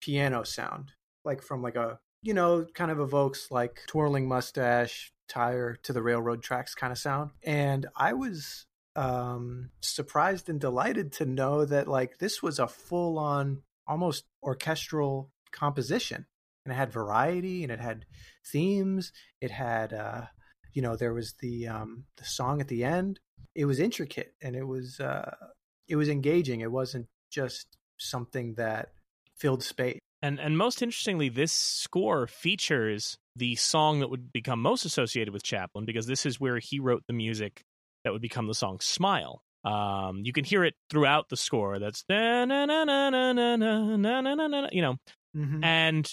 piano 0.00 0.42
sound. 0.42 0.92
Like 1.24 1.42
from 1.42 1.62
like 1.62 1.76
a 1.76 1.98
you 2.22 2.34
know 2.34 2.66
kind 2.74 2.90
of 2.90 3.00
evokes 3.00 3.50
like 3.50 3.80
twirling 3.86 4.28
mustache 4.28 5.12
tire 5.28 5.76
to 5.82 5.92
the 5.92 6.02
railroad 6.02 6.42
tracks 6.42 6.74
kind 6.74 6.92
of 6.92 6.98
sound. 6.98 7.30
And 7.42 7.86
i 7.96 8.12
was 8.12 8.66
um 8.94 9.70
surprised 9.80 10.50
and 10.50 10.60
delighted 10.60 11.12
to 11.12 11.24
know 11.24 11.64
that 11.64 11.88
like 11.88 12.18
this 12.18 12.42
was 12.42 12.58
a 12.58 12.68
full 12.68 13.18
on 13.18 13.62
almost 13.86 14.24
orchestral 14.42 15.30
composition. 15.50 16.26
And 16.64 16.72
it 16.72 16.76
had 16.76 16.92
variety 16.92 17.64
and 17.64 17.72
it 17.72 17.80
had 17.80 18.04
themes. 18.52 19.12
It 19.40 19.50
had 19.50 19.92
uh 19.92 20.26
you 20.72 20.82
know 20.82 20.96
there 20.96 21.14
was 21.14 21.34
the 21.40 21.68
um 21.68 22.04
the 22.16 22.24
song 22.24 22.60
at 22.60 22.68
the 22.68 22.84
end 22.84 23.20
it 23.54 23.64
was 23.64 23.78
intricate 23.80 24.34
and 24.42 24.56
it 24.56 24.66
was 24.66 25.00
uh 25.00 25.34
it 25.88 25.96
was 25.96 26.08
engaging 26.08 26.60
it 26.60 26.70
wasn't 26.70 27.06
just 27.30 27.66
something 27.98 28.54
that 28.54 28.92
filled 29.36 29.62
space 29.62 29.98
And 30.22 30.38
and 30.38 30.56
most 30.56 30.82
interestingly, 30.82 31.28
this 31.28 31.52
score 31.52 32.28
features 32.28 33.18
the 33.34 33.56
song 33.56 34.00
that 34.00 34.08
would 34.08 34.32
become 34.32 34.62
most 34.62 34.84
associated 34.84 35.34
with 35.34 35.42
Chaplin 35.42 35.84
because 35.84 36.06
this 36.06 36.24
is 36.24 36.38
where 36.38 36.58
he 36.58 36.78
wrote 36.78 37.02
the 37.08 37.12
music 37.12 37.62
that 38.04 38.12
would 38.12 38.22
become 38.22 38.46
the 38.46 38.54
song 38.54 38.78
"Smile." 38.80 39.42
Um, 39.64 40.22
you 40.24 40.32
can 40.32 40.44
hear 40.44 40.64
it 40.64 40.74
throughout 40.90 41.28
the 41.28 41.36
score. 41.36 41.78
That's 41.80 42.04
na 42.08 42.44
na 42.44 42.66
na 42.66 42.84
na 42.84 43.10
na 43.10 43.32
na 43.32 43.56
na 43.56 44.20
na 44.20 44.34
na 44.34 44.46
na. 44.46 44.68
You 44.70 44.82
know, 44.82 44.96
mm-hmm. 45.36 45.64
and 45.64 46.08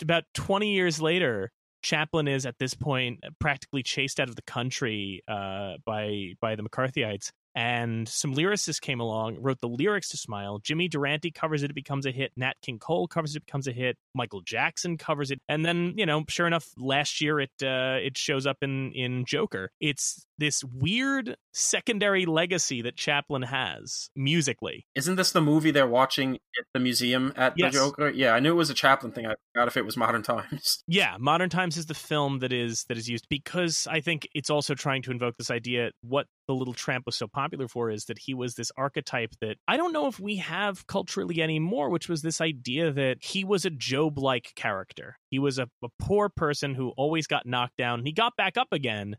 about 0.00 0.24
20 0.34 0.72
years 0.72 1.02
later, 1.02 1.50
Chaplin 1.82 2.28
is 2.28 2.46
at 2.46 2.58
this 2.58 2.74
point 2.74 3.20
practically 3.38 3.82
chased 3.82 4.20
out 4.20 4.28
of 4.28 4.36
the 4.36 4.42
country 4.42 5.22
uh, 5.28 5.74
by 5.84 6.34
by 6.40 6.56
the 6.56 6.62
McCarthyites, 6.62 7.30
and 7.54 8.08
some 8.08 8.34
lyricists 8.34 8.80
came 8.80 9.00
along, 9.00 9.40
wrote 9.40 9.60
the 9.60 9.68
lyrics 9.68 10.08
to 10.10 10.16
Smile. 10.16 10.58
Jimmy 10.58 10.88
Durante 10.88 11.30
covers 11.30 11.62
it, 11.62 11.70
it 11.70 11.74
becomes 11.74 12.06
a 12.06 12.10
hit. 12.10 12.32
Nat 12.36 12.54
King 12.62 12.78
Cole 12.78 13.08
covers 13.08 13.34
it, 13.34 13.38
it 13.38 13.46
becomes 13.46 13.66
a 13.66 13.72
hit. 13.72 13.96
Michael 14.14 14.40
Jackson 14.42 14.98
covers 14.98 15.30
it, 15.30 15.40
and 15.48 15.64
then 15.64 15.94
you 15.96 16.06
know, 16.06 16.24
sure 16.28 16.46
enough, 16.46 16.68
last 16.76 17.20
year 17.20 17.40
it 17.40 17.50
uh, 17.62 17.98
it 18.00 18.16
shows 18.16 18.46
up 18.46 18.58
in 18.62 18.92
in 18.92 19.24
Joker. 19.24 19.70
It's 19.80 20.26
this 20.40 20.64
weird 20.64 21.36
secondary 21.52 22.26
legacy 22.26 22.82
that 22.82 22.96
Chaplin 22.96 23.42
has 23.42 24.10
musically. 24.16 24.86
Isn't 24.94 25.16
this 25.16 25.30
the 25.32 25.40
movie 25.40 25.70
they're 25.70 25.86
watching 25.86 26.34
at 26.34 26.64
the 26.74 26.80
museum 26.80 27.32
at 27.36 27.54
Yes. 27.56 27.72
the 27.72 27.78
Joker? 27.78 28.08
Yeah, 28.10 28.32
I 28.32 28.40
knew 28.40 28.50
it 28.50 28.56
was 28.56 28.70
a 28.70 28.74
Chaplin 28.74 29.12
thing. 29.12 29.26
I 29.26 29.34
forgot 29.54 29.68
if 29.68 29.76
it 29.76 29.84
was 29.84 29.96
Modern 29.96 30.22
Times. 30.22 30.82
Yeah, 30.88 31.16
Modern 31.20 31.50
Times 31.50 31.76
is 31.76 31.86
the 31.86 31.94
film 31.94 32.40
that 32.40 32.52
is 32.52 32.84
that 32.88 32.98
is 32.98 33.08
used 33.08 33.26
because 33.28 33.86
I 33.88 34.00
think 34.00 34.26
it's 34.34 34.50
also 34.50 34.74
trying 34.74 35.02
to 35.02 35.10
invoke 35.12 35.36
this 35.36 35.50
idea. 35.50 35.90
What 36.00 36.26
the 36.48 36.54
Little 36.54 36.74
Tramp 36.74 37.06
was 37.06 37.14
so 37.16 37.28
popular 37.28 37.68
for 37.68 37.90
is 37.90 38.06
that 38.06 38.18
he 38.18 38.34
was 38.34 38.54
this 38.54 38.72
archetype 38.76 39.30
that 39.40 39.56
I 39.68 39.76
don't 39.76 39.92
know 39.92 40.08
if 40.08 40.18
we 40.18 40.36
have 40.36 40.86
culturally 40.88 41.40
anymore, 41.42 41.90
which 41.90 42.08
was 42.08 42.22
this 42.22 42.40
idea 42.40 42.90
that 42.92 43.18
he 43.22 43.44
was 43.44 43.64
a 43.64 43.70
Job-like 43.70 44.52
character. 44.56 45.16
He 45.30 45.38
was 45.38 45.58
a, 45.58 45.68
a 45.84 45.88
poor 46.00 46.28
person 46.28 46.74
who 46.74 46.88
always 46.96 47.26
got 47.28 47.46
knocked 47.46 47.76
down. 47.76 48.04
He 48.04 48.12
got 48.12 48.36
back 48.36 48.56
up 48.56 48.68
again, 48.72 49.16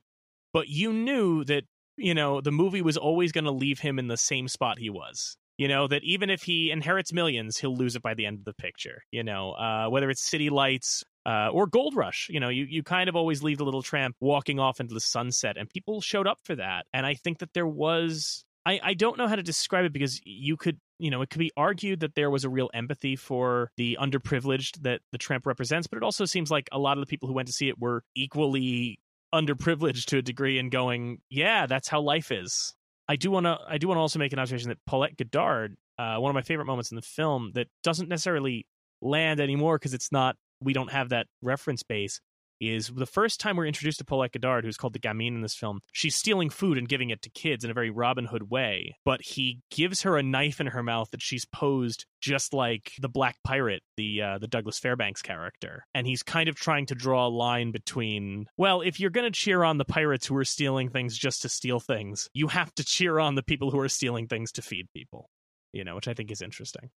but 0.54 0.68
you 0.68 0.94
knew 0.94 1.44
that 1.46 1.64
you 1.98 2.14
know 2.14 2.42
the 2.42 2.52
movie 2.52 2.82
was 2.82 2.98
always 2.98 3.32
going 3.32 3.46
to 3.46 3.52
leave 3.52 3.80
him 3.80 4.00
in 4.00 4.08
the 4.08 4.18
same 4.18 4.48
spot 4.48 4.80
he 4.80 4.90
was. 4.90 5.36
You 5.58 5.68
know 5.68 5.88
that 5.88 6.04
even 6.04 6.30
if 6.30 6.44
he 6.44 6.72
inherits 6.72 7.14
millions, 7.14 7.58
he'll 7.58 7.76
lose 7.76 7.96
it 7.96 8.02
by 8.02 8.14
the 8.14 8.26
end 8.26 8.40
of 8.40 8.46
the 8.46 8.54
picture. 8.54 9.04
You 9.12 9.24
know, 9.24 9.52
uh, 9.52 9.88
whether 9.90 10.10
it's 10.10 10.24
City 10.24 10.50
Lights 10.50 11.04
uh, 11.26 11.50
or 11.52 11.68
Gold 11.68 11.96
Rush. 11.96 12.28
You 12.30 12.40
know, 12.40 12.50
you, 12.50 12.66
you 12.66 12.84
kind 12.84 13.10
of 13.10 13.16
always 13.16 13.44
leave 13.44 13.58
the 13.58 13.66
little 13.66 13.84
tramp 13.84 14.16
walking 14.20 14.60
off 14.60 14.80
into 14.80 14.94
the 14.94 15.00
sunset, 15.00 15.58
and 15.58 15.70
people 15.70 16.02
showed 16.02 16.28
up 16.28 16.40
for 16.44 16.56
that. 16.56 16.86
And 16.94 17.06
I 17.06 17.16
think 17.16 17.40
that 17.40 17.54
there 17.54 17.68
was. 17.68 18.44
I, 18.64 18.80
I 18.84 18.94
don't 18.94 19.18
know 19.18 19.28
how 19.28 19.36
to 19.36 19.42
describe 19.42 19.86
it 19.86 19.94
because 19.94 20.22
you 20.24 20.56
could 20.56 20.80
you 21.00 21.10
know 21.10 21.24
it 21.24 21.32
could 21.32 21.40
be 21.40 21.52
argued 21.58 22.02
that 22.02 22.14
there 22.14 22.30
was 22.30 22.46
a 22.46 22.50
real 22.50 22.70
empathy 22.76 23.16
for 23.16 23.72
the 23.76 23.98
underprivileged 24.00 24.84
that 24.84 25.02
the 25.12 25.18
tramp 25.18 25.48
represents 25.48 25.88
but 25.88 25.98
it 25.98 26.04
also 26.04 26.26
seems 26.26 26.52
like 26.52 26.70
a 26.72 26.78
lot 26.78 26.96
of 26.96 27.02
the 27.02 27.08
people 27.08 27.28
who 27.28 27.34
went 27.34 27.48
to 27.48 27.54
see 27.54 27.70
it 27.70 27.80
were 27.80 28.04
equally 28.14 29.00
underprivileged 29.34 30.06
to 30.06 30.17
a 30.17 30.22
degree 30.22 30.60
and 30.60 30.72
going 30.72 31.20
yeah 31.30 31.65
that's 31.65 31.88
how 31.88 32.02
life 32.02 32.32
is. 32.32 32.74
I 33.08 33.15
do 33.17 33.30
want 33.30 33.46
to 33.46 33.58
i 33.67 33.78
do 33.78 33.88
want 33.88 33.98
to 33.98 34.02
also 34.02 34.20
make 34.20 34.32
an 34.32 34.39
observation 34.39 34.70
that 34.70 34.78
paulette 34.86 35.17
goddard 35.17 35.76
uh, 35.98 36.17
one 36.17 36.30
of 36.30 36.34
my 36.34 36.41
favorite 36.41 36.65
moments 36.65 36.91
in 36.91 36.96
the 36.96 37.02
film 37.02 37.52
that 37.56 37.67
doesn't 37.84 38.10
necessarily 38.10 38.65
land 39.02 39.39
anymore 39.39 39.78
because 39.78 39.94
it's 39.94 40.12
not 40.12 40.36
we 40.62 40.74
don't 40.74 40.91
have 40.91 41.10
that 41.10 41.28
reference 41.41 41.84
base 41.84 42.22
is 42.62 42.89
the 42.95 43.08
first 43.08 43.39
time 43.39 43.58
we're 43.58 43.65
introduced 43.65 43.97
to 43.97 44.06
Paulette 44.06 44.34
Goddard, 44.34 44.63
who's 44.63 44.78
called 44.78 44.93
the 44.93 45.00
Gamine 45.00 45.36
in 45.36 45.41
this 45.41 45.56
film. 45.56 45.82
She's 45.91 46.15
stealing 46.15 46.52
food 46.52 46.78
and 46.78 46.88
giving 46.88 47.10
it 47.10 47.24
to 47.24 47.30
kids 47.32 47.65
in 47.65 47.71
a 47.71 47.74
very 47.74 47.89
Robin 47.89 48.26
Hood 48.26 48.52
way, 48.52 48.95
but 49.04 49.21
he 49.21 49.60
gives 49.71 50.04
her 50.04 50.15
a 50.15 50.24
knife 50.24 50.62
in 50.62 50.67
her 50.67 50.84
mouth 50.84 51.10
that 51.12 51.24
she's 51.24 51.43
posed 51.43 52.06
just 52.21 52.54
like 52.54 52.93
the 53.02 53.10
Black 53.10 53.38
Pirate, 53.43 53.82
the 53.97 54.21
uh, 54.21 54.38
the 54.38 54.47
Douglas 54.47 54.78
Fairbanks 54.78 55.24
character, 55.24 55.86
and 55.95 56.06
he's 56.06 56.21
kind 56.21 56.47
of 56.47 56.56
trying 56.56 56.86
to 56.86 56.95
draw 56.95 57.28
a 57.28 57.30
line 57.30 57.71
between 57.71 58.45
well, 58.58 58.82
if 58.82 59.00
you're 59.00 59.10
going 59.10 59.32
to 59.32 59.38
cheer 59.38 59.63
on 59.63 59.80
the 59.80 59.86
pirates 59.86 60.28
who 60.28 60.38
are 60.38 60.45
stealing 60.45 60.89
things 60.89 61.17
just 61.17 61.41
to 61.41 61.50
steal 61.50 61.80
things, 61.80 62.30
you 62.34 62.47
have 62.47 62.74
to 62.76 62.84
cheer 62.84 63.17
on 63.17 63.34
the 63.34 63.43
people 63.43 63.71
who 63.71 63.80
are 63.80 63.89
stealing 63.89 64.28
things 64.28 64.52
to 64.54 64.62
feed 64.62 64.88
people. 64.93 65.30
You 65.74 65.84
know, 65.84 65.95
which 65.95 66.08
I 66.08 66.13
think 66.13 66.30
is 66.30 66.41
interesting. 66.41 66.91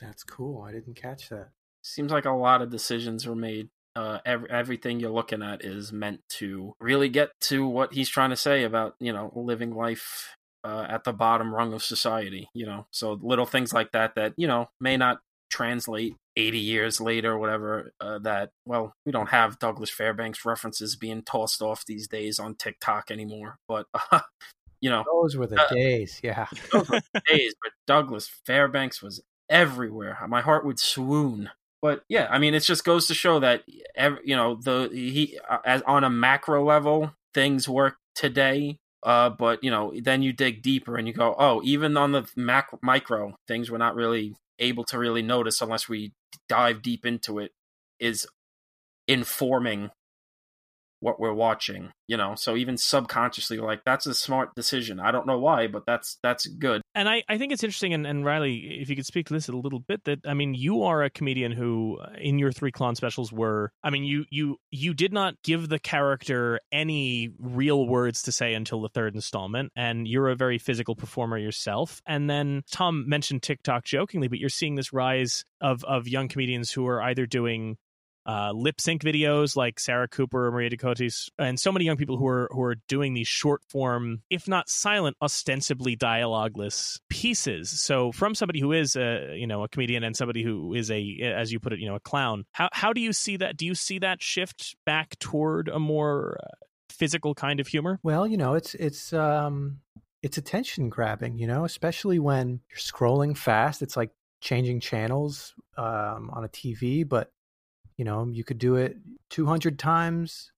That's 0.00 0.22
cool. 0.22 0.62
I 0.62 0.72
didn't 0.72 0.94
catch 0.94 1.28
that. 1.30 1.48
Seems 1.82 2.12
like 2.12 2.24
a 2.24 2.30
lot 2.30 2.62
of 2.62 2.70
decisions 2.70 3.26
were 3.26 3.34
made. 3.34 3.68
Uh, 3.96 4.18
every, 4.26 4.50
everything 4.50 5.00
you're 5.00 5.10
looking 5.10 5.42
at 5.42 5.64
is 5.64 5.92
meant 5.92 6.20
to 6.28 6.74
really 6.78 7.08
get 7.08 7.30
to 7.40 7.66
what 7.66 7.94
he's 7.94 8.08
trying 8.10 8.30
to 8.30 8.36
say 8.36 8.62
about 8.62 8.94
you 9.00 9.12
know 9.12 9.32
living 9.34 9.74
life 9.74 10.36
uh, 10.64 10.86
at 10.88 11.04
the 11.04 11.12
bottom 11.12 11.54
rung 11.54 11.72
of 11.72 11.82
society. 11.82 12.48
You 12.54 12.66
know, 12.66 12.86
so 12.90 13.18
little 13.22 13.46
things 13.46 13.72
like 13.72 13.92
that 13.92 14.14
that 14.16 14.34
you 14.36 14.46
know 14.46 14.68
may 14.80 14.96
not 14.96 15.18
translate 15.50 16.14
80 16.36 16.58
years 16.58 17.00
later 17.00 17.32
or 17.32 17.38
whatever 17.38 17.92
uh, 18.00 18.18
that 18.18 18.50
well 18.66 18.92
we 19.06 19.12
don't 19.12 19.28
have 19.28 19.60
douglas 19.60 19.90
fairbanks 19.90 20.44
references 20.44 20.96
being 20.96 21.22
tossed 21.22 21.62
off 21.62 21.86
these 21.86 22.08
days 22.08 22.40
on 22.40 22.56
tiktok 22.56 23.12
anymore 23.12 23.56
but 23.68 23.86
uh, 24.10 24.20
you 24.80 24.90
know 24.90 25.04
Those 25.06 25.36
were 25.36 25.46
the 25.46 25.62
Uh, 25.62 25.68
days. 25.68 26.20
Yeah. 26.22 26.46
those 26.72 26.88
were 26.90 27.00
the 27.14 27.22
days, 27.28 27.54
but 27.62 27.72
Douglas 27.86 28.28
Fairbanks 28.44 29.00
was 29.00 29.22
everywhere. 29.48 30.18
My 30.28 30.40
heart 30.42 30.66
would 30.66 30.78
swoon. 30.80 31.50
But 31.86 32.02
yeah, 32.08 32.26
I 32.28 32.40
mean, 32.40 32.52
it 32.52 32.64
just 32.64 32.84
goes 32.84 33.06
to 33.06 33.14
show 33.14 33.38
that 33.38 33.62
ev- 33.94 34.18
you 34.24 34.34
know 34.34 34.56
the 34.56 34.90
he 34.92 35.38
uh, 35.48 35.58
as 35.64 35.82
on 35.82 36.02
a 36.02 36.10
macro 36.10 36.64
level 36.64 37.14
things 37.32 37.68
work 37.68 37.94
today. 38.16 38.80
Uh, 39.04 39.30
but 39.30 39.62
you 39.62 39.70
know, 39.70 39.92
then 40.02 40.20
you 40.20 40.32
dig 40.32 40.62
deeper 40.62 40.96
and 40.96 41.06
you 41.06 41.14
go, 41.14 41.36
oh, 41.38 41.60
even 41.62 41.96
on 41.96 42.10
the 42.10 42.28
macro 42.34 42.80
micro 42.82 43.36
things, 43.46 43.70
we're 43.70 43.78
not 43.78 43.94
really 43.94 44.34
able 44.58 44.82
to 44.82 44.98
really 44.98 45.22
notice 45.22 45.60
unless 45.60 45.88
we 45.88 46.12
dive 46.48 46.82
deep 46.82 47.06
into 47.06 47.38
it. 47.38 47.52
Is 48.00 48.26
informing 49.06 49.90
what 51.00 51.20
we're 51.20 51.34
watching 51.34 51.90
you 52.08 52.16
know? 52.16 52.34
So 52.36 52.56
even 52.56 52.76
subconsciously 52.76 53.58
like 53.58 53.82
that's 53.84 54.06
a 54.06 54.14
smart 54.14 54.54
decision. 54.54 55.00
I 55.00 55.10
don't 55.10 55.26
know 55.26 55.38
why 55.38 55.66
but 55.66 55.84
that's 55.86 56.18
that's 56.22 56.46
good. 56.46 56.82
And 56.94 57.08
I, 57.08 57.22
I 57.28 57.38
think 57.38 57.52
it's 57.52 57.62
interesting 57.62 57.94
and, 57.94 58.06
and 58.06 58.24
riley 58.24 58.78
if 58.80 58.88
you 58.88 58.96
could 58.96 59.06
speak 59.06 59.26
to 59.26 59.34
this 59.34 59.48
a 59.48 59.52
little 59.52 59.80
bit 59.80 60.02
that 60.04 60.20
i 60.26 60.34
mean 60.34 60.54
you 60.54 60.82
are 60.84 61.02
a 61.02 61.10
comedian 61.10 61.52
who 61.52 61.98
uh, 62.02 62.10
in 62.18 62.38
your 62.38 62.52
three 62.52 62.72
clown 62.72 62.94
specials 62.94 63.32
were 63.32 63.70
i 63.82 63.90
mean 63.90 64.04
you 64.04 64.24
you 64.30 64.56
you 64.70 64.94
did 64.94 65.12
not 65.12 65.34
give 65.42 65.68
the 65.68 65.78
character 65.78 66.58
any 66.72 67.30
real 67.38 67.86
words 67.86 68.22
to 68.22 68.32
say 68.32 68.54
until 68.54 68.80
the 68.80 68.88
third 68.88 69.14
installment 69.14 69.70
and 69.76 70.08
you're 70.08 70.28
a 70.28 70.36
very 70.36 70.58
physical 70.58 70.94
performer 70.94 71.38
yourself. 71.38 72.00
And 72.06 72.30
then 72.30 72.62
tom 72.70 73.08
mentioned 73.08 73.42
tiktok 73.42 73.84
jokingly 73.84 74.28
but 74.28 74.38
you're 74.38 74.48
seeing 74.48 74.74
this 74.74 74.92
rise 74.92 75.44
of 75.60 75.84
of 75.84 76.08
young 76.08 76.28
comedians 76.28 76.70
who 76.70 76.86
are 76.86 77.02
either 77.02 77.26
doing 77.26 77.76
uh, 78.26 78.52
lip 78.52 78.80
sync 78.80 79.02
videos 79.02 79.56
like 79.56 79.78
Sarah 79.78 80.08
Cooper 80.08 80.46
or 80.46 80.52
Maria 80.52 80.70
Ducotis, 80.70 81.28
and 81.38 81.58
so 81.58 81.70
many 81.70 81.84
young 81.84 81.96
people 81.96 82.16
who 82.16 82.26
are 82.26 82.48
who 82.50 82.62
are 82.62 82.76
doing 82.88 83.14
these 83.14 83.28
short 83.28 83.62
form, 83.68 84.22
if 84.30 84.48
not 84.48 84.68
silent, 84.68 85.16
ostensibly 85.22 85.96
dialogueless 85.96 86.98
pieces. 87.08 87.80
So, 87.80 88.12
from 88.12 88.34
somebody 88.34 88.60
who 88.60 88.72
is 88.72 88.96
a 88.96 89.36
you 89.36 89.46
know 89.46 89.62
a 89.62 89.68
comedian 89.68 90.02
and 90.04 90.16
somebody 90.16 90.42
who 90.42 90.74
is 90.74 90.90
a, 90.90 91.18
as 91.22 91.52
you 91.52 91.60
put 91.60 91.72
it, 91.72 91.78
you 91.78 91.88
know, 91.88 91.94
a 91.94 92.00
clown, 92.00 92.44
how 92.52 92.68
how 92.72 92.92
do 92.92 93.00
you 93.00 93.12
see 93.12 93.36
that? 93.36 93.56
Do 93.56 93.64
you 93.64 93.74
see 93.74 93.98
that 94.00 94.22
shift 94.22 94.76
back 94.84 95.18
toward 95.18 95.68
a 95.68 95.78
more 95.78 96.38
uh, 96.42 96.66
physical 96.90 97.34
kind 97.34 97.60
of 97.60 97.68
humor? 97.68 98.00
Well, 98.02 98.26
you 98.26 98.36
know, 98.36 98.54
it's 98.54 98.74
it's 98.74 99.12
um 99.12 99.78
it's 100.22 100.38
attention 100.38 100.88
grabbing, 100.88 101.38
you 101.38 101.46
know, 101.46 101.64
especially 101.64 102.18
when 102.18 102.60
you're 102.70 102.78
scrolling 102.78 103.36
fast. 103.36 103.82
It's 103.82 103.96
like 103.96 104.10
changing 104.40 104.80
channels 104.80 105.54
um, 105.76 106.30
on 106.32 106.44
a 106.44 106.48
TV, 106.48 107.08
but 107.08 107.30
you 107.96 108.04
know, 108.04 108.28
you 108.30 108.44
could 108.44 108.58
do 108.58 108.76
it 108.76 108.96
200 109.30 109.78
times 109.78 110.52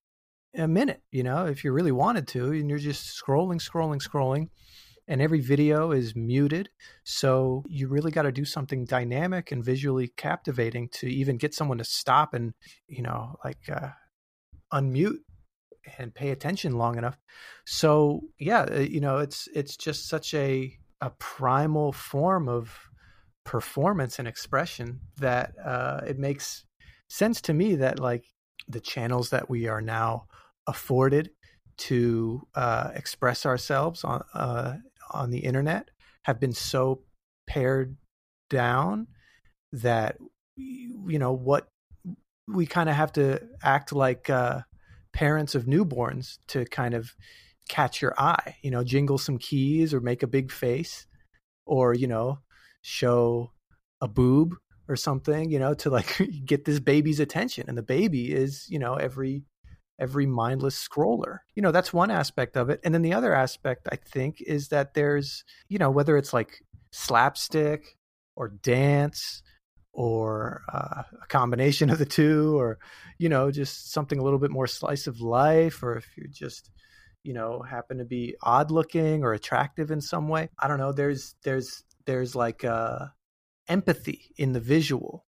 a 0.57 0.67
minute, 0.67 1.03
you 1.11 1.23
know, 1.23 1.47
if 1.47 1.63
you 1.63 1.73
really 1.73 1.93
wanted 1.93 2.27
to, 2.29 2.53
and 2.53 2.69
you're 2.69 2.79
just 2.79 3.21
scrolling, 3.21 3.61
scrolling, 3.61 4.03
scrolling, 4.03 4.49
and 5.07 5.23
every 5.23 5.41
video 5.41 5.93
is 5.93 6.17
muted. 6.17 6.69
So 7.05 7.65
you 7.69 7.89
really 7.89 8.11
got 8.11 8.23
to 8.23 8.33
do 8.33 8.45
something 8.45 8.85
dynamic 8.85 9.53
and 9.53 9.65
visually 9.65 10.09
captivating 10.09 10.89
to 10.91 11.07
even 11.07 11.37
get 11.37 11.55
someone 11.55 11.79
to 11.79 11.85
stop 11.85 12.35
and, 12.35 12.55
you 12.89 13.03
know, 13.03 13.37
like 13.45 13.69
uh, 13.71 13.91
unmute 14.73 15.19
and 15.97 16.15
pay 16.15 16.31
attention 16.31 16.73
long 16.73 16.99
enough. 16.99 17.17
So 17.65 18.23
yeah, 18.39 18.63
uh, 18.63 18.81
you 18.81 19.01
know, 19.01 19.19
it's 19.19 19.49
it's 19.55 19.77
just 19.77 20.09
such 20.09 20.35
a 20.35 20.77
a 21.01 21.11
primal 21.11 21.93
form 21.93 22.49
of 22.49 22.77
performance 23.45 24.19
and 24.19 24.29
expression 24.29 25.01
that 25.17 25.55
uh, 25.65 26.01
it 26.07 26.19
makes 26.19 26.65
sense 27.09 27.41
to 27.43 27.55
me 27.55 27.77
that 27.77 27.99
like 27.99 28.25
the 28.69 28.81
channels 28.81 29.31
that 29.31 29.49
we 29.49 29.67
are 29.69 29.81
now 29.81 30.27
afforded 30.67 31.31
to 31.79 32.47
uh, 32.55 32.91
express 32.95 33.47
ourselves 33.47 34.05
on 34.05 34.23
uh, 34.35 34.75
on 35.11 35.31
the 35.31 35.39
internet 35.39 35.89
have 36.25 36.39
been 36.39 36.53
so 36.53 37.03
pared 37.47 37.97
down 38.51 39.07
that 39.73 40.17
you 40.57 41.19
know 41.19 41.33
what 41.33 41.69
we 42.47 42.67
kind 42.67 42.89
of 42.89 42.97
have 42.97 43.13
to 43.13 43.41
act 43.63 43.93
like 43.93 44.29
uh, 44.29 44.61
parents 45.13 45.55
of 45.55 45.65
newborns 45.65 46.39
to 46.49 46.65
kind 46.67 46.95
of 46.95 47.15
catch 47.69 48.01
your 48.01 48.15
eye 48.19 48.57
you 48.63 48.71
know 48.71 48.83
jingle 48.83 49.19
some 49.19 49.39
keys 49.39 49.93
or 49.93 50.01
make 50.01 50.23
a 50.23 50.27
big 50.27 50.51
face 50.51 51.07
or 51.67 51.95
you 51.95 52.07
know 52.07 52.39
show 52.83 53.53
a 54.01 54.09
boob 54.09 54.55
or 54.89 54.97
something 54.97 55.51
you 55.51 55.59
know 55.59 55.75
to 55.75 55.91
like 55.91 56.21
get 56.45 56.65
this 56.65 56.81
baby's 56.81 57.21
attention 57.21 57.65
and 57.69 57.77
the 57.77 57.83
baby 57.83 58.33
is 58.33 58.67
you 58.69 58.79
know 58.79 58.95
every 58.95 59.45
every 60.01 60.27
mindless 60.27 60.89
scroller 60.89 61.39
you 61.55 61.63
know 61.63 61.73
that's 61.73 61.93
one 61.93 62.11
aspect 62.11 62.57
of 62.57 62.71
it 62.71 62.81
and 62.85 62.95
then 62.95 63.03
the 63.03 63.13
other 63.13 63.35
aspect 63.35 63.89
i 63.93 63.97
think 63.97 64.41
is 64.41 64.69
that 64.69 64.95
there's 64.95 65.45
you 65.69 65.79
know 65.79 65.91
whether 65.91 66.17
it's 66.17 66.33
like 66.33 66.63
slapstick 66.91 67.97
or 68.37 68.49
dance 68.49 69.43
or 69.93 70.63
uh, 70.73 71.03
a 71.23 71.27
combination 71.27 71.91
of 71.91 71.99
the 71.99 72.07
two, 72.07 72.57
or 72.57 72.79
you 73.19 73.29
know, 73.29 73.51
just 73.51 73.93
something 73.93 74.21
a 74.21 74.23
little 74.23 74.39
bit 74.39 74.53
more 74.53 74.69
slice 74.69 75.09
of 75.09 75.21
life, 75.21 75.83
or 75.83 75.97
if 75.97 76.07
you're 76.17 76.29
just 76.31 76.71
you 77.25 77.35
know 77.35 77.61
happen 77.63 77.99
to 77.99 78.05
be 78.05 78.37
odd 78.43 78.71
looking 78.71 79.25
or 79.25 79.33
attractive 79.33 79.91
in 79.91 80.01
some 80.01 80.29
way. 80.29 80.49
I 80.59 80.69
don't 80.69 80.79
know. 80.79 80.93
There's 80.93 81.35
there's 81.43 81.83
there's 82.07 82.37
like 82.37 82.65
uh, 82.65 83.07
empathy 83.69 84.33
in 84.37 84.53
the 84.53 84.61
visual. 84.61 85.27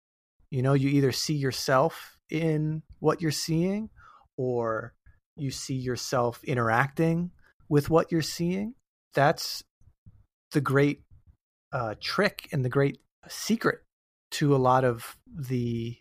You 0.51 0.63
know, 0.63 0.73
you 0.73 0.89
either 0.89 1.13
see 1.13 1.35
yourself 1.35 2.19
in 2.31 2.83
what 3.01 3.21
you're 3.21 3.31
seeing, 3.31 3.91
or 4.37 4.95
you 5.37 5.51
see 5.51 5.75
yourself 5.75 6.43
interacting 6.45 7.31
with 7.69 7.91
what 7.91 8.11
you're 8.11 8.23
seeing. 8.23 8.75
That's 9.15 9.63
the 10.53 10.61
great 10.61 11.03
uh, 11.73 11.95
trick 12.01 12.49
and 12.53 12.65
the 12.65 12.69
great 12.69 12.99
secret 13.29 13.81
to 14.31 14.55
a 14.55 14.59
lot 14.59 14.85
of 14.85 15.17
the 15.27 15.97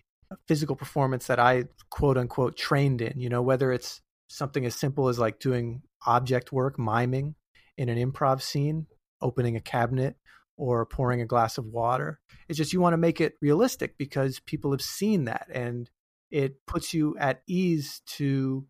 physical 0.48 0.76
performance 0.76 1.28
that 1.28 1.40
I 1.40 1.66
quote 1.90 2.18
unquote 2.18 2.58
trained 2.58 3.02
in. 3.02 3.20
You 3.20 3.30
know, 3.30 3.42
whether 3.42 3.72
it's 3.72 4.02
something 4.30 4.66
as 4.66 4.76
simple 4.76 5.08
as 5.08 5.20
like 5.20 5.40
doing 5.40 5.82
object 6.06 6.52
work, 6.52 6.78
miming 6.78 7.36
in 7.78 7.90
an 7.90 7.98
improv 7.98 8.42
scene, 8.42 8.88
opening 9.22 9.56
a 9.56 9.62
cabinet, 9.62 10.16
or 10.58 10.86
pouring 10.86 11.22
a 11.22 11.26
glass 11.26 11.58
of 11.58 11.66
water. 11.66 12.20
It's 12.50 12.58
just 12.58 12.74
you 12.74 12.82
want 12.82 12.94
to 12.94 12.98
make 12.98 13.22
it 13.22 13.36
realistic 13.42 13.98
because 13.98 14.40
people 14.40 14.72
have 14.72 14.82
seen 14.82 15.26
that 15.26 15.48
and 15.54 15.90
it 16.32 16.66
puts 16.66 16.94
you 16.94 17.16
at 17.20 17.44
ease 17.48 18.02
to 18.08 18.66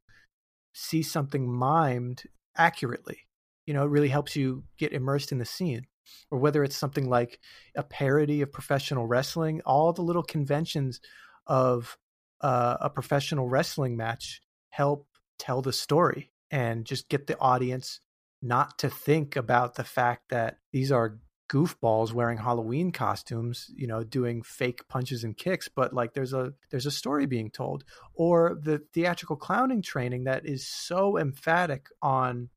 see 0.73 1.01
something 1.01 1.47
mimed 1.47 2.25
accurately. 2.55 3.19
You 3.65 3.73
know, 3.73 3.83
it 3.83 3.89
really 3.89 4.09
helps 4.09 4.35
you 4.35 4.63
get 4.77 4.93
immersed 4.93 5.31
in 5.31 5.39
the 5.39 5.45
scene. 5.45 5.87
Or 6.31 6.39
whether 6.39 6.63
it's 6.63 6.77
something 6.77 7.09
like 7.09 7.39
a 7.75 7.83
parody 7.83 8.41
of 8.41 8.53
professional 8.53 9.07
wrestling, 9.07 9.61
all 9.65 9.91
the 9.91 10.03
little 10.03 10.23
conventions 10.23 11.01
of 11.45 11.97
uh, 12.39 12.77
a 12.79 12.89
professional 12.89 13.49
wrestling 13.49 13.97
match 13.97 14.41
help 14.69 15.07
tell 15.37 15.61
the 15.61 15.73
story 15.73 16.31
and 16.49 16.85
just 16.85 17.09
get 17.09 17.27
the 17.27 17.37
audience 17.39 17.99
not 18.41 18.77
to 18.79 18.89
think 18.89 19.35
about 19.35 19.75
the 19.75 19.83
fact 19.83 20.29
that 20.29 20.59
these 20.71 20.91
are 20.91 21.19
goofballs 21.49 22.11
wearing 22.11 22.37
Halloween 22.37 22.91
costumes, 22.91 23.71
you 23.75 23.87
know, 23.87 24.03
doing 24.03 24.41
fake 24.41 24.87
punches 24.87 25.23
and 25.23 25.37
kicks, 25.37 25.67
but 25.67 25.93
like 25.93 26.13
there's 26.13 26.33
a 26.33 26.53
there's 26.69 26.85
a 26.85 26.91
story 26.91 27.25
being 27.25 27.49
told. 27.49 27.83
Or 28.13 28.57
the 28.61 28.79
theatrical 28.93 29.35
clowning 29.35 29.81
training 29.81 30.25
that 30.25 30.45
is 30.45 30.67
so 30.67 31.17
emphatic 31.17 31.87
on 32.01 32.49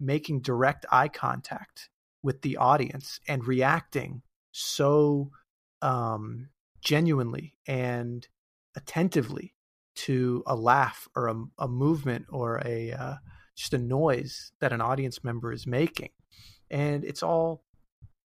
making 0.00 0.40
direct 0.40 0.84
eye 0.90 1.08
contact 1.08 1.88
with 2.22 2.42
the 2.42 2.56
audience 2.56 3.20
and 3.28 3.46
reacting 3.46 4.22
so 4.50 5.30
um 5.82 6.48
genuinely 6.80 7.54
and 7.66 8.28
attentively 8.76 9.54
to 9.94 10.42
a 10.46 10.56
laugh 10.56 11.08
or 11.14 11.28
a, 11.28 11.44
a 11.58 11.68
movement 11.68 12.26
or 12.30 12.60
a 12.64 12.92
uh, 12.92 13.14
just 13.54 13.72
a 13.74 13.78
noise 13.78 14.52
that 14.60 14.72
an 14.72 14.80
audience 14.80 15.22
member 15.22 15.52
is 15.52 15.66
making 15.66 16.10
and 16.70 17.04
it's 17.04 17.22
all 17.22 17.62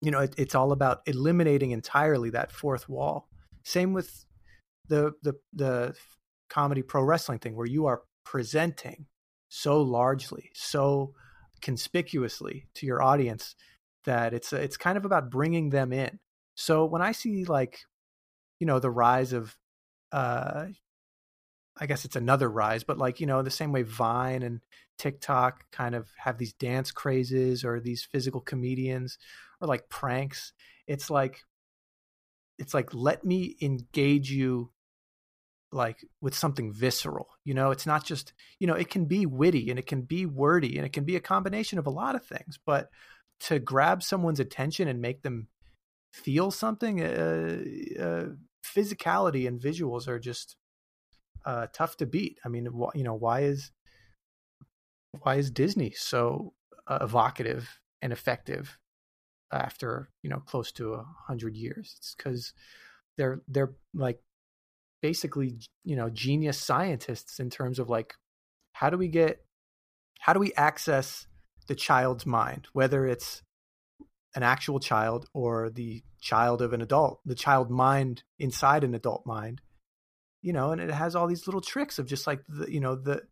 you 0.01 0.11
know, 0.11 0.20
it, 0.20 0.34
it's 0.38 0.55
all 0.55 0.72
about 0.72 1.03
eliminating 1.07 1.72
entirely 1.72 2.30
that 2.30 2.53
fourth 2.53 2.88
wall. 2.88 3.28
Same 3.64 3.92
with 3.92 4.24
the 4.88 5.12
the 5.22 5.34
the 5.53 5.94
comedy 6.49 6.82
pro 6.82 7.03
wrestling 7.03 7.38
thing, 7.38 7.57
where 7.57 7.66
you 7.66 7.86
are 7.86 8.03
presenting 8.24 9.07
so 9.49 9.80
largely, 9.80 10.51
so 10.55 11.14
conspicuously 11.61 12.68
to 12.74 12.86
your 12.86 13.03
audience 13.03 13.57
that 14.05 14.32
it's 14.32 14.53
it's 14.53 14.76
kind 14.76 14.96
of 14.96 15.05
about 15.05 15.30
bringing 15.30 15.70
them 15.70 15.92
in. 15.92 16.18
So 16.55 16.84
when 16.84 17.03
I 17.03 17.12
see 17.12 17.44
like, 17.44 17.80
you 18.59 18.66
know, 18.66 18.78
the 18.78 18.90
rise 18.90 19.32
of, 19.32 19.57
uh, 20.12 20.66
I 21.80 21.86
guess 21.86 22.05
it's 22.05 22.16
another 22.16 22.49
rise, 22.49 22.84
but 22.84 22.99
like 22.99 23.20
you 23.20 23.26
know, 23.26 23.42
the 23.42 23.51
same 23.51 23.72
way 23.72 23.82
Vine 23.82 24.42
and 24.42 24.61
TikTok 24.99 25.64
kind 25.70 25.94
of 25.94 26.09
have 26.16 26.38
these 26.38 26.53
dance 26.53 26.90
crazes 26.90 27.64
or 27.64 27.80
these 27.80 28.05
physical 28.05 28.40
comedians 28.40 29.18
or 29.61 29.69
like 29.69 29.89
pranks. 29.89 30.53
It's 30.87 31.11
like 31.11 31.41
it's 32.59 32.75
like 32.75 32.93
let 32.93 33.25
me 33.25 33.57
engage 33.61 34.31
you 34.31 34.71
like 35.73 36.05
with 36.21 36.35
something 36.35 36.73
visceral. 36.73 37.29
You 37.45 37.55
know, 37.55 37.71
it's 37.71 37.87
not 37.87 38.05
just, 38.05 38.33
you 38.59 38.67
know, 38.67 38.75
it 38.75 38.91
can 38.91 39.05
be 39.05 39.27
witty 39.27 39.71
and 39.71 39.79
it 39.79 39.87
can 39.87 40.03
be 40.03 40.27
wordy 40.27 40.77
and 40.77 40.87
it 40.87 40.93
can 40.93 41.05
be 41.05 41.17
a 41.17 41.21
combination 41.21 41.79
of 41.79 41.87
a 41.87 41.91
lot 41.91 42.15
of 42.15 42.25
things, 42.25 42.59
but 42.65 42.89
to 43.41 43.59
grab 43.59 44.03
someone's 44.03 44.41
attention 44.41 44.89
and 44.89 45.01
make 45.01 45.23
them 45.23 45.49
feel 46.13 46.51
something, 46.51 47.03
uh, 47.03 47.63
uh, 48.01 48.25
physicality 48.65 49.47
and 49.47 49.61
visuals 49.61 50.09
are 50.09 50.19
just 50.19 50.57
uh, 51.45 51.67
tough 51.73 51.97
to 51.99 52.07
beat. 52.07 52.39
I 52.45 52.49
mean, 52.49 52.67
wh- 52.67 52.97
you 52.97 53.05
know, 53.05 53.15
why 53.15 53.41
is 53.41 53.71
why 55.23 55.37
is 55.37 55.51
Disney 55.51 55.91
so 55.91 56.55
uh, 56.87 56.99
evocative 57.01 57.81
and 58.03 58.13
effective 58.13 58.79
after 59.53 60.11
you 60.22 60.30
know 60.30 60.38
close 60.38 60.72
to 60.72 60.94
a 60.94 61.07
hundred 61.26 61.57
years. 61.57 61.94
It's 61.99 62.14
because 62.14 62.53
they're 63.16 63.42
they're 63.49 63.74
like 63.94 64.20
basically 65.03 65.59
you 65.84 65.96
know 65.96 66.09
genius 66.11 66.59
scientists 66.59 67.40
in 67.40 67.51
terms 67.51 67.78
of 67.78 67.88
like 67.88 68.14
how 68.72 68.90
do 68.90 68.96
we 68.96 69.09
get 69.09 69.44
how 70.20 70.32
do 70.32 70.40
we 70.40 70.53
access 70.55 71.26
the 71.68 71.74
child's 71.74 72.26
mind 72.26 72.66
whether 72.72 73.07
it's 73.07 73.42
an 74.34 74.42
actual 74.42 74.80
child 74.80 75.26
or 75.34 75.70
the 75.70 76.03
child 76.20 76.62
of 76.62 76.72
an 76.72 76.82
adult 76.82 77.20
the 77.24 77.34
child 77.34 77.70
mind 77.70 78.22
inside 78.38 78.82
an 78.82 78.94
adult 78.94 79.24
mind 79.24 79.61
you 80.42 80.53
know 80.53 80.72
and 80.72 80.80
it 80.80 80.90
has 80.90 81.14
all 81.14 81.26
these 81.26 81.46
little 81.46 81.61
tricks 81.61 81.99
of 81.99 82.07
just 82.07 82.26
like 82.26 82.40
the 82.49 82.70
you 82.72 82.80
know 82.80 82.96
the 82.96 83.22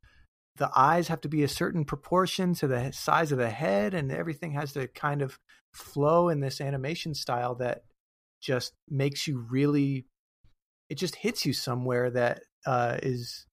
the 0.56 0.70
eyes 0.74 1.08
have 1.08 1.20
to 1.22 1.28
be 1.28 1.42
a 1.42 1.48
certain 1.48 1.84
proportion 1.84 2.54
to 2.54 2.66
the 2.66 2.92
size 2.92 3.32
of 3.32 3.38
the 3.38 3.50
head 3.50 3.94
and 3.94 4.10
everything 4.10 4.52
has 4.52 4.72
to 4.72 4.88
kind 4.88 5.22
of 5.22 5.38
flow 5.72 6.28
in 6.28 6.40
this 6.40 6.60
animation 6.60 7.14
style 7.14 7.54
that 7.56 7.82
just 8.40 8.72
makes 8.88 9.26
you 9.26 9.44
really 9.50 10.06
it 10.88 10.96
just 10.96 11.16
hits 11.16 11.44
you 11.44 11.52
somewhere 11.52 12.10
that 12.10 12.42
uh, 12.64 12.98
is 13.02 13.46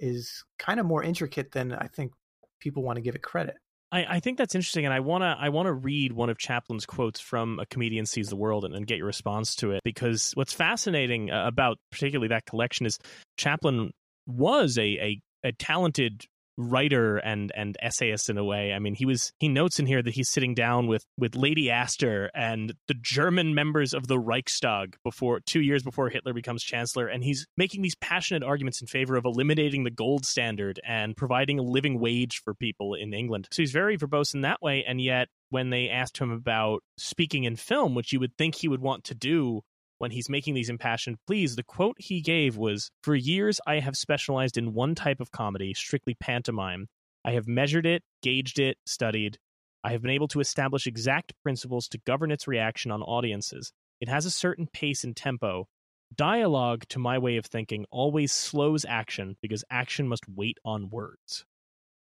is 0.00 0.44
kind 0.58 0.80
of 0.80 0.86
more 0.86 1.02
intricate 1.02 1.52
than 1.52 1.72
I 1.72 1.86
think 1.86 2.12
people 2.60 2.82
want 2.82 2.96
to 2.96 3.02
give 3.02 3.14
it 3.14 3.22
credit. 3.22 3.56
I, 3.92 4.16
I 4.16 4.20
think 4.20 4.38
that's 4.38 4.54
interesting, 4.54 4.84
and 4.84 4.92
I 4.92 5.00
wanna 5.00 5.36
I 5.38 5.50
wanna 5.50 5.72
read 5.72 6.12
one 6.12 6.28
of 6.28 6.38
Chaplin's 6.38 6.86
quotes 6.86 7.20
from 7.20 7.60
A 7.60 7.66
Comedian 7.66 8.06
Sees 8.06 8.28
the 8.28 8.36
World 8.36 8.64
and, 8.64 8.74
and 8.74 8.86
get 8.86 8.98
your 8.98 9.06
response 9.06 9.54
to 9.56 9.72
it 9.72 9.80
because 9.84 10.32
what's 10.34 10.52
fascinating 10.52 11.30
uh, 11.30 11.46
about 11.46 11.78
particularly 11.90 12.28
that 12.28 12.46
collection 12.46 12.86
is 12.86 12.98
Chaplin 13.36 13.92
was 14.26 14.78
a, 14.78 14.82
a 14.82 15.20
a 15.44 15.52
talented 15.52 16.24
writer 16.56 17.16
and 17.16 17.52
and 17.54 17.76
essayist 17.80 18.28
in 18.28 18.38
a 18.38 18.44
way. 18.44 18.72
I 18.72 18.78
mean, 18.78 18.94
he 18.94 19.06
was 19.06 19.32
he 19.38 19.48
notes 19.48 19.78
in 19.78 19.86
here 19.86 20.02
that 20.02 20.14
he's 20.14 20.30
sitting 20.30 20.54
down 20.54 20.86
with 20.86 21.04
with 21.16 21.34
Lady 21.34 21.70
Astor 21.70 22.30
and 22.34 22.74
the 22.88 22.94
German 23.00 23.54
members 23.54 23.94
of 23.94 24.06
the 24.06 24.18
Reichstag 24.18 24.96
before 25.04 25.40
2 25.40 25.60
years 25.60 25.82
before 25.82 26.08
Hitler 26.08 26.32
becomes 26.32 26.62
chancellor 26.62 27.06
and 27.06 27.24
he's 27.24 27.46
making 27.56 27.82
these 27.82 27.96
passionate 27.96 28.42
arguments 28.42 28.80
in 28.80 28.86
favor 28.86 29.16
of 29.16 29.24
eliminating 29.24 29.84
the 29.84 29.90
gold 29.90 30.24
standard 30.24 30.80
and 30.86 31.16
providing 31.16 31.58
a 31.58 31.62
living 31.62 31.98
wage 31.98 32.40
for 32.44 32.54
people 32.54 32.94
in 32.94 33.14
England. 33.14 33.48
So 33.50 33.62
he's 33.62 33.72
very 33.72 33.96
verbose 33.96 34.34
in 34.34 34.42
that 34.42 34.62
way 34.62 34.84
and 34.86 35.00
yet 35.00 35.28
when 35.50 35.68
they 35.68 35.90
asked 35.90 36.16
him 36.16 36.30
about 36.30 36.82
speaking 36.96 37.44
in 37.44 37.56
film, 37.56 37.94
which 37.94 38.12
you 38.12 38.18
would 38.20 38.36
think 38.38 38.54
he 38.54 38.68
would 38.68 38.80
want 38.80 39.04
to 39.04 39.14
do, 39.14 39.60
when 40.02 40.10
he's 40.10 40.28
making 40.28 40.54
these 40.54 40.68
impassioned 40.68 41.16
pleas, 41.28 41.54
the 41.54 41.62
quote 41.62 41.94
he 41.96 42.20
gave 42.20 42.56
was 42.56 42.90
For 43.04 43.14
years, 43.14 43.60
I 43.68 43.78
have 43.78 43.96
specialized 43.96 44.58
in 44.58 44.74
one 44.74 44.96
type 44.96 45.20
of 45.20 45.30
comedy, 45.30 45.74
strictly 45.74 46.14
pantomime. 46.14 46.88
I 47.24 47.30
have 47.34 47.46
measured 47.46 47.86
it, 47.86 48.02
gauged 48.20 48.58
it, 48.58 48.78
studied. 48.84 49.38
I 49.84 49.92
have 49.92 50.02
been 50.02 50.10
able 50.10 50.26
to 50.28 50.40
establish 50.40 50.88
exact 50.88 51.34
principles 51.44 51.86
to 51.86 52.00
govern 52.04 52.32
its 52.32 52.48
reaction 52.48 52.90
on 52.90 53.00
audiences. 53.00 53.72
It 54.00 54.08
has 54.08 54.26
a 54.26 54.30
certain 54.32 54.66
pace 54.72 55.04
and 55.04 55.14
tempo. 55.14 55.68
Dialogue, 56.12 56.82
to 56.88 56.98
my 56.98 57.18
way 57.18 57.36
of 57.36 57.46
thinking, 57.46 57.86
always 57.92 58.32
slows 58.32 58.84
action 58.84 59.36
because 59.40 59.62
action 59.70 60.08
must 60.08 60.24
wait 60.28 60.58
on 60.64 60.90
words. 60.90 61.44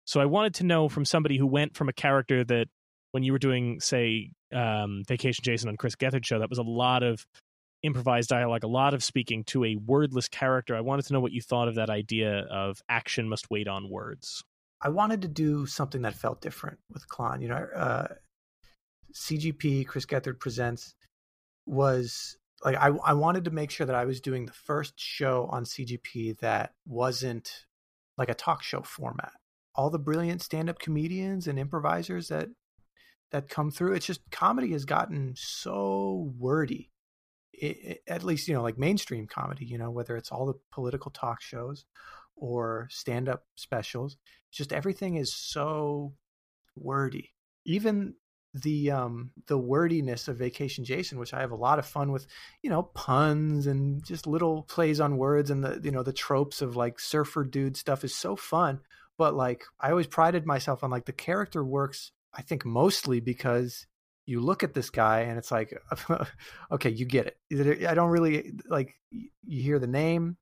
So 0.04 0.20
I 0.20 0.26
wanted 0.26 0.54
to 0.54 0.64
know 0.64 0.88
from 0.88 1.04
somebody 1.04 1.36
who 1.36 1.48
went 1.48 1.76
from 1.76 1.88
a 1.88 1.92
character 1.92 2.44
that 2.44 2.68
when 3.10 3.24
you 3.24 3.32
were 3.32 3.40
doing, 3.40 3.80
say, 3.80 4.30
um, 4.54 5.02
Vacation 5.08 5.42
Jason 5.42 5.68
on 5.68 5.76
Chris 5.76 5.96
Gethard 5.96 6.24
show, 6.24 6.38
that 6.38 6.48
was 6.48 6.58
a 6.58 6.62
lot 6.62 7.02
of 7.02 7.26
improvised 7.82 8.28
dialogue, 8.28 8.64
a 8.64 8.68
lot 8.68 8.94
of 8.94 9.04
speaking 9.04 9.44
to 9.44 9.64
a 9.64 9.76
wordless 9.76 10.28
character. 10.28 10.74
I 10.74 10.80
wanted 10.80 11.06
to 11.06 11.12
know 11.12 11.20
what 11.20 11.32
you 11.32 11.40
thought 11.40 11.68
of 11.68 11.76
that 11.76 11.90
idea 11.90 12.40
of 12.50 12.82
action 12.88 13.28
must 13.28 13.50
wait 13.50 13.68
on 13.68 13.88
words. 13.88 14.42
I 14.80 14.90
wanted 14.90 15.22
to 15.22 15.28
do 15.28 15.66
something 15.66 16.02
that 16.02 16.14
felt 16.14 16.40
different 16.40 16.78
with 16.92 17.08
Klon. 17.08 17.42
You 17.42 17.48
know, 17.48 17.66
uh, 17.74 18.08
CGP 19.12 19.86
Chris 19.86 20.06
Gethard 20.06 20.38
presents 20.38 20.94
was 21.66 22.36
like 22.64 22.76
I 22.76 22.88
I 23.04 23.12
wanted 23.14 23.44
to 23.44 23.50
make 23.50 23.70
sure 23.70 23.86
that 23.86 23.96
I 23.96 24.04
was 24.04 24.20
doing 24.20 24.46
the 24.46 24.52
first 24.52 24.94
show 24.96 25.48
on 25.50 25.64
CGP 25.64 26.38
that 26.38 26.72
wasn't 26.86 27.66
like 28.16 28.28
a 28.28 28.34
talk 28.34 28.62
show 28.62 28.82
format. 28.82 29.32
All 29.74 29.90
the 29.90 29.98
brilliant 29.98 30.42
stand-up 30.42 30.78
comedians 30.80 31.46
and 31.46 31.58
improvisers 31.58 32.28
that 32.28 32.48
that 33.30 33.48
come 33.48 33.70
through, 33.70 33.92
it's 33.92 34.06
just 34.06 34.30
comedy 34.30 34.72
has 34.72 34.84
gotten 34.84 35.34
so 35.36 36.32
wordy 36.38 36.90
it, 37.60 38.02
at 38.06 38.24
least 38.24 38.48
you 38.48 38.54
know 38.54 38.62
like 38.62 38.78
mainstream 38.78 39.26
comedy 39.26 39.64
you 39.64 39.78
know 39.78 39.90
whether 39.90 40.16
it's 40.16 40.30
all 40.30 40.46
the 40.46 40.54
political 40.72 41.10
talk 41.10 41.40
shows 41.40 41.84
or 42.36 42.86
stand-up 42.90 43.44
specials 43.56 44.16
just 44.50 44.72
everything 44.72 45.16
is 45.16 45.34
so 45.34 46.14
wordy. 46.76 47.32
Even 47.64 48.14
the 48.54 48.90
um 48.90 49.30
the 49.46 49.58
wordiness 49.58 50.26
of 50.26 50.38
vacation 50.38 50.82
jason 50.82 51.18
which 51.18 51.34
i 51.34 51.40
have 51.40 51.50
a 51.50 51.56
lot 51.56 51.78
of 51.78 51.84
fun 51.84 52.10
with 52.10 52.26
you 52.62 52.70
know 52.70 52.82
puns 52.82 53.66
and 53.66 54.02
just 54.02 54.26
little 54.26 54.62
plays 54.62 55.00
on 55.00 55.18
words 55.18 55.50
and 55.50 55.62
the 55.62 55.78
you 55.84 55.90
know 55.90 56.02
the 56.02 56.14
tropes 56.14 56.62
of 56.62 56.74
like 56.74 56.98
surfer 56.98 57.44
dude 57.44 57.76
stuff 57.76 58.04
is 58.04 58.14
so 58.14 58.34
fun. 58.34 58.80
But 59.18 59.34
like 59.34 59.64
i 59.78 59.90
always 59.90 60.06
prided 60.06 60.46
myself 60.46 60.82
on 60.82 60.90
like 60.90 61.04
the 61.04 61.12
character 61.12 61.62
works 61.62 62.10
i 62.32 62.40
think 62.40 62.64
mostly 62.64 63.20
because 63.20 63.86
you 64.28 64.40
look 64.40 64.62
at 64.62 64.74
this 64.74 64.90
guy 64.90 65.20
and 65.20 65.38
it's 65.38 65.50
like 65.50 65.72
okay 66.70 66.90
you 66.90 67.06
get 67.06 67.38
it. 67.50 67.86
I 67.86 67.94
don't 67.94 68.10
really 68.10 68.52
like 68.68 68.94
you 69.10 69.62
hear 69.62 69.78
the 69.78 69.86
name 69.86 70.36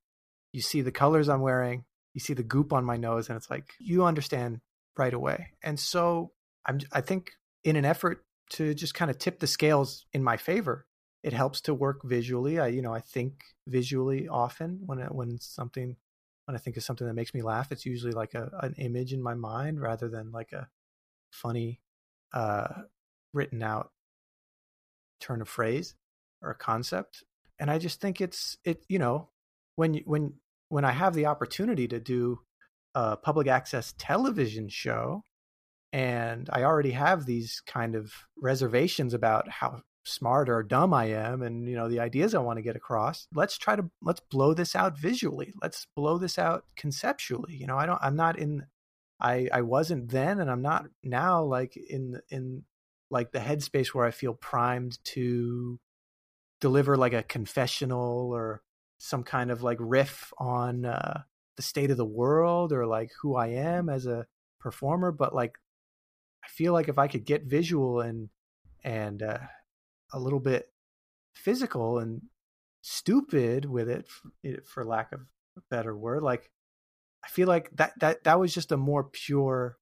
you 0.51 0.61
see 0.61 0.81
the 0.81 0.91
colors 0.91 1.29
i'm 1.29 1.41
wearing 1.41 1.85
you 2.13 2.19
see 2.19 2.33
the 2.33 2.43
goop 2.43 2.73
on 2.73 2.83
my 2.83 2.97
nose 2.97 3.29
and 3.29 3.37
it's 3.37 3.49
like 3.49 3.73
you 3.79 4.03
understand 4.03 4.59
right 4.97 5.13
away. 5.13 5.51
And 5.63 5.79
so 5.79 6.31
i'm 6.65 6.79
i 6.91 7.01
think 7.01 7.31
in 7.63 7.77
an 7.77 7.85
effort 7.85 8.25
to 8.49 8.73
just 8.73 8.93
kind 8.93 9.09
of 9.09 9.17
tip 9.17 9.39
the 9.39 9.47
scales 9.47 10.05
in 10.13 10.23
my 10.23 10.35
favor 10.35 10.85
it 11.23 11.33
helps 11.33 11.61
to 11.61 11.73
work 11.73 12.01
visually. 12.03 12.59
I 12.59 12.67
you 12.67 12.81
know 12.81 12.93
i 12.93 12.99
think 12.99 13.43
visually 13.67 14.27
often 14.27 14.81
when 14.85 14.99
when 14.99 15.39
something 15.39 15.95
when 16.45 16.55
i 16.55 16.59
think 16.59 16.75
of 16.75 16.83
something 16.83 17.07
that 17.07 17.13
makes 17.13 17.33
me 17.33 17.41
laugh 17.41 17.71
it's 17.71 17.85
usually 17.85 18.13
like 18.13 18.33
a 18.33 18.49
an 18.61 18.73
image 18.77 19.13
in 19.13 19.21
my 19.23 19.33
mind 19.33 19.79
rather 19.79 20.09
than 20.09 20.31
like 20.31 20.51
a 20.51 20.67
funny 21.31 21.79
uh 22.33 22.67
written 23.37 23.63
out 23.63 23.91
turn 25.19 25.41
of 25.41 25.47
phrase 25.47 25.95
or 26.41 26.51
a 26.51 26.55
concept 26.55 27.23
and 27.59 27.71
i 27.71 27.77
just 27.77 28.01
think 28.01 28.21
it's 28.21 28.57
it 28.63 28.83
you 28.87 28.99
know 28.99 29.29
when 29.75 29.95
when 30.05 30.33
when 30.69 30.85
i 30.85 30.91
have 30.91 31.13
the 31.13 31.25
opportunity 31.25 31.87
to 31.87 31.99
do 31.99 32.39
a 32.95 33.17
public 33.17 33.47
access 33.47 33.93
television 33.97 34.67
show 34.69 35.23
and 35.93 36.49
i 36.51 36.63
already 36.63 36.91
have 36.91 37.25
these 37.25 37.61
kind 37.65 37.95
of 37.95 38.11
reservations 38.37 39.13
about 39.13 39.49
how 39.49 39.81
smart 40.05 40.49
or 40.49 40.63
dumb 40.63 40.93
i 40.93 41.05
am 41.05 41.41
and 41.41 41.67
you 41.67 41.75
know 41.75 41.89
the 41.89 41.99
ideas 41.99 42.33
i 42.33 42.39
want 42.39 42.57
to 42.57 42.63
get 42.63 42.77
across 42.77 43.27
let's 43.33 43.57
try 43.57 43.75
to 43.75 43.89
let's 44.01 44.21
blow 44.31 44.53
this 44.53 44.73
out 44.73 44.97
visually. 44.97 45.53
Let's 45.61 45.85
blow 45.95 46.17
this 46.17 46.39
out 46.39 46.63
conceptually 46.77 47.55
you 47.55 47.67
know 47.67 47.77
i 47.77 47.85
don't 47.85 47.99
i'm 48.01 48.15
not 48.15 48.39
in 48.39 48.65
i 49.19 49.49
i 49.51 49.61
wasn't 49.61 50.09
then 50.09 50.39
and 50.39 50.49
i'm 50.49 50.61
not 50.61 50.85
now 51.03 51.43
like 51.43 51.75
in 51.75 52.21
in 52.29 52.63
like 53.09 53.31
the 53.31 53.39
headspace 53.39 53.87
where 53.89 54.05
I 54.05 54.11
feel 54.11 54.33
primed 54.33 55.03
to 55.05 55.79
deliver 56.59 56.97
like 56.97 57.13
a 57.13 57.23
confessional 57.23 58.31
or 58.33 58.61
some 58.97 59.23
kind 59.23 59.51
of 59.51 59.63
like 59.63 59.77
riff 59.79 60.33
on 60.37 60.85
uh, 60.85 61.21
the 61.55 61.61
state 61.61 61.91
of 61.91 61.97
the 61.97 62.05
world 62.05 62.73
or 62.73 62.85
like 62.85 63.11
who 63.21 63.35
I 63.35 63.47
am 63.47 63.89
as 63.89 64.05
a 64.05 64.25
performer. 64.59 65.11
But 65.11 65.35
like, 65.35 65.57
I 66.43 66.47
feel 66.49 66.73
like 66.73 66.89
if 66.89 66.97
I 66.97 67.07
could 67.07 67.25
get 67.25 67.43
visual 67.43 68.01
and 68.01 68.29
and 68.83 69.21
uh, 69.21 69.39
a 70.13 70.19
little 70.19 70.39
bit 70.39 70.69
physical 71.35 71.99
and 71.99 72.21
stupid 72.81 73.65
with 73.65 73.89
it, 73.89 74.07
for, 74.65 74.85
lack 74.85 75.11
of 75.11 75.21
a 75.57 75.61
better 75.69 75.95
word, 75.95 76.23
like 76.23 76.49
I 77.23 77.27
feel 77.27 77.47
like 77.47 77.69
that 77.75 77.93
that 77.99 78.23
that 78.23 78.39
was 78.39 78.53
just 78.53 78.71
a 78.71 78.77
more 78.77 79.03
pure 79.03 79.77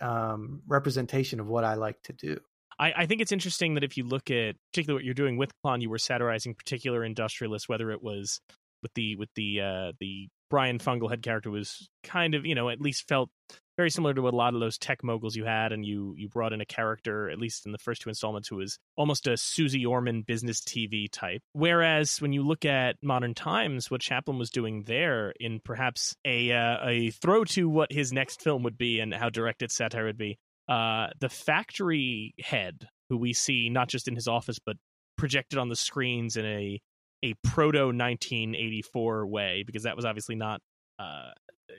um, 0.00 0.62
representation 0.66 1.40
of 1.40 1.46
what 1.46 1.64
I 1.64 1.74
like 1.74 2.02
to 2.04 2.12
do. 2.12 2.38
I, 2.78 2.92
I, 2.96 3.06
think 3.06 3.20
it's 3.20 3.32
interesting 3.32 3.74
that 3.74 3.84
if 3.84 3.96
you 3.96 4.04
look 4.04 4.30
at 4.30 4.54
particularly 4.72 4.98
what 4.98 5.04
you're 5.04 5.14
doing 5.14 5.36
with 5.36 5.50
C.L.O.N., 5.50 5.80
you 5.80 5.90
were 5.90 5.98
satirizing 5.98 6.54
particular 6.54 7.04
industrialists, 7.04 7.68
whether 7.68 7.90
it 7.90 8.02
was 8.02 8.40
with 8.82 8.92
the 8.94 9.16
with 9.16 9.30
the 9.34 9.60
uh, 9.60 9.92
the 9.98 10.28
Brian 10.50 10.78
Fungalhead 10.78 11.22
character 11.22 11.50
was 11.50 11.90
kind 12.04 12.34
of 12.34 12.46
you 12.46 12.54
know 12.54 12.68
at 12.68 12.80
least 12.80 13.08
felt 13.08 13.30
very 13.78 13.90
similar 13.90 14.12
to 14.12 14.20
what 14.20 14.34
a 14.34 14.36
lot 14.36 14.54
of 14.54 14.60
those 14.60 14.76
tech 14.76 15.04
moguls 15.04 15.36
you 15.36 15.44
had, 15.44 15.72
and 15.72 15.86
you 15.86 16.14
you 16.18 16.28
brought 16.28 16.52
in 16.52 16.60
a 16.60 16.66
character, 16.66 17.30
at 17.30 17.38
least 17.38 17.64
in 17.64 17.72
the 17.72 17.78
first 17.78 18.02
two 18.02 18.08
installments, 18.08 18.48
who 18.48 18.56
was 18.56 18.76
almost 18.96 19.28
a 19.28 19.36
Susie 19.36 19.86
Orman 19.86 20.22
business 20.22 20.60
TV 20.60 21.06
type. 21.10 21.40
Whereas 21.52 22.20
when 22.20 22.32
you 22.32 22.42
look 22.42 22.64
at 22.64 22.96
modern 23.02 23.34
times, 23.34 23.90
what 23.90 24.00
Chaplin 24.00 24.36
was 24.36 24.50
doing 24.50 24.82
there, 24.82 25.32
in 25.38 25.60
perhaps 25.64 26.16
a 26.26 26.50
uh, 26.52 26.86
a 26.86 27.10
throw 27.10 27.44
to 27.44 27.68
what 27.68 27.92
his 27.92 28.12
next 28.12 28.42
film 28.42 28.64
would 28.64 28.76
be 28.76 28.98
and 28.98 29.14
how 29.14 29.30
direct 29.30 29.62
its 29.62 29.76
satire 29.76 30.06
would 30.06 30.18
be, 30.18 30.38
uh, 30.68 31.06
the 31.20 31.28
factory 31.28 32.34
head 32.40 32.88
who 33.08 33.16
we 33.16 33.32
see 33.32 33.70
not 33.70 33.88
just 33.88 34.08
in 34.08 34.14
his 34.14 34.28
office 34.28 34.58
but 34.58 34.76
projected 35.16 35.58
on 35.58 35.68
the 35.68 35.76
screens 35.76 36.36
in 36.36 36.44
a 36.44 36.80
a 37.22 37.34
proto 37.42 37.86
1984 37.86 39.26
way 39.26 39.64
because 39.66 39.84
that 39.84 39.96
was 39.96 40.04
obviously 40.04 40.36
not 40.36 40.60
uh, 40.98 41.30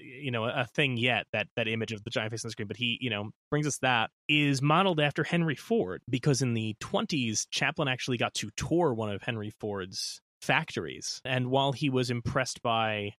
you 0.01 0.31
know 0.31 0.45
a 0.45 0.65
thing 0.75 0.97
yet 0.97 1.25
that 1.33 1.47
that 1.55 1.67
image 1.67 1.91
of 1.91 2.03
the 2.03 2.09
giant 2.09 2.31
face 2.31 2.43
on 2.43 2.49
the 2.49 2.51
screen 2.51 2.67
but 2.67 2.77
he 2.77 2.97
you 3.01 3.09
know 3.09 3.29
brings 3.49 3.65
us 3.65 3.77
that 3.79 4.09
is 4.27 4.61
modeled 4.61 4.99
after 4.99 5.23
henry 5.23 5.55
ford 5.55 6.01
because 6.09 6.41
in 6.41 6.53
the 6.53 6.75
20s 6.81 7.47
chaplin 7.49 7.87
actually 7.87 8.17
got 8.17 8.33
to 8.33 8.49
tour 8.55 8.93
one 8.93 9.09
of 9.09 9.21
henry 9.21 9.51
ford's 9.59 10.21
factories. 10.41 11.21
And 11.25 11.49
while 11.49 11.71
he 11.71 11.89
was 11.89 12.09
impressed 12.09 12.61
by 12.61 13.13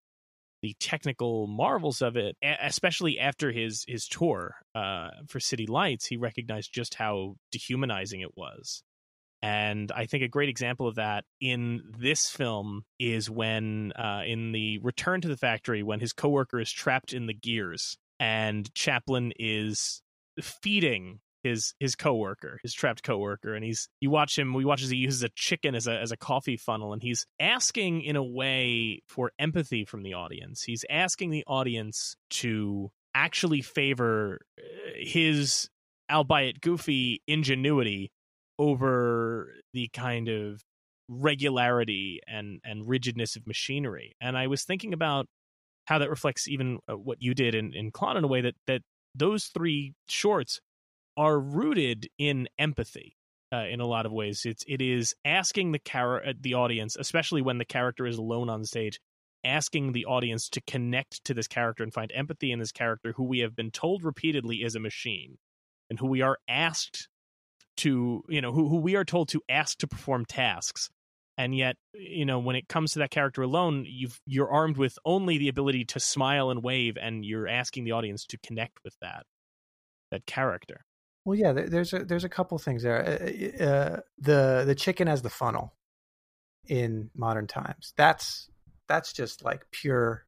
the 0.61 0.75
technical 0.79 1.47
marvels 1.47 2.03
of 2.03 2.15
it 2.15 2.37
especially 2.43 3.17
after 3.17 3.51
his 3.51 3.83
his 3.87 4.07
tour 4.07 4.57
uh, 4.75 5.09
for 5.27 5.39
city 5.39 5.65
lights 5.65 6.05
he 6.05 6.17
recognized 6.17 6.71
just 6.71 6.93
how 6.93 7.33
dehumanizing 7.51 8.21
it 8.21 8.37
was 8.37 8.83
and 9.41 9.91
I 9.91 10.05
think 10.05 10.23
a 10.23 10.27
great 10.27 10.49
example 10.49 10.87
of 10.87 10.95
that 10.95 11.25
in 11.39 11.81
this 11.97 12.29
film 12.29 12.83
is 12.99 13.29
when, 13.29 13.91
uh, 13.93 14.21
in 14.25 14.51
the 14.51 14.79
Return 14.79 15.21
to 15.21 15.27
the 15.27 15.37
Factory, 15.37 15.81
when 15.81 15.99
his 15.99 16.13
coworker 16.13 16.59
is 16.59 16.71
trapped 16.71 17.13
in 17.13 17.25
the 17.25 17.33
gears 17.33 17.97
and 18.19 18.71
Chaplin 18.75 19.33
is 19.39 20.01
feeding 20.39 21.19
his 21.43 21.73
his 21.79 21.95
coworker, 21.95 22.59
his 22.61 22.73
trapped 22.73 23.01
coworker, 23.01 23.55
and 23.55 23.65
he's 23.65 23.89
you 23.99 24.11
watch 24.11 24.37
him. 24.37 24.53
We 24.53 24.63
watch 24.63 24.83
as 24.83 24.91
he 24.91 24.97
uses 24.97 25.23
a 25.23 25.29
chicken 25.29 25.73
as 25.73 25.87
a 25.87 25.99
as 25.99 26.11
a 26.11 26.17
coffee 26.17 26.57
funnel, 26.57 26.93
and 26.93 27.01
he's 27.01 27.25
asking 27.39 28.03
in 28.03 28.15
a 28.15 28.23
way 28.23 29.01
for 29.07 29.31
empathy 29.39 29.85
from 29.85 30.03
the 30.03 30.13
audience. 30.13 30.61
He's 30.61 30.85
asking 30.87 31.31
the 31.31 31.43
audience 31.47 32.15
to 32.31 32.91
actually 33.15 33.61
favor 33.61 34.41
uh, 34.59 34.61
his 34.99 35.67
albeit 36.11 36.61
goofy 36.61 37.21
ingenuity 37.27 38.11
over 38.61 39.55
the 39.73 39.89
kind 39.91 40.29
of 40.29 40.61
regularity 41.09 42.21
and 42.27 42.61
and 42.63 42.87
rigidness 42.87 43.35
of 43.35 43.45
machinery. 43.47 44.13
And 44.21 44.37
I 44.37 44.47
was 44.47 44.63
thinking 44.63 44.93
about 44.93 45.25
how 45.85 45.97
that 45.97 46.11
reflects 46.11 46.47
even 46.47 46.77
uh, 46.87 46.95
what 46.95 47.17
you 47.21 47.33
did 47.33 47.55
in 47.55 47.73
in 47.73 47.91
C.L.O.N. 47.93 48.17
in 48.17 48.23
a 48.23 48.27
way 48.27 48.41
that 48.41 48.55
that 48.67 48.81
those 49.15 49.45
three 49.45 49.93
shorts 50.07 50.61
are 51.17 51.37
rooted 51.37 52.07
in 52.17 52.47
empathy. 52.57 53.17
Uh, 53.53 53.65
in 53.69 53.81
a 53.81 53.85
lot 53.85 54.05
of 54.05 54.13
ways, 54.13 54.43
it's 54.45 54.63
it 54.65 54.81
is 54.81 55.13
asking 55.25 55.73
the 55.73 55.79
char- 55.79 56.25
uh, 56.25 56.33
the 56.39 56.53
audience, 56.53 56.95
especially 56.97 57.41
when 57.41 57.57
the 57.57 57.65
character 57.65 58.05
is 58.05 58.17
alone 58.17 58.49
on 58.49 58.63
stage, 58.63 58.97
asking 59.43 59.91
the 59.91 60.05
audience 60.05 60.47
to 60.47 60.61
connect 60.61 61.21
to 61.25 61.33
this 61.33 61.47
character 61.47 61.83
and 61.83 61.93
find 61.93 62.13
empathy 62.13 62.53
in 62.53 62.59
this 62.59 62.71
character, 62.71 63.13
who 63.17 63.25
we 63.25 63.39
have 63.39 63.53
been 63.53 63.71
told 63.71 64.05
repeatedly 64.05 64.57
is 64.57 64.75
a 64.75 64.79
machine, 64.79 65.37
and 65.89 65.99
who 65.99 66.07
we 66.07 66.21
are 66.21 66.37
asked 66.47 67.09
to 67.81 68.23
you 68.29 68.41
know 68.41 68.51
who, 68.51 68.69
who 68.69 68.77
we 68.77 68.95
are 68.95 69.05
told 69.05 69.29
to 69.29 69.41
ask 69.49 69.79
to 69.79 69.87
perform 69.87 70.25
tasks. 70.25 70.89
And 71.37 71.55
yet 71.55 71.75
you 71.93 72.25
know 72.25 72.39
when 72.39 72.55
it 72.55 72.67
comes 72.67 72.91
to 72.93 72.99
that 72.99 73.09
character 73.09 73.41
alone 73.41 73.85
you've 73.87 74.19
you're 74.27 74.51
armed 74.51 74.77
with 74.77 74.97
only 75.05 75.37
the 75.37 75.49
ability 75.49 75.85
to 75.85 75.99
smile 75.99 76.51
and 76.51 76.63
wave 76.63 76.97
and 77.01 77.25
you're 77.25 77.47
asking 77.47 77.83
the 77.83 77.93
audience 77.93 78.25
to 78.27 78.37
connect 78.45 78.77
with 78.83 78.95
that 79.01 79.25
that 80.11 80.25
character. 80.25 80.85
Well 81.25 81.37
yeah 81.37 81.53
there's 81.53 81.93
a 81.93 82.05
there's 82.05 82.23
a 82.23 82.29
couple 82.29 82.57
things 82.59 82.83
there. 82.83 83.01
Uh, 83.59 83.63
uh, 83.63 83.67
uh, 83.67 83.99
the 84.19 84.63
the 84.65 84.75
chicken 84.75 85.07
as 85.07 85.23
the 85.23 85.29
funnel 85.29 85.73
in 86.67 87.09
modern 87.15 87.47
times. 87.47 87.93
That's 87.97 88.49
that's 88.87 89.13
just 89.13 89.43
like 89.43 89.65
pure 89.71 90.25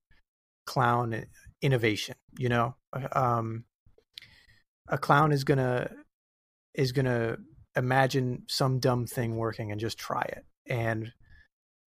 clown 0.66 1.26
innovation 1.62 2.16
you 2.40 2.50
know? 2.50 2.76
Um 3.12 3.66
a 4.88 4.98
clown 4.98 5.32
is 5.32 5.44
gonna 5.44 5.92
is 6.74 6.92
going 6.92 7.06
to 7.06 7.38
imagine 7.76 8.44
some 8.48 8.80
dumb 8.80 9.06
thing 9.06 9.36
working 9.36 9.72
and 9.72 9.80
just 9.80 9.98
try 9.98 10.22
it. 10.22 10.46
And 10.68 11.12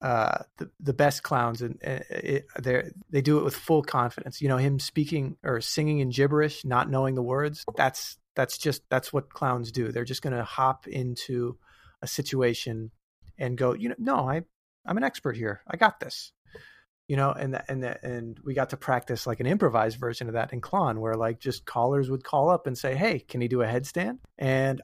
uh, 0.03 0.39
the 0.59 0.71
the 0.79 0.93
best 0.93 1.23
clowns 1.23 1.63
and 1.63 1.79
they 1.81 2.43
they 3.11 3.23
do 3.23 3.39
it 3.39 3.45
with 3.45 3.57
full 3.57 3.83
confidence. 3.83 4.43
You 4.43 4.49
know, 4.49 4.59
him 4.59 4.79
speaking 4.79 5.37
or 5.43 5.61
singing 5.61 6.01
in 6.01 6.11
gibberish, 6.11 6.65
not 6.65 6.91
knowing 6.91 7.15
the 7.15 7.23
words. 7.23 7.65
That's 7.77 8.19
that's 8.35 8.59
just 8.59 8.83
that's 8.91 9.13
what 9.13 9.31
clowns 9.31 9.73
do. 9.73 9.91
They're 9.91 10.05
just 10.05 10.23
going 10.23 10.37
to 10.37 10.45
hop 10.45 10.87
into 10.87 11.57
a 12.03 12.07
situation 12.07 12.91
and 13.39 13.57
go, 13.57 13.73
you 13.73 13.89
know, 13.89 13.95
no, 13.99 14.29
I 14.29 14.43
I'm 14.85 14.99
an 14.99 15.05
expert 15.05 15.37
here. 15.37 15.63
I 15.67 15.77
got 15.77 15.99
this 15.99 16.33
you 17.09 17.17
know, 17.17 17.33
and 17.33 17.61
and 17.69 17.85
and 17.85 18.39
we 18.45 18.55
got 18.55 18.71
to 18.71 18.77
practice 18.77 19.27
like 19.27 19.41
an 19.41 19.47
improvised 19.47 19.99
version 19.99 20.29
of 20.29 20.35
that 20.35 20.53
in 20.53 20.61
C.L.O.N., 20.63 21.01
where 21.01 21.15
like 21.15 21.39
just 21.39 21.65
callers 21.65 22.11
would 22.11 22.25
call 22.25 22.49
up 22.49 22.67
and 22.67 22.77
say, 22.77 22.95
"Hey, 22.95 23.21
can 23.21 23.41
you 23.41 23.49
do 23.49 23.63
a 23.63 23.67
headstand?" 23.67 24.19
And 24.39 24.83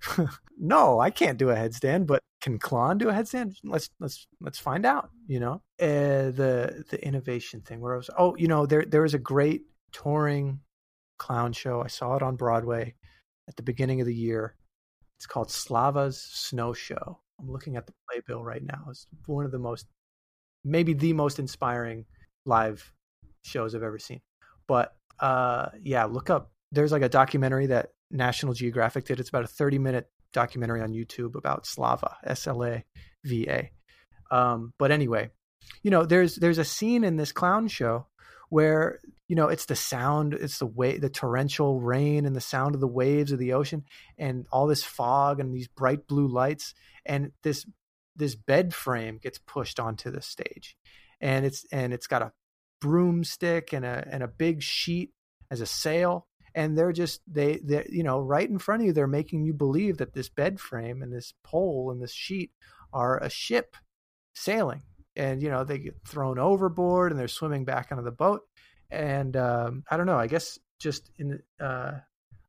no, 0.58 1.00
I 1.00 1.10
can't 1.10 1.38
do 1.38 1.50
a 1.50 1.56
headstand, 1.56 2.06
but 2.06 2.20
can 2.40 2.60
C.L.O.N. 2.60 2.98
do 2.98 3.08
a 3.08 3.12
headstand? 3.12 3.56
Let's 3.64 3.90
let's 4.00 4.26
let's 4.40 4.58
find 4.58 4.86
out. 4.86 5.10
You 5.26 5.40
know, 5.40 5.54
uh, 5.80 6.30
the 6.30 6.84
the 6.90 7.04
innovation 7.04 7.62
thing. 7.62 7.80
Where 7.80 7.94
I 7.94 7.96
was, 7.96 8.10
oh, 8.16 8.36
you 8.36 8.48
know, 8.48 8.66
there 8.66 8.84
there 8.84 9.04
is 9.04 9.14
a 9.14 9.18
great 9.18 9.62
touring 9.92 10.60
clown 11.18 11.52
show. 11.52 11.82
I 11.82 11.88
saw 11.88 12.16
it 12.16 12.22
on 12.22 12.36
Broadway 12.36 12.94
at 13.48 13.56
the 13.56 13.62
beginning 13.62 14.00
of 14.00 14.06
the 14.06 14.14
year. 14.14 14.54
It's 15.18 15.26
called 15.26 15.50
Slava's 15.50 16.20
Snow 16.20 16.72
Show. 16.72 17.20
I'm 17.40 17.50
looking 17.50 17.76
at 17.76 17.86
the 17.86 17.92
playbill 18.08 18.44
right 18.44 18.62
now. 18.62 18.84
It's 18.90 19.06
one 19.26 19.44
of 19.44 19.50
the 19.50 19.58
most, 19.58 19.86
maybe 20.66 20.92
the 20.92 21.12
most 21.12 21.38
inspiring 21.38 22.04
live 22.44 22.92
shows 23.42 23.74
I've 23.74 23.82
ever 23.82 23.98
seen. 23.98 24.20
But 24.66 24.94
uh, 25.20 25.68
yeah, 25.82 26.04
look 26.04 26.28
up. 26.30 26.50
There's 26.72 26.92
like 26.92 27.02
a 27.02 27.08
documentary 27.08 27.66
that 27.66 27.90
National 28.10 28.52
Geographic 28.52 29.04
did. 29.04 29.20
It's 29.20 29.28
about 29.28 29.44
a 29.44 29.48
30 29.48 29.78
minute 29.78 30.10
documentary 30.32 30.82
on 30.82 30.92
YouTube 30.92 31.36
about 31.36 31.66
Slava, 31.66 32.16
S 32.24 32.46
L 32.46 32.64
A 32.64 32.84
V 33.24 33.46
A. 33.48 33.70
Um, 34.30 34.72
but 34.78 34.90
anyway, 34.90 35.30
you 35.82 35.90
know, 35.90 36.04
there's 36.04 36.36
there's 36.36 36.58
a 36.58 36.64
scene 36.64 37.04
in 37.04 37.16
this 37.16 37.32
clown 37.32 37.68
show 37.68 38.06
where 38.48 39.00
you 39.28 39.36
know 39.36 39.48
it's 39.48 39.66
the 39.66 39.76
sound, 39.76 40.34
it's 40.34 40.58
the 40.58 40.66
way 40.66 40.98
the 40.98 41.08
torrential 41.08 41.80
rain 41.80 42.26
and 42.26 42.34
the 42.34 42.40
sound 42.40 42.74
of 42.74 42.80
the 42.80 42.88
waves 42.88 43.32
of 43.32 43.38
the 43.38 43.52
ocean, 43.52 43.84
and 44.18 44.46
all 44.50 44.66
this 44.66 44.82
fog 44.82 45.40
and 45.40 45.54
these 45.54 45.68
bright 45.68 46.06
blue 46.06 46.28
lights, 46.28 46.74
and 47.04 47.32
this 47.42 47.64
this 48.16 48.34
bed 48.34 48.74
frame 48.74 49.18
gets 49.22 49.38
pushed 49.38 49.78
onto 49.78 50.10
the 50.10 50.22
stage, 50.22 50.76
and 51.20 51.44
it's 51.44 51.64
and 51.72 51.92
it's 51.92 52.06
got 52.06 52.22
a 52.22 52.32
broomstick 52.80 53.72
and 53.72 53.84
a 53.84 54.06
and 54.10 54.22
a 54.22 54.28
big 54.28 54.62
sheet 54.62 55.12
as 55.50 55.60
a 55.60 55.66
sail. 55.66 56.26
And 56.54 56.76
they're 56.76 56.92
just 56.92 57.20
they 57.26 57.58
they 57.62 57.86
you 57.90 58.02
know 58.02 58.20
right 58.20 58.48
in 58.48 58.58
front 58.58 58.82
of 58.82 58.86
you 58.86 58.92
they're 58.92 59.06
making 59.06 59.44
you 59.44 59.52
believe 59.52 59.98
that 59.98 60.14
this 60.14 60.28
bed 60.28 60.58
frame 60.58 61.02
and 61.02 61.12
this 61.12 61.34
pole 61.44 61.90
and 61.90 62.02
this 62.02 62.12
sheet 62.12 62.50
are 62.92 63.22
a 63.22 63.28
ship 63.28 63.76
sailing. 64.34 64.82
And 65.14 65.42
you 65.42 65.50
know 65.50 65.64
they 65.64 65.78
get 65.78 65.96
thrown 66.06 66.38
overboard 66.38 67.12
and 67.12 67.20
they're 67.20 67.28
swimming 67.28 67.64
back 67.64 67.88
onto 67.90 68.04
the 68.04 68.10
boat. 68.10 68.42
And 68.90 69.36
um, 69.36 69.82
i 69.90 69.96
don't 69.96 70.06
know 70.06 70.18
i 70.18 70.28
guess 70.28 70.60
just 70.78 71.10
in 71.18 71.40
uh, 71.60 71.92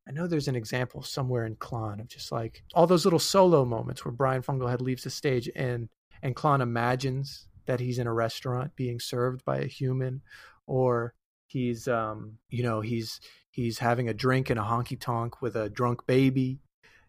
i 0.07 0.11
know 0.11 0.27
there's 0.27 0.47
an 0.47 0.55
example 0.55 1.01
somewhere 1.01 1.45
in 1.45 1.57
C.L.O.N. 1.61 1.99
of 1.99 2.07
just 2.07 2.31
like 2.31 2.63
all 2.73 2.87
those 2.87 3.05
little 3.05 3.19
solo 3.19 3.65
moments 3.65 4.03
where 4.03 4.11
brian 4.11 4.41
fungelhead 4.41 4.81
leaves 4.81 5.03
the 5.03 5.09
stage 5.09 5.49
and 5.55 5.89
and 6.21 6.37
C.L.O.N. 6.37 6.61
imagines 6.61 7.47
that 7.65 7.79
he's 7.79 7.99
in 7.99 8.07
a 8.07 8.13
restaurant 8.13 8.75
being 8.75 8.99
served 8.99 9.43
by 9.45 9.57
a 9.57 9.67
human 9.67 10.21
or 10.65 11.13
he's 11.47 11.87
um 11.87 12.37
you 12.49 12.63
know 12.63 12.81
he's 12.81 13.19
he's 13.57 13.79
having 13.79 14.07
a 14.07 14.13
drink 14.13 14.51
in 14.51 14.57
a 14.59 14.63
honky 14.63 14.99
tonk 14.99 15.41
with 15.41 15.55
a 15.55 15.67
drunk 15.67 16.05
baby. 16.05 16.59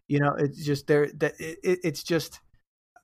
You 0.07 0.19
know, 0.19 0.33
it's 0.35 0.65
just 0.65 0.87
there 0.87 1.07
that 1.17 1.35
it, 1.39 1.59
it's 1.83 2.01
just 2.01 2.39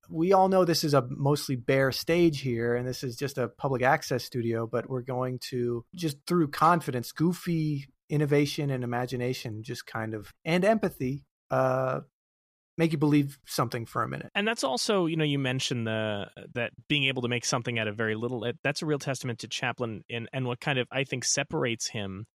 we 0.09 0.33
all 0.33 0.49
know 0.49 0.65
this 0.65 0.83
is 0.83 0.95
a 0.95 1.05
mostly 1.09 1.55
bare 1.55 1.91
stage 1.91 2.41
here 2.41 2.75
and 2.75 2.87
this 2.87 3.03
is 3.03 3.15
just 3.15 3.37
a 3.37 3.47
public 3.47 3.83
access 3.83 4.23
studio, 4.23 4.65
but 4.65 4.89
we're 4.89 5.03
going 5.03 5.37
to 5.49 5.85
just 5.93 6.17
through 6.25 6.47
confidence, 6.47 7.11
goofy 7.11 7.85
innovation 8.09 8.69
and 8.69 8.83
imagination, 8.83 9.63
just 9.63 9.85
kind 9.85 10.13
of 10.13 10.33
and 10.43 10.63
empathy, 10.63 11.23
uh, 11.51 12.01
make 12.77 12.91
you 12.91 12.97
believe 12.97 13.39
something 13.45 13.85
for 13.85 14.03
a 14.03 14.07
minute. 14.07 14.29
And 14.35 14.47
that's 14.47 14.63
also, 14.63 15.05
you 15.05 15.15
know, 15.15 15.23
you 15.23 15.39
mentioned 15.39 15.87
the 15.87 16.27
that 16.53 16.71
being 16.87 17.05
able 17.05 17.21
to 17.21 17.27
make 17.27 17.45
something 17.45 17.79
out 17.79 17.87
of 17.87 17.95
very 17.95 18.15
little. 18.15 18.51
That's 18.63 18.81
a 18.81 18.85
real 18.85 18.99
testament 18.99 19.39
to 19.39 19.47
Chaplin 19.47 20.03
and 20.09 20.29
and 20.33 20.45
what 20.45 20.59
kind 20.59 20.79
of 20.79 20.87
I 20.91 21.03
think 21.03 21.23
separates 21.23 21.87
him 21.87 22.25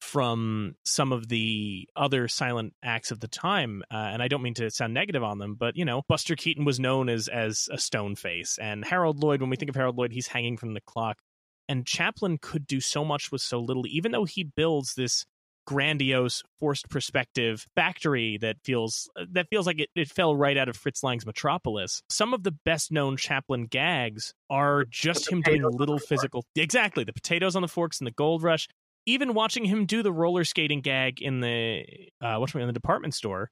from 0.00 0.74
some 0.84 1.12
of 1.12 1.28
the 1.28 1.88
other 1.96 2.28
silent 2.28 2.72
acts 2.82 3.10
of 3.10 3.18
the 3.20 3.26
time 3.26 3.82
uh, 3.92 3.96
and 3.96 4.22
i 4.22 4.28
don't 4.28 4.42
mean 4.42 4.54
to 4.54 4.70
sound 4.70 4.94
negative 4.94 5.24
on 5.24 5.38
them 5.38 5.56
but 5.56 5.76
you 5.76 5.84
know 5.84 6.02
buster 6.08 6.36
keaton 6.36 6.64
was 6.64 6.78
known 6.78 7.08
as 7.08 7.26
as 7.26 7.68
a 7.72 7.78
stone 7.78 8.14
face 8.14 8.58
and 8.60 8.84
harold 8.84 9.18
lloyd 9.22 9.40
when 9.40 9.50
we 9.50 9.56
think 9.56 9.68
of 9.68 9.74
harold 9.74 9.96
lloyd 9.98 10.12
he's 10.12 10.28
hanging 10.28 10.56
from 10.56 10.72
the 10.72 10.80
clock 10.82 11.18
and 11.68 11.86
chaplin 11.86 12.38
could 12.40 12.66
do 12.66 12.80
so 12.80 13.04
much 13.04 13.30
with 13.30 13.40
so 13.40 13.60
little 13.60 13.86
even 13.86 14.12
though 14.12 14.24
he 14.24 14.44
builds 14.44 14.94
this 14.94 15.24
grandiose 15.66 16.42
forced 16.58 16.88
perspective 16.88 17.66
factory 17.74 18.38
that 18.38 18.56
feels 18.64 19.10
that 19.30 19.46
feels 19.50 19.66
like 19.66 19.78
it, 19.78 19.90
it 19.94 20.08
fell 20.08 20.34
right 20.34 20.56
out 20.56 20.68
of 20.68 20.76
fritz 20.76 21.02
lang's 21.02 21.26
metropolis 21.26 22.00
some 22.08 22.32
of 22.32 22.42
the 22.42 22.52
best 22.64 22.90
known 22.90 23.18
chaplin 23.18 23.66
gags 23.66 24.32
are 24.48 24.86
just 24.88 25.30
him 25.30 25.42
doing 25.42 25.62
little 25.62 25.98
physical 25.98 26.42
exactly 26.56 27.04
the 27.04 27.12
potatoes 27.12 27.54
on 27.54 27.60
the 27.60 27.68
forks 27.68 27.98
and 28.00 28.06
the 28.06 28.12
gold 28.12 28.42
rush 28.42 28.66
even 29.08 29.32
watching 29.32 29.64
him 29.64 29.86
do 29.86 30.02
the 30.02 30.12
roller 30.12 30.44
skating 30.44 30.82
gag 30.82 31.22
in 31.22 31.40
the 31.40 31.82
uh, 32.20 32.36
what's 32.36 32.54
in 32.54 32.66
the 32.66 32.72
department 32.72 33.14
store. 33.14 33.50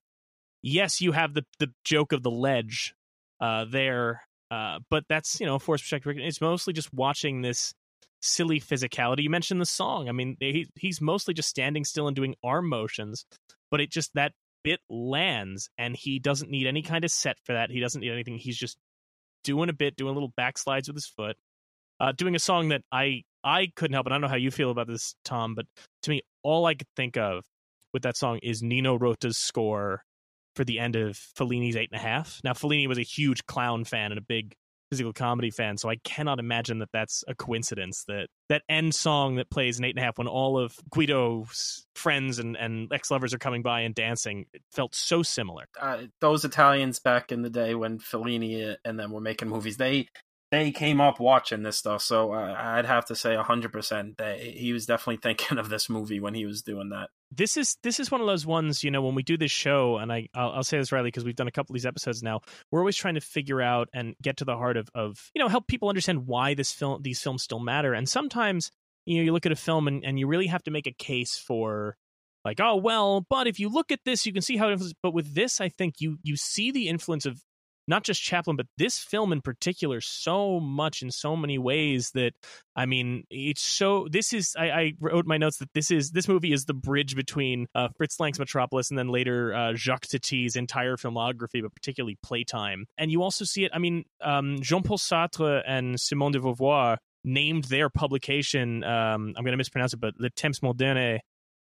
Yes, 0.63 1.01
you 1.01 1.13
have 1.13 1.33
the 1.33 1.45
the 1.59 1.73
joke 1.83 2.13
of 2.13 2.23
the 2.23 2.31
ledge 2.31 2.95
uh, 3.41 3.65
there, 3.65 4.23
uh, 4.51 4.81
but 4.91 5.05
that's 5.09 5.41
you 5.41 5.47
know 5.47 5.59
force 5.59 5.81
perspective. 5.81 6.17
It's 6.19 6.43
mostly 6.43 6.75
just 6.75 6.93
watching 6.93 7.41
this 7.41 7.73
silly 8.21 8.61
physicality. 8.61 9.23
You 9.23 9.31
mentioned 9.31 9.61
the 9.61 9.67
song. 9.67 10.09
I 10.09 10.13
mean, 10.13 10.37
he 10.41 10.69
he's 10.75 11.01
mostly 11.01 11.35
just 11.35 11.49
standing 11.49 11.85
still 11.85 12.07
and 12.07 12.17
doing 12.17 12.35
arm 12.45 12.69
motions, 12.69 13.25
but 13.71 13.81
it 13.81 13.91
just 13.91 14.13
that 14.15 14.33
bit 14.65 14.81
lands, 14.91 15.69
and 15.79 15.97
he 15.97 16.19
doesn't 16.19 16.51
need 16.51 16.67
any 16.67 16.83
kind 16.83 17.05
of 17.05 17.11
set 17.11 17.37
for 17.45 17.53
that. 17.53 17.71
He 17.71 17.81
doesn't 17.81 18.01
need 18.01 18.13
anything. 18.13 18.37
He's 18.37 18.59
just 18.59 18.77
doing 19.45 19.69
a 19.69 19.73
bit, 19.73 19.97
doing 19.97 20.15
little 20.15 20.33
backslides 20.39 20.89
with 20.89 20.97
his 20.97 21.07
foot, 21.07 21.37
uh, 22.01 22.13
doing 22.13 22.35
a 22.35 22.41
song 22.41 22.69
that 22.69 22.83
I 22.91 23.23
I 23.45 23.69
couldn't 23.77 23.95
help 23.95 24.07
it. 24.07 24.11
I 24.11 24.15
don't 24.15 24.23
know 24.23 24.29
how 24.29 24.37
you 24.37 24.51
feel 24.51 24.71
about 24.71 24.89
this, 24.89 25.15
Tom, 25.25 25.55
but 25.55 25.67
to 26.03 26.11
me, 26.11 26.23
all 26.43 26.67
I 26.67 26.75
could 26.75 26.89
think 26.97 27.17
of 27.17 27.45
with 27.93 28.03
that 28.03 28.17
song 28.17 28.39
is 28.43 28.63
Nino 28.63 28.99
Rota's 28.99 29.39
score 29.39 30.03
for 30.57 30.65
the 30.65 30.79
end 30.79 30.97
of 30.97 31.17
Fellini's 31.17 31.77
Eight 31.77 31.91
and 31.93 32.01
a 32.01 32.03
Half. 32.03 32.41
Now, 32.43 32.55
Fellini 32.55 32.89
was 32.89 32.99
a 32.99 33.03
huge 33.03 33.47
clown 33.47 33.85
fan 33.85 34.11
and 34.11 34.19
a 34.19 34.23
big 34.23 34.55
physical 34.91 35.13
comedy 35.13 35.51
fan, 35.51 35.77
so 35.77 35.89
I 35.89 35.97
cannot 35.97 36.39
imagine 36.39 36.79
that 36.79 36.91
that's 36.93 37.25
a 37.29 37.35
coincidence 37.35 38.05
that 38.09 38.29
that 38.49 38.63
end 38.69 38.95
song 38.95 39.37
that 39.37 39.51
plays 39.51 39.79
in 39.79 39.85
Eight 39.85 39.91
and 39.91 39.99
a 39.99 40.03
Half 40.03 40.19
when 40.19 40.29
all 40.29 40.59
of 40.59 40.77
Guido's 40.91 41.87
friends 41.95 42.39
and, 42.39 42.57
and 42.57 42.93
ex 42.93 43.11
lovers 43.11 43.35
are 43.35 43.39
coming 43.39 43.63
by 43.63 43.81
and 43.81 43.95
dancing 43.95 44.47
felt 44.73 44.95
so 44.95 45.23
similar. 45.23 45.65
Uh, 45.81 46.03
those 46.21 46.45
Italians 46.45 46.99
back 46.99 47.33
in 47.33 47.43
the 47.43 47.51
day 47.51 47.75
when 47.75 47.99
Fellini 47.99 48.77
and 48.85 48.99
them 48.99 49.13
were 49.13 49.21
making 49.21 49.49
movies, 49.49 49.77
they 49.77 50.09
they 50.53 50.71
came 50.71 51.01
up 51.01 51.19
watching 51.19 51.63
this 51.63 51.79
stuff, 51.79 52.03
so 52.03 52.33
uh, 52.33 52.55
I'd 52.57 52.87
have 52.87 53.07
to 53.07 53.17
say 53.17 53.35
hundred 53.37 53.73
percent 53.73 54.19
that 54.19 54.41
he 54.41 54.73
was 54.73 54.87
definitely 54.87 55.17
thinking 55.23 55.59
of 55.59 55.69
this 55.69 55.89
movie 55.89 56.21
when 56.21 56.35
he 56.35 56.47
was 56.47 56.63
doing 56.63 56.91
that. 56.91 57.11
This 57.33 57.57
is 57.57 57.77
this 57.83 57.99
is 57.99 58.11
one 58.11 58.21
of 58.21 58.27
those 58.27 58.47
ones, 58.47 58.85
you 58.85 58.91
know, 58.91 59.03
when 59.03 59.15
we 59.15 59.23
do 59.23 59.37
this 59.37 59.51
show, 59.51 59.99
and 59.99 60.13
I 60.13 60.29
I'll, 60.35 60.53
I'll 60.53 60.65
say 60.65 60.79
this 60.79 60.93
Riley 60.93 61.09
because 61.09 61.25
we've 61.25 61.37
done 61.37 61.49
a 61.49 61.53
couple 61.53 61.73
of 61.73 61.75
these 61.75 61.87
episodes 61.87 62.23
now. 62.23 62.41
We're 62.71 62.81
always 62.81 62.97
trying 62.97 63.15
to 63.15 63.21
figure 63.21 63.61
out 63.61 63.89
and 63.93 64.15
get 64.23 64.39
to 64.39 64.45
the 64.45 64.57
heart 64.57 64.77
of 64.77 64.89
of 64.95 65.31
you 65.35 65.43
know 65.43 65.49
help 65.49 65.67
people 65.67 65.89
understand 65.89 66.27
why 66.27 66.55
this 66.55 66.73
film 66.73 67.03
these 67.03 67.21
films 67.21 67.43
still 67.43 67.61
matter, 67.61 67.95
and 67.95 68.09
sometimes 68.09 68.71
you 69.07 69.19
know 69.19 69.25
you 69.25 69.33
look 69.33 69.47
at 69.47 69.53
a 69.53 69.57
film 69.57 69.89
and, 69.89 70.05
and 70.05 70.19
you 70.19 70.27
really 70.27 70.47
have 70.49 70.63
to 70.65 70.71
make 70.71 70.87
a 70.87 70.93
case 70.93 71.37
for 71.37 71.97
like 72.45 72.61
oh 72.61 72.77
well 72.77 73.25
but 73.29 73.47
if 73.47 73.59
you 73.59 73.69
look 73.69 73.91
at 73.91 74.01
this 74.05 74.27
you 74.27 74.33
can 74.33 74.43
see 74.43 74.57
how 74.57 74.69
it 74.69 74.81
but 75.03 75.15
with 75.15 75.35
this 75.35 75.61
i 75.61 75.69
think 75.69 75.95
you 76.01 76.19
you 76.23 76.37
see 76.37 76.71
the 76.71 76.89
influence 76.89 77.27
of 77.27 77.43
not 77.87 78.03
just 78.03 78.23
Chaplin, 78.23 78.57
but 78.57 78.67
this 78.77 78.99
film 78.99 79.33
in 79.33 79.41
particular, 79.41 80.01
so 80.01 80.61
much 80.61 81.03
in 81.03 81.11
so 81.11 81.37
many 81.37 81.59
ways 81.59 82.11
that 82.13 82.33
I 82.75 82.87
mean, 82.87 83.25
it's 83.31 83.63
so. 83.63 84.07
This 84.11 84.33
is 84.33 84.55
I, 84.59 84.71
I 84.71 84.93
wrote 85.01 85.27
my 85.27 85.39
notes 85.39 85.59
that 85.59 85.73
this 85.73 85.91
is 85.91 86.11
this 86.11 86.29
movie 86.29 86.53
is 86.53 86.65
the 86.67 86.75
bridge 86.75 87.17
between 87.17 87.67
uh, 87.75 87.89
Fritz 87.97 88.21
Lang's 88.21 88.39
Metropolis 88.39 88.91
and 88.91 88.99
then 88.99 89.09
later 89.09 89.55
uh, 89.55 89.75
Jacques 89.75 90.07
Tati's 90.07 90.57
entire 90.57 90.97
filmography, 90.97 91.63
but 91.63 91.75
particularly 91.75 92.19
Playtime. 92.23 92.87
And 92.99 93.11
you 93.11 93.23
also 93.23 93.45
see 93.45 93.65
it. 93.65 93.71
I 93.75 93.79
mean, 93.79 94.05
um, 94.21 94.59
Jean 94.61 94.83
Paul 94.83 94.99
Sartre 94.99 95.63
and 95.67 95.99
Simone 95.99 96.33
de 96.33 96.41
Beauvoir 96.41 96.99
named 97.25 97.65
their 97.65 97.89
publication. 97.91 98.85
Um, 98.85 99.35
I'm 99.37 99.45
going 99.45 99.53
to 99.53 99.57
mispronounce 99.57 99.93
it, 99.93 100.01
but 100.01 100.15
Le 100.19 100.31
Temps 100.31 100.63
Moderne 100.63 101.21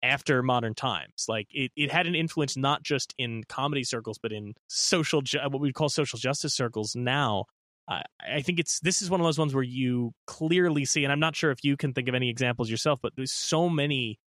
after 0.08 0.42
modern 0.42 0.74
times. 0.74 1.26
Like 1.28 1.48
it, 1.52 1.72
it 1.76 1.92
had 1.92 2.08
an 2.08 2.16
influence 2.16 2.58
not 2.58 2.84
just 2.84 3.14
in 3.18 3.44
comedy 3.48 3.84
circles, 3.84 4.18
but 4.18 4.32
in 4.32 4.54
social, 4.68 5.22
ju- 5.22 5.40
what 5.50 5.62
we 5.62 5.74
call 5.74 5.90
social 5.90 6.20
justice 6.20 6.56
circles 6.56 6.96
now. 6.96 7.46
I 7.90 8.42
think 8.42 8.60
it's 8.60 8.82
this 8.82 9.02
is 9.02 9.10
one 9.10 9.22
of 9.22 9.26
those 9.26 9.40
ones 9.40 9.54
where 9.54 9.64
you 9.64 10.12
clearly 10.26 10.84
see, 10.84 11.06
and 11.06 11.12
I'm 11.12 11.22
not 11.22 11.38
sure 11.38 11.52
if 11.52 11.64
you 11.64 11.78
can 11.78 11.94
think 11.94 12.10
of 12.10 12.16
any 12.16 12.30
examples 12.30 12.70
yourself, 12.70 13.00
but 13.02 13.14
there's 13.16 13.32
so 13.32 13.70
many 13.70 14.20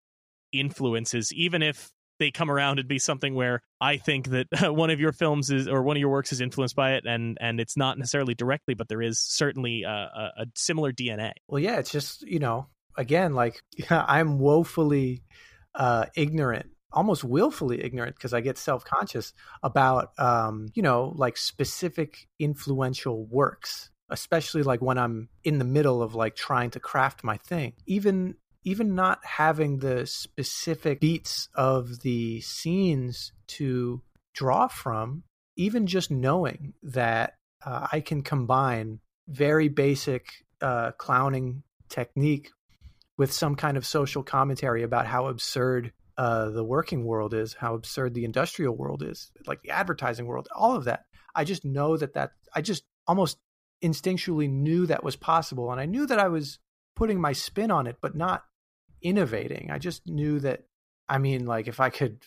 influences, 0.51 1.31
even 1.35 1.63
if 1.63 1.91
they 2.19 2.31
come 2.31 2.51
around 2.51 2.79
and 2.79 2.87
be 2.87 2.99
something 2.99 3.35
where 3.35 3.61
I 3.81 3.97
think 3.97 4.29
that 4.29 4.47
one 4.75 4.91
of 4.91 5.01
your 5.01 5.13
films 5.13 5.51
is 5.51 5.67
or 5.67 5.83
one 5.83 5.97
of 5.97 6.01
your 6.01 6.11
works 6.11 6.33
is 6.33 6.41
influenced 6.41 6.77
by 6.77 6.93
it, 6.93 7.05
and 7.07 7.37
and 7.41 7.61
it's 7.61 7.77
not 7.77 7.99
necessarily 7.99 8.35
directly, 8.35 8.75
but 8.75 8.89
there 8.89 9.03
is 9.03 9.19
certainly 9.19 9.83
a, 9.83 9.91
a, 9.91 10.33
a 10.39 10.47
similar 10.55 10.93
DNA. 10.93 11.33
Well, 11.49 11.61
yeah, 11.61 11.79
it's 11.79 11.91
just 11.91 12.23
you 12.23 12.39
know, 12.39 12.69
again, 12.97 13.35
like 13.35 13.61
I'm 13.91 14.39
woefully 14.39 15.23
uh, 15.75 16.07
ignorant 16.17 16.67
almost 16.93 17.25
willfully 17.25 17.83
ignorant 17.83 18.17
because 18.17 18.35
I 18.35 18.41
get 18.41 18.59
self 18.59 18.85
conscious 18.85 19.33
about, 19.63 20.19
um, 20.19 20.69
you 20.75 20.83
know, 20.83 21.13
like 21.17 21.37
specific 21.37 22.29
influential 22.39 23.27
works, 23.27 23.91
especially 24.09 24.63
like 24.63 24.83
when 24.83 24.99
I'm 24.99 25.29
in 25.45 25.59
the 25.59 25.65
middle 25.65 26.03
of 26.03 26.15
like 26.15 26.37
trying 26.37 26.71
to 26.71 26.81
craft 26.81 27.25
my 27.25 27.37
thing. 27.37 27.75
Even 27.87 28.37
even 28.63 28.95
not 28.95 29.25
having 29.25 29.79
the 29.79 30.07
specific 30.07 31.01
beats 31.01 31.49
of 31.55 32.01
the 32.01 32.41
scenes 32.43 33.33
to 33.47 34.03
draw 34.35 34.69
from, 34.69 35.23
even 35.57 35.87
just 35.87 36.11
knowing 36.11 36.75
that 36.83 37.35
uh, 37.65 37.87
I 37.91 38.01
can 38.01 38.23
combine 38.23 39.01
very 39.29 39.69
basic 39.69 40.27
uh, 40.61 40.93
clowning 40.93 41.63
technique 41.89 42.51
with 43.21 43.35
some 43.35 43.55
kind 43.55 43.77
of 43.77 43.85
social 43.85 44.23
commentary 44.23 44.83
about 44.83 45.05
how 45.05 45.27
absurd 45.27 45.93
uh, 46.17 46.49
the 46.49 46.65
working 46.65 47.05
world 47.05 47.35
is, 47.35 47.53
how 47.53 47.75
absurd 47.75 48.15
the 48.15 48.25
industrial 48.25 48.75
world 48.75 49.03
is, 49.03 49.31
like 49.47 49.61
the 49.61 49.69
advertising 49.69 50.25
world, 50.25 50.49
all 50.57 50.75
of 50.75 50.85
that. 50.85 51.05
I 51.35 51.45
just 51.45 51.63
know 51.63 51.99
that 51.99 52.15
that 52.15 52.31
I 52.55 52.63
just 52.63 52.83
almost 53.07 53.37
instinctually 53.85 54.49
knew 54.49 54.87
that 54.87 55.05
was 55.05 55.17
possible, 55.17 55.71
and 55.71 55.79
I 55.79 55.85
knew 55.85 56.07
that 56.07 56.19
I 56.19 56.29
was 56.29 56.61
putting 56.97 57.21
my 57.21 57.35
spin 57.35 57.71
on 57.71 57.87
it, 57.87 57.97
but 58.01 58.17
not 58.17 58.43
innovating. 59.03 59.71
I 59.71 59.77
just 59.77 60.07
knew 60.07 60.41
that. 60.41 60.63
I 61.07 61.19
mean, 61.19 61.45
like 61.45 61.69
if 61.69 61.79
I 61.79 61.91
could, 61.91 62.23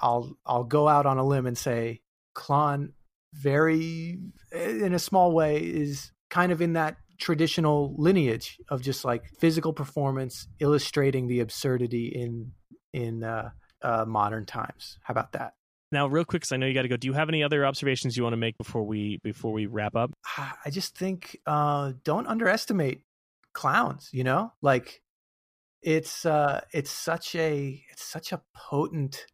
I'll 0.00 0.38
I'll 0.46 0.62
go 0.62 0.86
out 0.86 1.06
on 1.06 1.18
a 1.18 1.26
limb 1.26 1.46
and 1.46 1.58
say, 1.58 2.02
C.L.O.N., 2.38 2.92
very 3.34 4.20
in 4.52 4.94
a 4.94 5.00
small 5.00 5.32
way, 5.32 5.56
is 5.56 6.12
kind 6.30 6.52
of 6.52 6.62
in 6.62 6.74
that 6.74 6.98
traditional 7.18 7.94
lineage 7.96 8.58
of 8.68 8.82
just 8.82 9.04
like 9.04 9.24
physical 9.38 9.72
performance 9.72 10.48
illustrating 10.60 11.28
the 11.28 11.40
absurdity 11.40 12.08
in 12.08 12.52
in 12.92 13.24
uh, 13.24 13.50
uh, 13.82 14.04
modern 14.06 14.46
times. 14.46 14.98
How 15.02 15.12
about 15.12 15.32
that? 15.32 15.54
Now, 15.92 16.08
real 16.08 16.24
quick, 16.24 16.42
because 16.42 16.52
I 16.52 16.56
know 16.56 16.66
you 16.66 16.74
got 16.74 16.82
to 16.82 16.88
go. 16.88 16.96
Do 16.96 17.06
you 17.06 17.12
have 17.12 17.28
any 17.28 17.42
other 17.42 17.64
observations 17.64 18.16
you 18.16 18.22
want 18.24 18.32
to 18.32 18.38
make 18.38 18.58
before 18.58 18.82
we 18.82 19.18
before 19.22 19.52
we 19.52 19.66
wrap 19.66 19.94
up? 19.94 20.12
I 20.36 20.70
just 20.70 20.96
think 20.96 21.38
uh, 21.46 21.92
don't 22.04 22.26
underestimate 22.26 23.02
clowns. 23.52 24.08
You 24.12 24.24
know, 24.24 24.52
like 24.62 25.00
it's 25.82 26.26
uh, 26.26 26.62
it's 26.72 26.90
such 26.90 27.34
a 27.36 27.80
it's 27.92 28.04
such 28.04 28.32
a 28.32 28.42
potent 28.54 29.26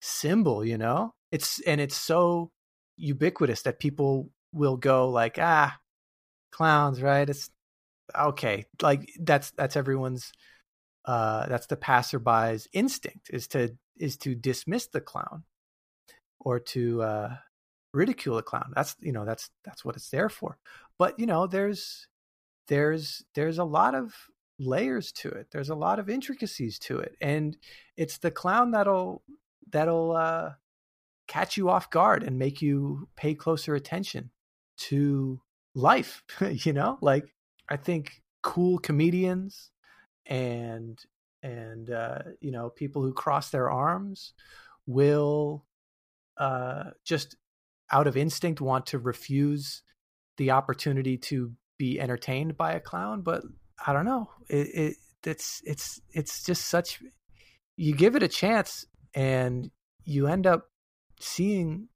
symbol. 0.00 0.64
You 0.64 0.78
know, 0.78 1.14
it's 1.30 1.60
and 1.60 1.80
it's 1.80 1.96
so 1.96 2.50
ubiquitous 2.96 3.62
that 3.62 3.78
people 3.78 4.30
will 4.52 4.76
go 4.76 5.08
like 5.08 5.38
ah 5.40 5.78
clowns 6.52 7.02
right? 7.02 7.28
It's 7.28 7.50
okay 8.18 8.66
like 8.82 9.10
that's 9.20 9.52
that's 9.52 9.76
everyone's 9.76 10.32
uh 11.06 11.46
that's 11.46 11.66
the 11.66 11.76
passerby's 11.76 12.68
instinct 12.72 13.30
is 13.30 13.48
to 13.48 13.76
is 13.98 14.16
to 14.18 14.34
dismiss 14.34 14.88
the 14.88 15.00
clown 15.00 15.44
or 16.40 16.60
to 16.60 17.02
uh 17.02 17.34
ridicule 17.94 18.36
the 18.36 18.42
clown. 18.42 18.72
That's 18.74 18.96
you 19.00 19.12
know 19.12 19.24
that's 19.24 19.50
that's 19.64 19.84
what 19.84 19.96
it's 19.96 20.10
there 20.10 20.28
for. 20.28 20.58
But 20.98 21.18
you 21.18 21.26
know 21.26 21.46
there's 21.46 22.06
there's 22.68 23.24
there's 23.34 23.58
a 23.58 23.64
lot 23.64 23.94
of 23.94 24.14
layers 24.58 25.12
to 25.12 25.28
it. 25.28 25.48
There's 25.52 25.70
a 25.70 25.74
lot 25.74 25.98
of 25.98 26.08
intricacies 26.08 26.78
to 26.80 26.98
it. 26.98 27.16
And 27.20 27.56
it's 27.96 28.18
the 28.18 28.30
clown 28.30 28.70
that'll 28.70 29.22
that'll 29.70 30.12
uh 30.12 30.50
catch 31.28 31.56
you 31.56 31.68
off 31.70 31.90
guard 31.90 32.22
and 32.22 32.38
make 32.38 32.62
you 32.62 33.08
pay 33.16 33.34
closer 33.34 33.74
attention 33.74 34.30
to 34.76 35.40
life 35.74 36.22
you 36.50 36.72
know? 36.72 36.98
Like 37.00 37.32
i 37.68 37.76
think 37.76 38.22
cool 38.42 38.78
comedians 38.78 39.70
and 40.26 40.98
and 41.42 41.90
uh 41.90 42.18
you 42.40 42.50
know 42.50 42.70
people 42.70 43.02
who 43.02 43.12
cross 43.12 43.50
their 43.50 43.70
arms 43.70 44.34
will 44.86 45.64
uh 46.38 46.84
just 47.04 47.36
out 47.90 48.06
of 48.06 48.16
instinct 48.16 48.60
want 48.60 48.86
to 48.86 48.98
refuse 48.98 49.82
the 50.38 50.50
opportunity 50.50 51.16
to 51.16 51.52
be 51.78 52.00
entertained 52.00 52.56
by 52.56 52.72
a 52.72 52.80
clown 52.80 53.22
but 53.22 53.42
i 53.86 53.92
don't 53.92 54.04
know. 54.04 54.30
It, 54.48 54.68
it 54.74 54.96
it's 55.24 55.62
it's 55.64 56.00
it's 56.12 56.42
just 56.42 56.66
such 56.66 57.00
you 57.76 57.94
give 57.94 58.16
it 58.16 58.22
a 58.22 58.28
chance 58.28 58.86
and 59.14 59.70
you 60.04 60.26
end 60.26 60.46
up 60.46 60.68
seeing 61.20 61.88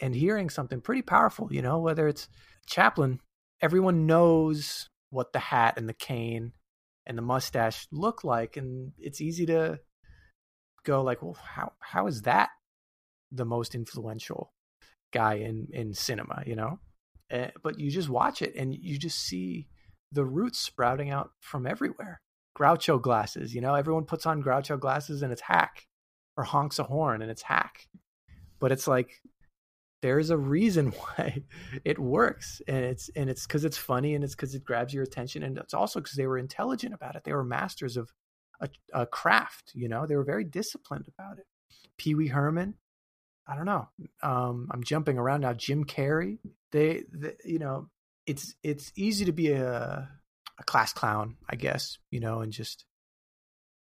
and 0.00 0.14
hearing 0.14 0.50
something 0.50 0.80
pretty 0.80 1.02
powerful 1.02 1.48
you 1.50 1.62
know 1.62 1.78
whether 1.78 2.06
it's 2.06 2.28
Chaplin, 2.66 3.20
everyone 3.60 4.06
knows 4.06 4.88
what 5.10 5.32
the 5.32 5.38
hat 5.38 5.74
and 5.76 5.88
the 5.88 5.94
cane 5.94 6.52
and 7.06 7.16
the 7.16 7.22
mustache 7.22 7.86
look 7.92 8.24
like, 8.24 8.56
and 8.56 8.92
it's 8.98 9.20
easy 9.20 9.46
to 9.46 9.80
go 10.84 11.02
like, 11.02 11.22
well, 11.22 11.36
how 11.42 11.72
how 11.80 12.06
is 12.06 12.22
that 12.22 12.50
the 13.30 13.44
most 13.44 13.74
influential 13.74 14.52
guy 15.12 15.34
in 15.34 15.68
in 15.72 15.94
cinema? 15.94 16.42
You 16.46 16.56
know, 16.56 16.78
uh, 17.32 17.48
but 17.62 17.78
you 17.78 17.90
just 17.90 18.08
watch 18.08 18.42
it 18.42 18.54
and 18.56 18.74
you 18.74 18.98
just 18.98 19.18
see 19.18 19.68
the 20.12 20.24
roots 20.24 20.58
sprouting 20.58 21.10
out 21.10 21.30
from 21.40 21.66
everywhere. 21.66 22.20
Groucho 22.58 23.00
glasses, 23.00 23.54
you 23.54 23.60
know, 23.60 23.74
everyone 23.74 24.04
puts 24.04 24.24
on 24.24 24.42
Groucho 24.42 24.80
glasses 24.80 25.22
and 25.22 25.30
it's 25.32 25.42
hack, 25.42 25.86
or 26.36 26.44
honks 26.44 26.78
a 26.78 26.84
horn 26.84 27.22
and 27.22 27.30
it's 27.30 27.42
hack. 27.42 27.86
But 28.58 28.72
it's 28.72 28.88
like 28.88 29.20
there's 30.02 30.30
a 30.30 30.36
reason 30.36 30.86
why 31.16 31.42
it 31.84 31.98
works 31.98 32.60
and 32.68 32.84
it's 32.84 33.08
and 33.16 33.30
it's 33.30 33.46
because 33.46 33.64
it's 33.64 33.78
funny 33.78 34.14
and 34.14 34.24
it's 34.24 34.34
because 34.34 34.54
it 34.54 34.64
grabs 34.64 34.92
your 34.92 35.02
attention 35.02 35.42
and 35.42 35.58
it's 35.58 35.74
also 35.74 36.00
because 36.00 36.16
they 36.16 36.26
were 36.26 36.38
intelligent 36.38 36.94
about 36.94 37.16
it. 37.16 37.24
They 37.24 37.32
were 37.32 37.44
masters 37.44 37.96
of 37.96 38.10
a, 38.60 38.68
a, 38.92 39.06
craft 39.06 39.72
you 39.74 39.88
know? 39.88 40.06
They 40.06 40.16
were 40.16 40.24
very 40.24 40.44
disciplined 40.44 41.08
about 41.08 41.38
it. 41.38 41.46
Pee-wee 41.98 42.28
herman 42.28 42.74
i 43.48 43.54
don't 43.54 43.66
know. 43.66 43.88
Um, 44.22 44.68
i'm 44.70 44.82
jumping 44.82 45.18
around 45.18 45.42
now. 45.42 45.52
Jim 45.52 45.84
carrey 45.84 46.38
they, 46.72 47.04
they, 47.12 47.34
you 47.44 47.58
know 47.58 47.88
it's 48.26 48.54
it's 48.62 48.92
easy 48.96 49.24
to 49.24 49.32
be 49.32 49.52
a 49.52 50.08
a 50.58 50.64
class 50.64 50.92
clown 50.92 51.36
i 51.50 51.54
guess 51.54 51.98
you 52.10 52.18
know 52.18 52.40
and 52.40 52.52
just 52.52 52.86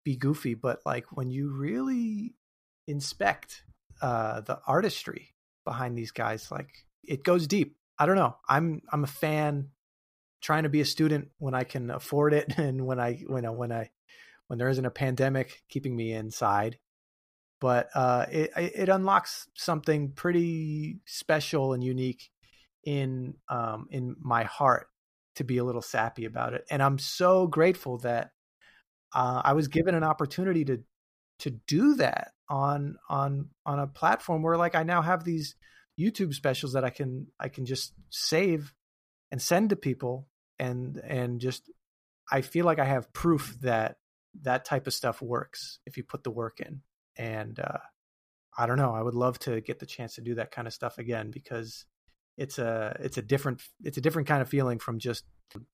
be 0.04 0.16
goofy 0.16 0.54
but 0.54 0.80
like 0.84 1.06
when 1.12 1.30
you 1.30 1.50
really 1.50 2.34
inspect 2.86 3.64
uh, 4.02 4.40
the 4.42 4.58
artistry 4.66 5.33
behind 5.64 5.96
these 5.96 6.10
guys. 6.10 6.50
Like 6.50 6.70
it 7.02 7.24
goes 7.24 7.46
deep. 7.46 7.76
I 7.98 8.06
don't 8.06 8.16
know. 8.16 8.36
I'm 8.48 8.82
I'm 8.92 9.04
a 9.04 9.08
fan 9.08 9.68
trying 10.40 10.64
to 10.64 10.68
be 10.68 10.80
a 10.80 10.84
student 10.84 11.28
when 11.38 11.54
I 11.54 11.64
can 11.64 11.90
afford 11.90 12.34
it 12.34 12.52
and 12.58 12.86
when 12.86 13.00
I 13.00 13.22
when 13.26 13.46
I 13.46 13.50
when 13.50 13.72
I 13.72 13.90
when 14.46 14.58
there 14.58 14.68
isn't 14.68 14.84
a 14.84 14.90
pandemic 14.90 15.62
keeping 15.68 15.96
me 15.96 16.12
inside. 16.12 16.78
But 17.60 17.88
uh, 17.94 18.26
it 18.30 18.50
it 18.56 18.88
unlocks 18.88 19.48
something 19.54 20.12
pretty 20.12 20.98
special 21.06 21.72
and 21.72 21.82
unique 21.82 22.30
in 22.84 23.34
um, 23.48 23.86
in 23.90 24.16
my 24.20 24.44
heart 24.44 24.88
to 25.36 25.44
be 25.44 25.56
a 25.56 25.64
little 25.64 25.82
sappy 25.82 26.26
about 26.26 26.52
it, 26.52 26.64
and 26.70 26.82
I'm 26.82 26.98
so 26.98 27.46
grateful 27.46 27.98
that 27.98 28.32
uh, 29.14 29.40
I 29.42 29.54
was 29.54 29.68
given 29.68 29.94
an 29.94 30.04
opportunity 30.04 30.64
to 30.66 30.82
to 31.38 31.50
do 31.50 31.94
that 31.94 32.33
on 32.48 32.96
on 33.08 33.48
on 33.64 33.78
a 33.78 33.86
platform 33.86 34.42
where 34.42 34.56
like 34.56 34.74
I 34.74 34.82
now 34.82 35.02
have 35.02 35.24
these 35.24 35.54
YouTube 35.98 36.34
specials 36.34 36.72
that 36.72 36.84
I 36.84 36.90
can 36.90 37.28
I 37.38 37.48
can 37.48 37.66
just 37.66 37.92
save 38.10 38.72
and 39.30 39.40
send 39.40 39.70
to 39.70 39.76
people 39.76 40.28
and 40.58 40.98
and 40.98 41.40
just 41.40 41.70
I 42.30 42.40
feel 42.40 42.64
like 42.64 42.78
I 42.78 42.84
have 42.84 43.12
proof 43.12 43.56
that 43.62 43.96
that 44.42 44.64
type 44.64 44.86
of 44.86 44.94
stuff 44.94 45.22
works 45.22 45.78
if 45.86 45.96
you 45.96 46.04
put 46.04 46.24
the 46.24 46.30
work 46.30 46.60
in. 46.60 46.82
And 47.16 47.58
uh 47.58 47.78
I 48.56 48.66
don't 48.66 48.78
know 48.78 48.94
I 48.94 49.02
would 49.02 49.14
love 49.14 49.38
to 49.40 49.60
get 49.60 49.78
the 49.78 49.86
chance 49.86 50.16
to 50.16 50.20
do 50.20 50.34
that 50.36 50.50
kind 50.50 50.66
of 50.66 50.74
stuff 50.74 50.98
again 50.98 51.30
because 51.30 51.86
it's 52.36 52.58
a 52.58 52.96
it's 53.00 53.18
a 53.18 53.22
different 53.22 53.62
it's 53.82 53.98
a 53.98 54.02
different 54.02 54.28
kind 54.28 54.42
of 54.42 54.48
feeling 54.48 54.78
from 54.78 54.98
just 54.98 55.24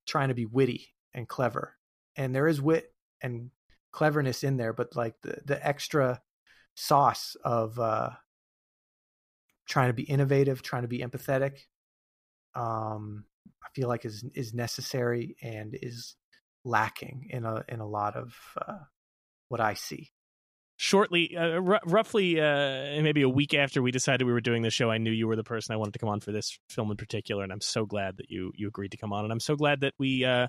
trying 0.07 0.29
to 0.29 0.35
be 0.35 0.47
witty 0.47 0.89
and 1.15 1.29
clever. 1.29 1.77
And 2.17 2.35
there 2.35 2.47
is 2.47 2.61
wit 2.61 2.93
and 3.23 3.51
cleverness 3.93 4.45
in 4.45 4.57
there 4.57 4.73
but 4.73 4.95
like 4.95 5.15
the 5.23 5.41
the 5.45 5.67
extra 5.67 6.21
sauce 6.75 7.37
of 7.45 7.79
uh, 7.79 8.11
trying 9.69 9.89
to 9.89 9.95
be 9.95 10.03
innovative, 10.03 10.63
trying 10.63 10.83
to 10.83 10.89
be 10.89 10.99
empathetic. 10.99 11.59
Um, 12.55 13.25
I 13.63 13.69
feel 13.75 13.89
like 13.89 14.05
is 14.05 14.25
is 14.35 14.53
necessary 14.53 15.37
and 15.43 15.77
is 15.81 16.17
lacking 16.65 17.29
in 17.31 17.45
a 17.45 17.65
in 17.69 17.81
a 17.81 17.87
lot 17.87 18.17
of 18.17 18.35
uh, 18.61 18.79
what 19.49 19.61
I 19.61 19.75
see. 19.75 20.11
Shortly, 20.77 21.37
uh, 21.37 21.61
r- 21.61 21.81
roughly, 21.85 22.41
uh, 22.41 23.03
maybe 23.03 23.21
a 23.21 23.29
week 23.29 23.53
after 23.53 23.83
we 23.83 23.91
decided 23.91 24.25
we 24.25 24.33
were 24.33 24.41
doing 24.41 24.63
the 24.63 24.71
show, 24.71 24.91
I 24.91 24.97
knew 24.97 25.11
you 25.11 25.29
were 25.29 25.37
the 25.37 25.45
person 25.45 25.75
I 25.75 25.77
wanted 25.77 25.93
to 25.93 25.99
come 25.99 26.09
on 26.09 26.21
for 26.21 26.33
this 26.33 26.59
film 26.71 26.91
in 26.91 26.97
particular, 26.97 27.45
and 27.45 27.53
I'm 27.53 27.61
so 27.61 27.85
glad 27.85 28.17
that 28.17 28.31
you 28.31 28.53
you 28.57 28.67
agreed 28.67 28.93
to 28.93 28.97
come 28.97 29.13
on, 29.13 29.25
and 29.25 29.33
I'm 29.33 29.41
so 29.41 29.57
glad 29.57 29.81
that 29.81 29.93
we 29.99 30.25
uh, 30.25 30.49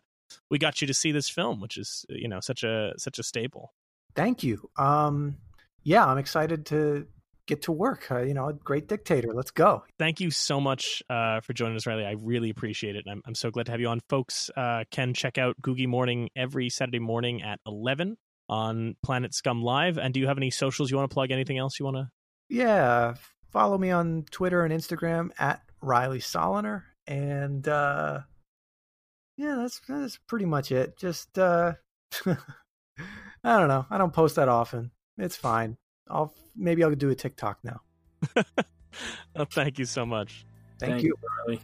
we 0.50 0.58
got 0.58 0.80
you 0.80 0.88
to 0.88 0.94
see 0.94 1.12
this 1.12 1.30
film, 1.30 1.60
which 1.60 1.78
is 1.78 2.06
you 2.08 2.30
know 2.30 2.40
such 2.40 2.64
a 2.64 2.94
such 2.98 3.20
a 3.20 3.24
staple. 3.24 3.74
Thank 4.16 4.42
you. 4.44 4.70
Um, 4.78 5.38
yeah, 5.84 6.06
I'm 6.06 6.18
excited 6.18 6.66
to 6.68 7.08
get 7.48 7.64
to 7.64 7.72
work. 7.72 8.10
Uh, 8.10 8.20
you 8.20 8.34
know, 8.34 8.48
a 8.48 8.54
great 8.54 8.88
dictator. 8.88 9.34
Let's 9.34 9.52
go. 9.52 9.84
Thank 10.00 10.20
you 10.20 10.32
so 10.32 10.62
much 10.62 11.04
uh, 11.10 11.42
for 11.42 11.54
joining 11.54 11.76
us, 11.76 11.86
Riley. 11.86 12.06
I 12.06 12.16
really 12.20 12.50
appreciate 12.50 12.96
it. 12.96 13.06
I'm, 13.10 13.22
I'm 13.26 13.36
so 13.36 13.52
glad 13.52 13.66
to 13.66 13.72
have 13.72 13.82
you 13.82 13.88
on. 13.88 14.00
Folks 14.10 14.50
uh, 14.56 14.84
can 14.92 15.14
check 15.14 15.38
out 15.38 15.56
Googy 15.62 15.88
Morning 15.88 16.30
every 16.36 16.70
Saturday 16.70 17.00
morning 17.00 17.42
at 17.42 17.60
11 17.66 18.18
on 18.48 18.96
Planet 19.04 19.34
Scum 19.34 19.62
Live. 19.62 19.98
And 19.98 20.14
do 20.14 20.20
you 20.20 20.28
have 20.28 20.38
any 20.38 20.52
socials 20.52 20.92
you 20.92 20.98
want 20.98 21.10
to 21.10 21.14
plug? 21.14 21.32
Anything 21.32 21.58
else 21.58 21.80
you 21.80 21.86
want 21.86 21.98
to? 21.98 22.10
Yeah. 22.50 23.16
Follow 23.52 23.78
me 23.78 23.92
on 23.92 24.26
Twitter 24.32 24.64
and 24.64 24.74
Instagram 24.74 25.32
at 25.38 25.62
Riley 25.82 26.20
Soloner. 26.20 26.84
And 27.08 27.68
uh, 27.68 28.22
yeah, 29.36 29.56
that's, 29.56 29.82
that's 29.88 30.18
pretty 30.28 30.46
much 30.46 30.72
it. 30.72 30.98
Just, 30.98 31.38
uh, 31.38 31.74
I 32.26 32.38
don't 33.44 33.68
know. 33.68 33.86
I 33.90 33.98
don't 33.98 34.14
post 34.14 34.36
that 34.36 34.48
often. 34.48 34.92
It's 35.22 35.36
fine. 35.36 35.78
I'll 36.10 36.34
maybe 36.56 36.84
I'll 36.84 36.96
do 36.96 37.12
a 37.12 37.16
TikTok 37.16 37.60
now. 37.64 37.82
well, 39.36 39.46
thank 39.52 39.78
you 39.78 39.86
so 39.86 40.04
much. 40.04 40.48
Thank, 40.80 40.94
thank 40.94 41.04
you, 41.04 41.16
Riley. 41.48 41.62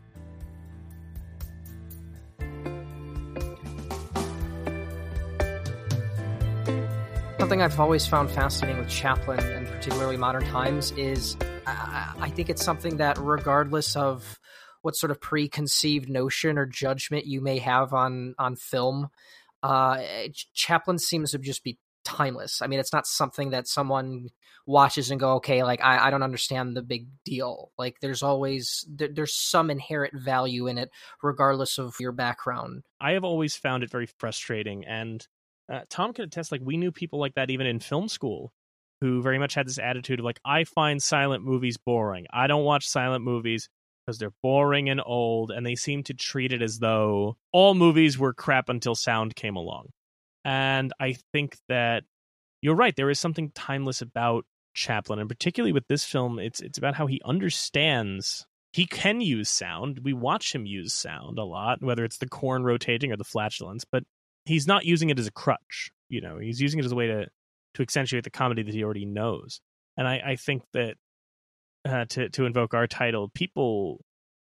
Something 7.39 7.63
I've 7.63 7.79
always 7.79 8.05
found 8.05 8.29
fascinating 8.29 8.77
with 8.79 8.89
Chaplin 8.89 9.39
and 9.39 9.65
particularly 9.65 10.17
modern 10.17 10.45
times 10.45 10.91
is 10.91 11.35
I, 11.65 12.31
think 12.35 12.49
it's 12.49 12.63
something 12.63 12.97
that, 12.97 13.17
regardless 13.17 13.95
of 13.95 14.39
what 14.83 14.95
sort 14.95 15.09
of 15.09 15.19
preconceived 15.19 16.09
notion 16.09 16.59
or 16.59 16.67
judgment 16.67 17.25
you 17.25 17.41
may 17.41 17.57
have 17.57 17.91
on 17.91 18.35
on 18.37 18.55
film, 18.55 19.09
uh, 19.63 20.03
Chaplin 20.53 20.99
seems 20.99 21.31
to 21.31 21.39
just 21.39 21.63
be 21.63 21.79
timeless. 22.07 22.61
I 22.61 22.67
mean, 22.67 22.79
it's 22.79 22.93
not 22.93 23.05
something 23.05 23.49
that 23.49 23.67
someone 23.67 24.29
watches 24.65 25.11
and 25.11 25.19
go, 25.19 25.35
okay, 25.35 25.63
like 25.63 25.83
I, 25.83 26.07
I 26.07 26.09
don't 26.09 26.23
understand 26.23 26.75
the 26.75 26.81
big 26.81 27.07
deal. 27.25 27.71
Like 27.77 27.97
there's 27.99 28.23
always 28.23 28.85
there, 28.89 29.09
there's 29.11 29.35
some 29.35 29.69
inherent 29.69 30.13
value 30.17 30.67
in 30.67 30.77
it, 30.77 30.89
regardless 31.21 31.77
of 31.77 31.95
your 31.99 32.13
background. 32.13 32.83
I 33.01 33.11
have 33.11 33.25
always 33.25 33.57
found 33.57 33.83
it 33.83 33.91
very 33.91 34.05
frustrating, 34.05 34.85
and 34.85 35.25
uh, 35.71 35.81
Tom 35.89 36.13
can 36.13 36.23
attest. 36.23 36.51
Like 36.51 36.61
we 36.63 36.77
knew 36.77 36.93
people 36.93 37.19
like 37.19 37.35
that 37.35 37.49
even 37.49 37.67
in 37.67 37.79
film 37.81 38.07
school, 38.07 38.53
who 39.01 39.21
very 39.21 39.37
much 39.37 39.53
had 39.53 39.67
this 39.67 39.79
attitude 39.79 40.19
of 40.19 40.25
like, 40.25 40.39
I 40.45 40.63
find 40.63 41.03
silent 41.03 41.43
movies 41.43 41.77
boring. 41.77 42.25
I 42.31 42.47
don't 42.47 42.63
watch 42.63 42.87
silent 42.87 43.25
movies 43.25 43.67
because 44.05 44.17
they're 44.17 44.33
boring 44.41 44.89
and 44.89 45.01
old, 45.05 45.51
and 45.51 45.65
they 45.65 45.75
seem 45.75 46.03
to 46.03 46.13
treat 46.13 46.53
it 46.53 46.61
as 46.61 46.79
though 46.79 47.35
all 47.51 47.73
movies 47.73 48.17
were 48.17 48.33
crap 48.33 48.69
until 48.69 48.95
sound 48.95 49.35
came 49.35 49.57
along. 49.57 49.89
And 50.47 50.93
I 50.97 51.17
think 51.33 51.57
that 51.67 52.03
you're 52.61 52.73
right. 52.73 52.95
There 52.95 53.09
is 53.09 53.19
something 53.19 53.51
timeless 53.53 54.01
about 54.01 54.45
Chaplin, 54.73 55.19
and 55.19 55.27
particularly 55.27 55.73
with 55.73 55.87
this 55.89 56.05
film, 56.05 56.39
it's 56.39 56.61
it's 56.61 56.77
about 56.77 56.95
how 56.95 57.05
he 57.05 57.19
understands 57.25 58.45
he 58.71 58.85
can 58.85 59.19
use 59.19 59.49
sound. 59.49 59.99
We 60.03 60.13
watch 60.13 60.55
him 60.55 60.65
use 60.65 60.93
sound 60.93 61.37
a 61.37 61.43
lot, 61.43 61.83
whether 61.83 62.05
it's 62.05 62.19
the 62.19 62.29
corn 62.29 62.63
rotating 62.63 63.11
or 63.11 63.17
the 63.17 63.25
flatulence, 63.25 63.83
but 63.91 64.03
he's 64.45 64.65
not 64.65 64.85
using 64.85 65.09
it 65.09 65.19
as 65.19 65.27
a 65.27 65.31
crutch. 65.31 65.89
You 66.07 66.21
know, 66.21 66.37
he's 66.37 66.61
using 66.61 66.79
it 66.79 66.85
as 66.85 66.93
a 66.93 66.95
way 66.95 67.07
to 67.07 67.27
to 67.73 67.81
accentuate 67.81 68.23
the 68.23 68.29
comedy 68.29 68.63
that 68.63 68.73
he 68.73 68.85
already 68.85 69.05
knows. 69.05 69.59
And 69.97 70.07
I, 70.07 70.21
I 70.25 70.35
think 70.37 70.61
that 70.71 70.95
uh, 71.83 72.05
to 72.05 72.29
to 72.29 72.45
invoke 72.45 72.73
our 72.73 72.87
title, 72.87 73.29
people 73.33 73.99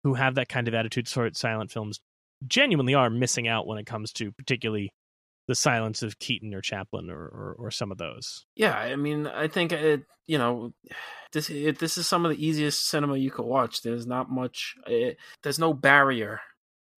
who 0.03 0.15
have 0.15 0.35
that 0.35 0.49
kind 0.49 0.67
of 0.67 0.75
attitude 0.75 1.07
toward 1.07 1.37
silent 1.37 1.71
films 1.71 2.01
genuinely 2.45 2.95
are 2.95 3.11
missing 3.11 3.47
out 3.47 3.69
when 3.69 3.79
it 3.79 3.87
comes 3.87 4.13
to 4.15 4.33
particularly 4.33 4.91
the 5.47 5.55
silence 5.55 6.03
of 6.03 6.19
Keaton 6.19 6.55
or 6.55 6.61
Chaplin 6.61 7.11
or, 7.11 7.21
or, 7.21 7.57
or 7.59 7.71
some 7.71 7.93
of 7.93 7.99
those. 7.99 8.47
Yeah, 8.55 8.77
I 8.77 8.97
mean, 8.97 9.27
I 9.27 9.49
think 9.49 9.73
it. 9.73 10.05
You 10.27 10.39
know, 10.39 10.73
this 11.33 11.51
it, 11.51 11.79
this 11.79 11.99
is 11.99 12.07
some 12.07 12.25
of 12.25 12.31
the 12.31 12.47
easiest 12.47 12.89
cinema 12.89 13.19
you 13.19 13.31
could 13.31 13.45
watch. 13.45 13.83
There's 13.83 14.07
not 14.07 14.31
much. 14.31 14.75
It, 14.87 15.19
there's 15.43 15.59
no 15.59 15.75
barrier 15.75 16.41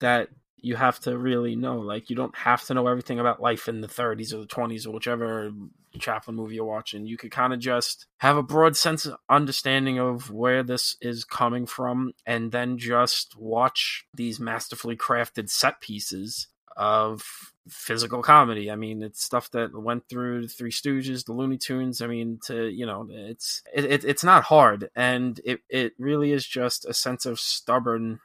that 0.00 0.28
you 0.58 0.76
have 0.76 0.98
to 1.00 1.16
really 1.18 1.56
know. 1.56 1.78
Like, 1.78 2.08
you 2.08 2.16
don't 2.16 2.36
have 2.36 2.64
to 2.66 2.74
know 2.74 2.86
everything 2.86 3.18
about 3.18 3.42
life 3.42 3.68
in 3.68 3.80
the 3.80 3.88
30s 3.88 4.32
or 4.32 4.38
the 4.38 4.46
20s 4.46 4.86
or 4.86 4.92
whichever 4.92 5.50
Chaplin 5.98 6.36
movie 6.36 6.56
you're 6.56 6.64
watching. 6.64 7.06
You 7.06 7.16
could 7.16 7.30
kind 7.30 7.52
of 7.52 7.58
just 7.58 8.06
have 8.18 8.36
a 8.36 8.42
broad 8.42 8.76
sense 8.76 9.06
of 9.06 9.16
understanding 9.28 9.98
of 9.98 10.30
where 10.30 10.62
this 10.62 10.96
is 11.00 11.24
coming 11.24 11.66
from, 11.66 12.12
and 12.24 12.52
then 12.52 12.78
just 12.78 13.36
watch 13.36 14.06
these 14.14 14.38
masterfully 14.38 14.96
crafted 14.96 15.50
set 15.50 15.80
pieces 15.80 16.48
of 16.76 17.22
physical 17.68 18.22
comedy. 18.22 18.70
I 18.70 18.76
mean, 18.76 19.02
it's 19.02 19.24
stuff 19.24 19.50
that 19.52 19.78
went 19.78 20.08
through 20.08 20.42
the 20.42 20.48
Three 20.48 20.70
Stooges, 20.70 21.24
the 21.24 21.32
Looney 21.32 21.58
Tunes. 21.58 22.00
I 22.00 22.06
mean, 22.06 22.38
to 22.46 22.68
you 22.68 22.86
know, 22.86 23.08
it's 23.10 23.62
it, 23.74 23.84
it 23.84 24.04
it's 24.04 24.24
not 24.24 24.44
hard, 24.44 24.90
and 24.94 25.40
it 25.44 25.60
it 25.68 25.92
really 25.98 26.32
is 26.32 26.46
just 26.46 26.84
a 26.84 26.94
sense 26.94 27.26
of 27.26 27.40
stubborn. 27.40 28.20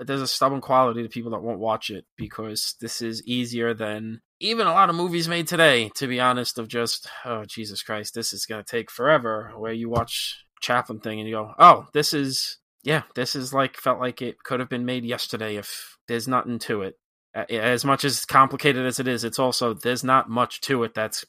There's 0.00 0.22
a 0.22 0.28
stubborn 0.28 0.60
quality 0.60 1.02
to 1.02 1.08
people 1.08 1.32
that 1.32 1.42
won't 1.42 1.58
watch 1.58 1.90
it 1.90 2.04
because 2.16 2.76
this 2.80 3.02
is 3.02 3.26
easier 3.26 3.74
than 3.74 4.20
even 4.38 4.68
a 4.68 4.72
lot 4.72 4.88
of 4.88 4.94
movies 4.94 5.28
made 5.28 5.48
today. 5.48 5.90
To 5.96 6.06
be 6.06 6.20
honest, 6.20 6.58
of 6.58 6.68
just 6.68 7.08
oh 7.24 7.44
Jesus 7.44 7.82
Christ, 7.82 8.14
this 8.14 8.32
is 8.32 8.46
gonna 8.46 8.62
take 8.62 8.90
forever. 8.90 9.52
Where 9.56 9.72
you 9.72 9.88
watch 9.88 10.44
Chaplin 10.60 11.00
thing 11.00 11.18
and 11.18 11.28
you 11.28 11.34
go, 11.34 11.54
oh, 11.58 11.86
this 11.92 12.12
is 12.14 12.58
yeah, 12.84 13.02
this 13.14 13.34
is 13.34 13.52
like 13.52 13.76
felt 13.76 13.98
like 13.98 14.22
it 14.22 14.42
could 14.44 14.60
have 14.60 14.68
been 14.68 14.84
made 14.84 15.04
yesterday 15.04 15.56
if 15.56 15.96
there's 16.06 16.28
nothing 16.28 16.58
to 16.58 16.82
it 16.82 16.98
as 17.34 17.84
much 17.84 18.04
as 18.04 18.24
complicated 18.24 18.86
as 18.86 19.00
it 19.00 19.08
is, 19.08 19.24
it's 19.24 19.38
also 19.38 19.74
there's 19.74 20.04
not 20.04 20.28
much 20.28 20.60
to 20.62 20.84
it 20.84 20.94
that's 20.94 21.24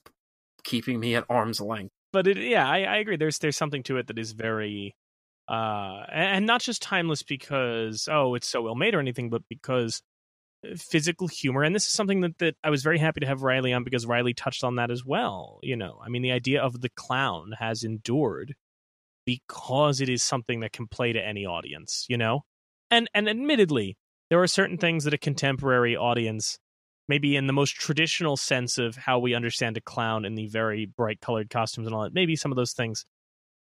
keeping 0.63 0.99
me 0.99 1.15
at 1.15 1.25
arm's 1.29 1.59
length. 1.59 1.93
But 2.13 2.27
it, 2.27 2.37
yeah, 2.37 2.67
I, 2.67 2.83
I 2.83 2.97
agree. 2.97 3.17
There's 3.17 3.39
there's 3.39 3.57
something 3.57 3.83
to 3.83 3.97
it 3.97 4.07
that 4.07 4.19
is 4.19 4.31
very, 4.33 4.95
uh, 5.47 6.03
and 6.11 6.45
not 6.45 6.61
just 6.61 6.81
timeless 6.81 7.23
because 7.23 8.07
oh 8.11 8.35
it's 8.35 8.47
so 8.47 8.61
well 8.61 8.75
made 8.75 8.95
or 8.95 8.99
anything, 8.99 9.29
but 9.29 9.41
because 9.49 10.01
uh, 10.65 10.75
physical 10.77 11.27
humor. 11.27 11.63
And 11.63 11.75
this 11.75 11.87
is 11.87 11.93
something 11.93 12.21
that 12.21 12.37
that 12.37 12.55
I 12.63 12.69
was 12.69 12.83
very 12.83 12.99
happy 12.99 13.21
to 13.21 13.27
have 13.27 13.43
Riley 13.43 13.73
on 13.73 13.83
because 13.83 14.05
Riley 14.05 14.33
touched 14.33 14.63
on 14.63 14.75
that 14.75 14.91
as 14.91 15.03
well. 15.03 15.59
You 15.63 15.75
know, 15.75 15.99
I 16.03 16.09
mean, 16.09 16.21
the 16.21 16.31
idea 16.31 16.61
of 16.61 16.81
the 16.81 16.89
clown 16.89 17.53
has 17.59 17.83
endured 17.83 18.55
because 19.25 20.01
it 20.01 20.09
is 20.09 20.23
something 20.23 20.59
that 20.59 20.71
can 20.71 20.87
play 20.87 21.13
to 21.13 21.19
any 21.21 21.45
audience. 21.45 22.05
You 22.07 22.17
know, 22.17 22.45
and 22.91 23.09
and 23.13 23.27
admittedly 23.27 23.97
there 24.29 24.41
are 24.41 24.47
certain 24.47 24.77
things 24.77 25.03
that 25.03 25.13
a 25.13 25.17
contemporary 25.17 25.95
audience 25.95 26.57
maybe 27.07 27.35
in 27.35 27.45
the 27.47 27.53
most 27.53 27.75
traditional 27.75 28.35
sense 28.35 28.77
of 28.77 28.95
how 28.95 29.19
we 29.19 29.35
understand 29.35 29.77
a 29.77 29.81
clown 29.81 30.25
in 30.25 30.35
the 30.35 30.47
very 30.47 30.85
bright 30.85 31.21
colored 31.21 31.49
costumes 31.49 31.87
and 31.87 31.95
all 31.95 32.03
that 32.03 32.13
maybe 32.13 32.35
some 32.35 32.51
of 32.51 32.55
those 32.55 32.73
things 32.73 33.05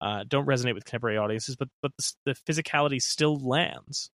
uh, 0.01 0.25
don't 0.27 0.47
resonate 0.47 0.75
with 0.75 0.85
contemporary 0.85 1.17
audiences 1.17 1.57
but 1.57 1.69
but 1.81 1.93
the, 1.97 2.13
the, 2.27 2.35
physicality 2.35 3.01
still 3.01 3.39
lands. 3.39 4.11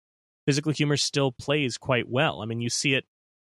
Physical 0.46 0.72
humor 0.72 0.96
still 0.96 1.32
plays 1.32 1.76
quite 1.76 2.08
well. 2.08 2.42
I 2.42 2.46
mean 2.46 2.60
you 2.60 2.70
see 2.70 2.94
it 2.94 3.04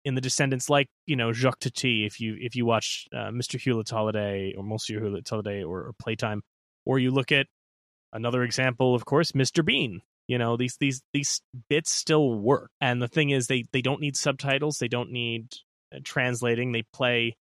in 0.04 0.14
the 0.14 0.20
descendants 0.20 0.70
like 0.70 0.88
you 1.06 1.16
know 1.16 1.32
jacques 1.32 1.58
tati 1.60 2.06
if 2.06 2.20
you 2.20 2.36
if 2.40 2.54
you 2.54 2.64
watch 2.64 3.06
uh, 3.12 3.30
mr 3.30 3.60
Hulot's 3.60 3.90
holiday 3.90 4.54
or 4.56 4.64
monsieur 4.64 5.00
Hulot's 5.00 5.28
holiday 5.28 5.62
or, 5.62 5.80
or 5.80 5.92
playtime 5.98 6.42
or 6.86 6.98
you 6.98 7.10
look 7.10 7.32
at 7.32 7.46
another 8.12 8.42
example 8.42 8.94
of 8.94 9.04
course 9.04 9.32
mr 9.32 9.64
bean 9.64 10.00
you 10.28 10.38
know 10.38 10.56
these 10.56 10.76
these 10.78 11.02
these 11.12 11.40
bits 11.68 11.90
still 11.90 12.32
work. 12.34 12.70
And 12.80 13.02
the 13.02 13.08
thing 13.08 13.30
is 13.30 13.46
they 13.46 13.64
they 13.72 13.82
don't 13.82 14.00
need 14.00 14.16
subtitles. 14.16 14.78
They 14.78 14.88
don't 14.88 15.10
need 15.10 15.54
uh, 15.94 15.98
translating. 16.04 16.72
They 16.72 16.84
play 16.92 17.36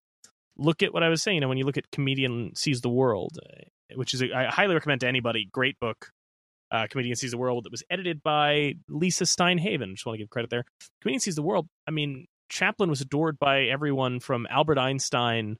look 0.59 0.81
at 0.81 0.91
what 0.91 1.03
i 1.03 1.09
was 1.09 1.21
saying 1.21 1.35
you 1.35 1.41
know 1.41 1.47
when 1.47 1.59
you 1.59 1.65
look 1.65 1.77
at 1.77 1.91
comedian 1.91 2.51
sees 2.55 2.81
the 2.81 2.89
world 2.89 3.37
uh, 3.45 3.61
which 3.93 4.13
is 4.13 4.21
a, 4.21 4.33
I 4.33 4.45
highly 4.45 4.73
recommend 4.73 5.01
to 5.01 5.07
anybody. 5.07 5.47
Great 5.51 5.79
book 5.79 6.11
uh, 6.71 6.87
comedian 6.89 7.15
sees 7.15 7.31
the 7.31 7.37
world. 7.37 7.63
That 7.65 7.71
was 7.71 7.83
edited 7.89 8.21
by 8.21 8.73
Lisa 8.89 9.25
Stein 9.25 9.57
Haven. 9.57 9.95
Just 9.95 10.05
want 10.05 10.15
to 10.15 10.17
give 10.23 10.29
credit 10.29 10.49
there. 10.49 10.65
Comedian 11.01 11.19
sees 11.19 11.35
the 11.35 11.43
world 11.43 11.67
i 11.87 11.91
mean 11.91 12.27
chaplin 12.49 12.89
was 12.89 13.01
adored 13.01 13.37
by 13.39 13.63
everyone 13.63 14.19
from 14.19 14.47
albert 14.49 14.77
einstein 14.77 15.57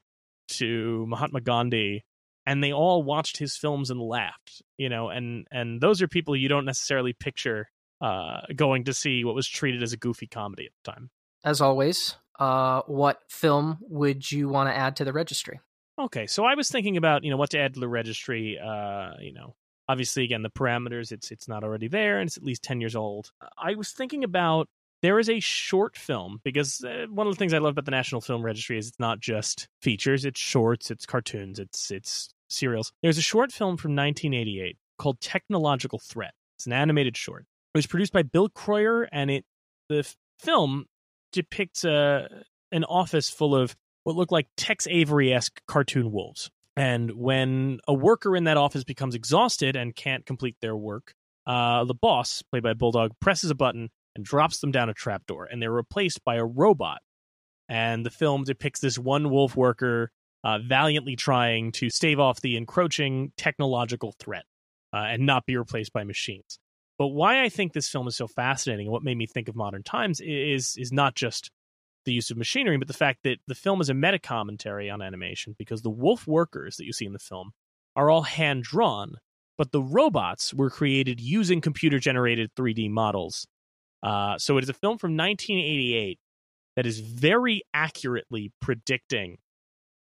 to 0.48 1.06
mahatma 1.06 1.40
gandhi 1.40 2.02
and 2.48 2.64
they 2.64 2.72
all 2.72 3.02
watched 3.02 3.36
his 3.36 3.56
films 3.56 3.90
and 3.90 4.00
laughed 4.00 4.62
you 4.78 4.88
know 4.88 5.10
and 5.10 5.46
and 5.50 5.80
those 5.80 6.00
are 6.00 6.08
people 6.08 6.34
you 6.34 6.48
don't 6.48 6.64
necessarily 6.64 7.12
picture 7.12 7.68
uh 8.00 8.40
going 8.56 8.84
to 8.84 8.94
see 8.94 9.22
what 9.22 9.34
was 9.34 9.46
treated 9.46 9.82
as 9.82 9.92
a 9.92 9.96
goofy 9.96 10.26
comedy 10.26 10.66
at 10.66 10.72
the 10.82 10.92
time. 10.92 11.10
As 11.44 11.60
always 11.60 12.16
uh 12.38 12.82
what 12.86 13.20
film 13.28 13.78
would 13.82 14.30
you 14.32 14.48
want 14.48 14.70
to 14.70 14.76
add 14.76 14.96
to 14.96 15.04
the 15.04 15.12
registry? 15.12 15.60
Okay 15.98 16.26
so 16.26 16.44
i 16.44 16.54
was 16.54 16.68
thinking 16.70 16.96
about 16.96 17.22
you 17.22 17.30
know 17.30 17.36
what 17.36 17.50
to 17.50 17.58
add 17.58 17.74
to 17.74 17.80
the 17.80 17.88
registry 17.88 18.58
uh 18.58 19.12
you 19.20 19.32
know 19.32 19.54
obviously 19.88 20.24
again 20.24 20.42
the 20.42 20.50
parameters 20.50 21.12
it's 21.12 21.30
it's 21.30 21.48
not 21.48 21.64
already 21.64 21.88
there 21.88 22.18
and 22.18 22.28
it's 22.28 22.36
at 22.36 22.44
least 22.44 22.62
10 22.62 22.80
years 22.80 22.96
old. 22.96 23.30
I 23.58 23.74
was 23.74 23.92
thinking 23.92 24.24
about 24.24 24.68
there 25.02 25.18
is 25.18 25.30
a 25.30 25.40
short 25.40 25.96
film 25.96 26.40
because 26.44 26.82
uh, 26.84 27.06
one 27.10 27.26
of 27.26 27.32
the 27.32 27.38
things 27.38 27.54
I 27.54 27.58
love 27.58 27.72
about 27.72 27.84
the 27.84 27.92
National 27.92 28.20
Film 28.20 28.42
Registry 28.42 28.78
is 28.78 28.88
it's 28.88 28.98
not 28.98 29.20
just 29.20 29.68
features, 29.80 30.24
it's 30.24 30.40
shorts, 30.40 30.90
it's 30.90 31.06
cartoons, 31.06 31.58
it's 31.58 31.90
it's 31.90 32.30
serials. 32.48 32.92
There's 33.02 33.18
a 33.18 33.22
short 33.22 33.52
film 33.52 33.76
from 33.76 33.94
1988 33.94 34.76
called 34.98 35.20
Technological 35.20 35.98
Threat. 35.98 36.34
It's 36.56 36.66
an 36.66 36.72
animated 36.72 37.16
short. 37.16 37.42
It 37.74 37.78
was 37.78 37.86
produced 37.86 38.12
by 38.12 38.22
Bill 38.22 38.48
Kroyer, 38.48 39.06
and 39.12 39.30
it 39.30 39.44
the 39.88 40.10
film 40.40 40.86
depicts 41.32 41.84
a 41.84 41.92
uh, 41.92 42.28
an 42.72 42.84
office 42.84 43.30
full 43.30 43.54
of 43.54 43.74
what 44.04 44.16
look 44.16 44.32
like 44.32 44.46
Tex 44.56 44.86
Avery 44.90 45.32
esque 45.32 45.60
cartoon 45.66 46.12
wolves. 46.12 46.50
And 46.76 47.12
when 47.12 47.80
a 47.88 47.94
worker 47.94 48.36
in 48.36 48.44
that 48.44 48.56
office 48.56 48.84
becomes 48.84 49.14
exhausted 49.14 49.74
and 49.74 49.94
can't 49.94 50.24
complete 50.24 50.56
their 50.60 50.76
work, 50.76 51.12
uh, 51.46 51.84
the 51.84 51.94
boss, 51.94 52.42
played 52.50 52.62
by 52.62 52.74
Bulldog, 52.74 53.12
presses 53.20 53.50
a 53.50 53.54
button 53.54 53.90
and 54.14 54.24
drops 54.24 54.60
them 54.60 54.70
down 54.70 54.88
a 54.88 54.94
trapdoor, 54.94 55.46
and 55.46 55.60
they're 55.60 55.72
replaced 55.72 56.24
by 56.24 56.36
a 56.36 56.44
robot. 56.44 56.98
And 57.68 58.04
the 58.04 58.10
film 58.10 58.44
depicts 58.44 58.80
this 58.80 58.98
one 58.98 59.30
wolf 59.30 59.56
worker 59.56 60.10
uh, 60.44 60.58
valiantly 60.58 61.16
trying 61.16 61.72
to 61.72 61.90
stave 61.90 62.20
off 62.20 62.40
the 62.40 62.56
encroaching 62.56 63.32
technological 63.36 64.14
threat 64.18 64.44
uh, 64.92 64.98
and 64.98 65.26
not 65.26 65.46
be 65.46 65.56
replaced 65.56 65.92
by 65.92 66.04
machines. 66.04 66.58
But 66.98 67.08
why 67.08 67.42
I 67.42 67.48
think 67.48 67.72
this 67.72 67.88
film 67.88 68.08
is 68.08 68.16
so 68.16 68.26
fascinating 68.26 68.86
and 68.86 68.92
what 68.92 69.04
made 69.04 69.16
me 69.16 69.26
think 69.26 69.48
of 69.48 69.54
modern 69.54 69.82
times 69.82 70.20
is 70.20 70.76
is 70.76 70.92
not 70.92 71.14
just 71.14 71.50
the 72.04 72.12
use 72.12 72.30
of 72.30 72.36
machinery, 72.36 72.76
but 72.76 72.88
the 72.88 72.94
fact 72.94 73.20
that 73.24 73.38
the 73.46 73.54
film 73.54 73.80
is 73.80 73.90
a 73.90 73.94
meta 73.94 74.18
commentary 74.18 74.90
on 74.90 75.02
animation 75.02 75.54
because 75.58 75.82
the 75.82 75.90
wolf 75.90 76.26
workers 76.26 76.76
that 76.76 76.86
you 76.86 76.92
see 76.92 77.04
in 77.04 77.12
the 77.12 77.18
film 77.18 77.52
are 77.94 78.10
all 78.10 78.22
hand 78.22 78.62
drawn, 78.64 79.16
but 79.56 79.72
the 79.72 79.82
robots 79.82 80.54
were 80.54 80.70
created 80.70 81.20
using 81.20 81.60
computer 81.60 81.98
generated 81.98 82.50
3D 82.56 82.90
models. 82.90 83.46
Uh, 84.02 84.38
so 84.38 84.56
it 84.56 84.64
is 84.64 84.68
a 84.68 84.74
film 84.74 84.98
from 84.98 85.16
1988 85.16 86.18
that 86.76 86.86
is 86.86 87.00
very 87.00 87.62
accurately 87.74 88.52
predicting 88.60 89.38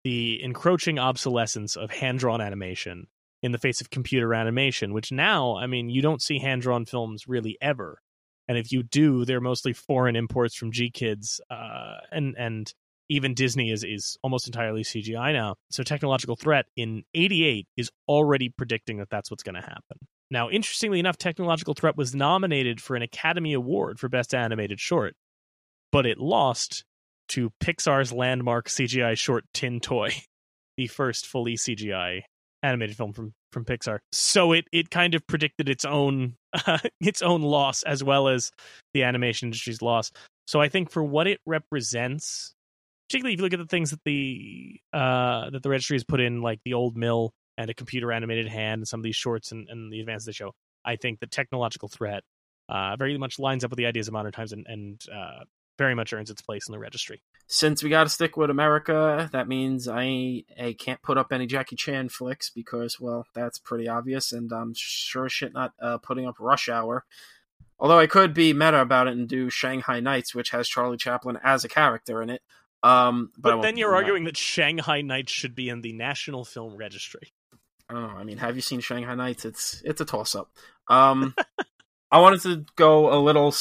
the 0.04 0.44
encroaching 0.44 1.00
obsolescence 1.00 1.76
of 1.76 1.92
hand 1.92 2.20
drawn 2.20 2.42
animation 2.42 3.08
in 3.42 3.52
the 3.52 3.58
face 3.58 3.82
of 3.82 3.90
computer 3.90 4.34
animation, 4.34 4.94
which 4.94 5.12
now, 5.12 5.58
I 5.58 5.68
mean, 5.68 5.90
you 5.90 6.02
don't 6.02 6.22
see 6.22 6.40
hand 6.40 6.62
drawn 6.62 6.86
films 6.86 7.28
really 7.28 7.58
ever. 7.62 8.00
And 8.48 8.58
if 8.58 8.72
you 8.72 8.84
do, 8.84 9.26
they're 9.26 9.42
mostly 9.42 9.74
foreign 9.74 10.16
imports 10.16 10.56
from 10.56 10.72
GKIDS, 10.72 11.40
uh, 11.50 11.98
and 12.12 12.36
and 12.38 12.74
even 13.10 13.34
Disney 13.34 13.72
is 13.72 13.84
is 13.84 14.18
almost 14.22 14.48
entirely 14.48 14.84
CGI 14.84 15.32
now. 15.34 15.56
So 15.72 15.84
technological 15.84 16.36
threat 16.36 16.66
in 16.76 17.04
'88 17.14 17.68
is 17.78 17.90
already 18.08 18.50
predicting 18.50 18.98
that 18.98 19.10
that's 19.10 19.32
what's 19.32 19.44
going 19.44 19.56
to 19.56 19.62
happen. 19.62 19.98
Now, 20.34 20.50
interestingly 20.50 21.00
enough, 21.00 21.18
Technological 21.18 21.76
Threat 21.76 21.96
was 21.96 22.16
nominated 22.16 22.82
for 22.82 22.96
an 22.96 23.04
Academy 23.04 23.54
Award 23.54 24.00
for 24.00 24.10
Best 24.10 24.34
Animated 24.34 24.80
Short, 24.80 25.16
but 25.92 26.08
it 26.08 26.18
lost 26.18 26.86
to 27.30 27.52
Pixar's 27.64 28.12
landmark 28.12 28.68
CGI 28.68 29.18
short 29.18 29.46
Tin 29.54 29.80
Toy, 29.80 30.14
the 30.78 30.88
first 30.88 31.28
fully 31.28 31.56
CGI 31.56 32.22
animated 32.62 32.96
film 32.96 33.14
from 33.14 33.34
from 33.52 33.66
Pixar. 33.66 34.00
So 34.12 34.52
it 34.54 34.66
it 34.72 34.90
kind 34.90 35.16
of 35.16 35.26
predicted 35.28 35.70
its 35.70 35.86
own 35.86 36.36
uh, 36.54 36.80
its 37.02 37.22
own 37.22 37.42
loss 37.42 37.84
as 37.84 38.04
well 38.04 38.28
as 38.28 38.52
the 38.94 39.04
animation 39.04 39.48
industry's 39.48 39.82
loss. 39.82 40.12
So 40.48 40.60
I 40.60 40.70
think 40.70 40.92
for 40.92 41.04
what 41.04 41.28
it 41.28 41.40
represents, 41.46 42.54
particularly 43.08 43.34
if 43.34 43.40
you 43.40 43.44
look 43.44 43.54
at 43.54 43.60
the 43.60 43.66
things 43.66 43.92
that 43.92 44.04
the 44.06 44.80
uh, 44.92 45.50
that 45.52 45.64
the 45.64 45.70
registry 45.70 45.96
has 45.96 46.04
put 46.04 46.20
in, 46.20 46.42
like 46.42 46.60
the 46.66 46.74
old 46.74 46.98
mill 46.98 47.32
and 47.58 47.70
a 47.70 47.74
computer 47.74 48.12
animated 48.12 48.48
hand 48.48 48.80
and 48.80 48.88
some 48.88 49.00
of 49.00 49.04
these 49.04 49.16
shorts 49.16 49.52
and, 49.52 49.70
and 49.70 49.94
the 49.94 50.00
advances 50.00 50.26
they 50.26 50.32
show, 50.32 50.52
I 50.84 50.96
think 50.96 51.20
the 51.20 51.28
technological 51.28 51.88
threat 51.88 52.24
uh, 52.68 52.96
very 52.96 53.18
much 53.18 53.40
lines 53.40 53.64
up 53.64 53.70
with 53.70 53.78
the 53.78 53.86
ideas 53.86 54.08
of 54.08 54.14
modern 54.14 54.32
times 54.32 54.54
and, 54.54 54.66
and 54.68 55.02
uh, 55.14 55.44
very 55.78 55.96
much 55.96 56.14
earns 56.14 56.30
its 56.30 56.42
place 56.42 56.68
in 56.68 56.72
the 56.72 56.80
registry. 56.80 57.22
Since 57.48 57.84
we 57.84 57.90
got 57.90 58.04
to 58.04 58.10
stick 58.10 58.38
with 58.38 58.50
America, 58.50 59.30
that 59.32 59.48
means 59.48 59.88
I 59.88 60.44
I 60.60 60.76
can't 60.78 61.02
put 61.02 61.18
up 61.18 61.32
any 61.32 61.46
Jackie 61.46 61.76
Chan 61.76 62.10
flicks 62.10 62.50
because 62.50 63.00
well 63.00 63.26
that's 63.34 63.60
pretty 63.60 63.88
obvious, 63.88 64.32
and 64.32 64.52
I'm 64.52 64.74
sure 64.76 65.30
shit 65.30 65.54
not 65.54 65.74
uh, 65.82 65.98
putting 65.98 66.26
up 66.26 66.36
Rush 66.40 66.70
Hour. 66.70 67.06
Although 67.80 68.00
I 68.00 68.08
could 68.08 68.34
be 68.34 68.54
meta 68.54 68.80
about 68.80 69.08
it 69.08 69.14
and 69.14 69.28
do 69.28 69.50
Shanghai 69.50 70.00
Nights, 70.00 70.34
which 70.34 70.52
has 70.52 70.70
Charlie 70.70 70.98
Chaplin 70.98 71.38
as 71.44 71.66
a 71.66 71.70
character 71.70 72.22
in 72.22 72.30
it. 72.30 72.42
Um, 72.82 73.32
but, 73.38 73.56
but 73.56 73.62
then 73.62 73.78
you're 73.78 73.96
arguing 73.96 74.24
that. 74.26 74.32
that 74.32 74.38
Shanghai 74.38 75.02
Nights 75.02 75.32
should 75.32 75.56
be 75.56 75.70
in 75.70 75.82
the 75.82 75.94
National 75.94 76.46
Film 76.46 76.76
Registry. 76.76 77.34
I 77.90 77.94
don't 77.94 78.04
know. 78.04 78.20
I 78.20 78.24
mean, 78.24 78.38
have 78.38 78.56
you 78.56 78.62
seen 78.62 78.80
Shanghai 78.80 79.16
Nights? 79.16 79.46
It's 79.46 79.82
it's 79.84 80.02
a 80.02 80.06
toss 80.06 80.36
up. 80.36 80.50
Um, 80.88 81.36
I 82.12 82.20
wanted 82.20 82.42
to 82.42 82.66
go 82.76 83.14
a 83.14 83.20
little 83.20 83.54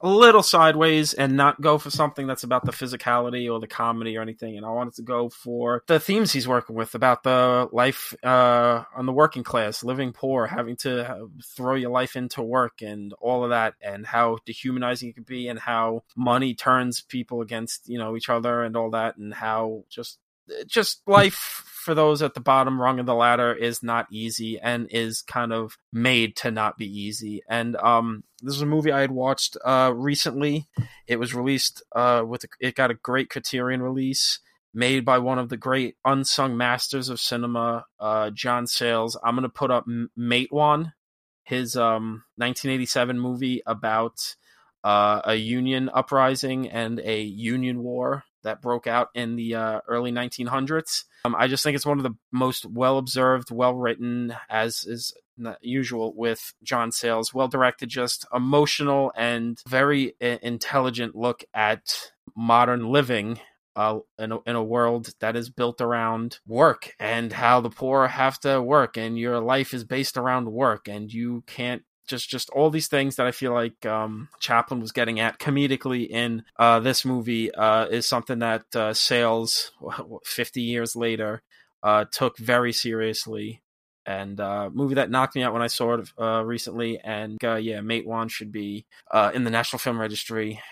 a 0.00 0.08
little 0.08 0.42
sideways 0.42 1.12
and 1.14 1.36
not 1.36 1.60
go 1.60 1.78
for 1.78 1.90
something 1.90 2.26
that's 2.26 2.44
about 2.44 2.64
the 2.64 2.72
physicality 2.72 3.50
or 3.50 3.58
the 3.58 3.66
comedy 3.66 4.16
or 4.16 4.22
anything. 4.22 4.56
And 4.56 4.64
I 4.64 4.70
wanted 4.70 4.94
to 4.94 5.02
go 5.02 5.28
for 5.28 5.82
the 5.86 5.98
themes 5.98 6.32
he's 6.32 6.46
working 6.46 6.76
with 6.76 6.94
about 6.94 7.22
the 7.22 7.68
life 7.72 8.14
uh, 8.22 8.84
on 8.94 9.06
the 9.06 9.12
working 9.12 9.42
class, 9.42 9.82
living 9.82 10.12
poor, 10.12 10.46
having 10.46 10.76
to 10.76 11.28
throw 11.44 11.74
your 11.74 11.90
life 11.90 12.16
into 12.16 12.42
work 12.42 12.82
and 12.82 13.12
all 13.20 13.44
of 13.44 13.50
that, 13.50 13.74
and 13.80 14.06
how 14.06 14.38
dehumanizing 14.46 15.10
it 15.10 15.14
can 15.14 15.24
be, 15.24 15.48
and 15.48 15.58
how 15.58 16.04
money 16.16 16.54
turns 16.54 17.00
people 17.00 17.40
against 17.40 17.88
you 17.88 17.98
know 17.98 18.16
each 18.16 18.28
other 18.28 18.62
and 18.62 18.76
all 18.76 18.90
that, 18.90 19.16
and 19.16 19.34
how 19.34 19.84
just 19.88 20.18
just 20.66 21.02
life 21.06 21.64
for 21.88 21.94
those 21.94 22.20
at 22.20 22.34
the 22.34 22.40
bottom 22.40 22.78
rung 22.78 22.98
of 22.98 23.06
the 23.06 23.14
ladder 23.14 23.54
is 23.54 23.82
not 23.82 24.06
easy 24.10 24.58
and 24.60 24.88
is 24.90 25.22
kind 25.22 25.54
of 25.54 25.78
made 25.90 26.36
to 26.36 26.50
not 26.50 26.76
be 26.76 26.86
easy. 26.86 27.42
And 27.48 27.76
um, 27.76 28.24
this 28.42 28.56
is 28.56 28.60
a 28.60 28.66
movie 28.66 28.92
I 28.92 29.00
had 29.00 29.10
watched 29.10 29.56
uh, 29.64 29.92
recently. 29.94 30.68
It 31.06 31.18
was 31.18 31.34
released 31.34 31.82
uh, 31.96 32.24
with 32.26 32.44
a, 32.44 32.48
it 32.60 32.74
got 32.74 32.90
a 32.90 32.94
great 32.94 33.30
Criterion 33.30 33.80
release 33.80 34.40
made 34.74 35.04
by 35.04 35.18
one 35.18 35.38
of 35.38 35.48
the 35.48 35.56
great 35.56 35.96
unsung 36.04 36.56
masters 36.56 37.08
of 37.08 37.20
cinema, 37.20 37.86
uh, 37.98 38.30
John 38.30 38.66
Sayles. 38.66 39.16
I'm 39.24 39.34
gonna 39.34 39.48
put 39.48 39.70
up 39.70 39.86
Matewan, 39.86 40.92
his 41.42 41.74
um, 41.74 42.24
1987 42.36 43.18
movie 43.18 43.62
about 43.64 44.36
uh, 44.84 45.22
a 45.24 45.36
union 45.36 45.88
uprising 45.92 46.68
and 46.68 47.00
a 47.00 47.22
union 47.22 47.82
war 47.82 48.24
that 48.42 48.62
broke 48.62 48.86
out 48.86 49.08
in 49.14 49.36
the 49.36 49.54
uh, 49.54 49.80
early 49.88 50.12
1900s. 50.12 51.04
Um, 51.24 51.34
I 51.36 51.48
just 51.48 51.62
think 51.64 51.74
it's 51.76 51.86
one 51.86 51.98
of 51.98 52.04
the 52.04 52.16
most 52.32 52.66
well 52.66 52.98
observed, 52.98 53.50
well 53.50 53.74
written, 53.74 54.34
as 54.48 54.84
is 54.84 55.12
usual 55.60 56.12
with 56.16 56.52
John 56.62 56.92
Sayles, 56.92 57.32
well 57.32 57.48
directed, 57.48 57.88
just 57.88 58.26
emotional 58.34 59.12
and 59.16 59.60
very 59.68 60.14
uh, 60.22 60.38
intelligent 60.42 61.14
look 61.14 61.44
at 61.54 62.10
modern 62.36 62.90
living. 62.90 63.40
Uh, 63.76 64.00
in, 64.18 64.32
a, 64.32 64.38
in 64.44 64.56
a 64.56 64.64
world 64.64 65.14
that 65.20 65.36
is 65.36 65.50
built 65.50 65.80
around 65.80 66.40
work 66.48 66.96
and 66.98 67.32
how 67.32 67.60
the 67.60 67.70
poor 67.70 68.08
have 68.08 68.36
to 68.40 68.60
work 68.60 68.96
and 68.96 69.16
your 69.16 69.38
life 69.38 69.72
is 69.72 69.84
based 69.84 70.16
around 70.16 70.50
work 70.50 70.88
and 70.88 71.12
you 71.12 71.44
can't 71.46 71.84
just 72.08 72.28
just 72.28 72.50
all 72.50 72.70
these 72.70 72.88
things 72.88 73.16
that 73.16 73.26
I 73.26 73.32
feel 73.32 73.52
like 73.52 73.84
um, 73.86 74.28
Chaplin 74.40 74.80
was 74.80 74.92
getting 74.92 75.20
at 75.20 75.38
comedically 75.38 76.08
in 76.08 76.44
uh, 76.58 76.80
this 76.80 77.04
movie 77.04 77.52
uh, 77.54 77.86
is 77.86 78.06
something 78.06 78.40
that 78.40 78.64
uh, 78.74 78.94
Sayles, 78.94 79.72
fifty 80.24 80.62
years 80.62 80.96
later, 80.96 81.42
uh, 81.82 82.06
took 82.10 82.38
very 82.38 82.72
seriously. 82.72 83.62
And 84.06 84.40
uh, 84.40 84.70
movie 84.72 84.94
that 84.94 85.10
knocked 85.10 85.36
me 85.36 85.42
out 85.42 85.52
when 85.52 85.60
I 85.60 85.66
saw 85.66 85.94
it 85.94 86.10
uh, 86.18 86.42
recently, 86.42 86.98
and 86.98 87.36
yeah, 87.42 87.82
Mate 87.82 88.06
Matewan 88.06 88.30
should 88.30 88.50
be 88.50 88.86
in 89.34 89.44
the 89.44 89.50
National 89.50 89.78
Film 89.78 90.00
Registry 90.00 90.62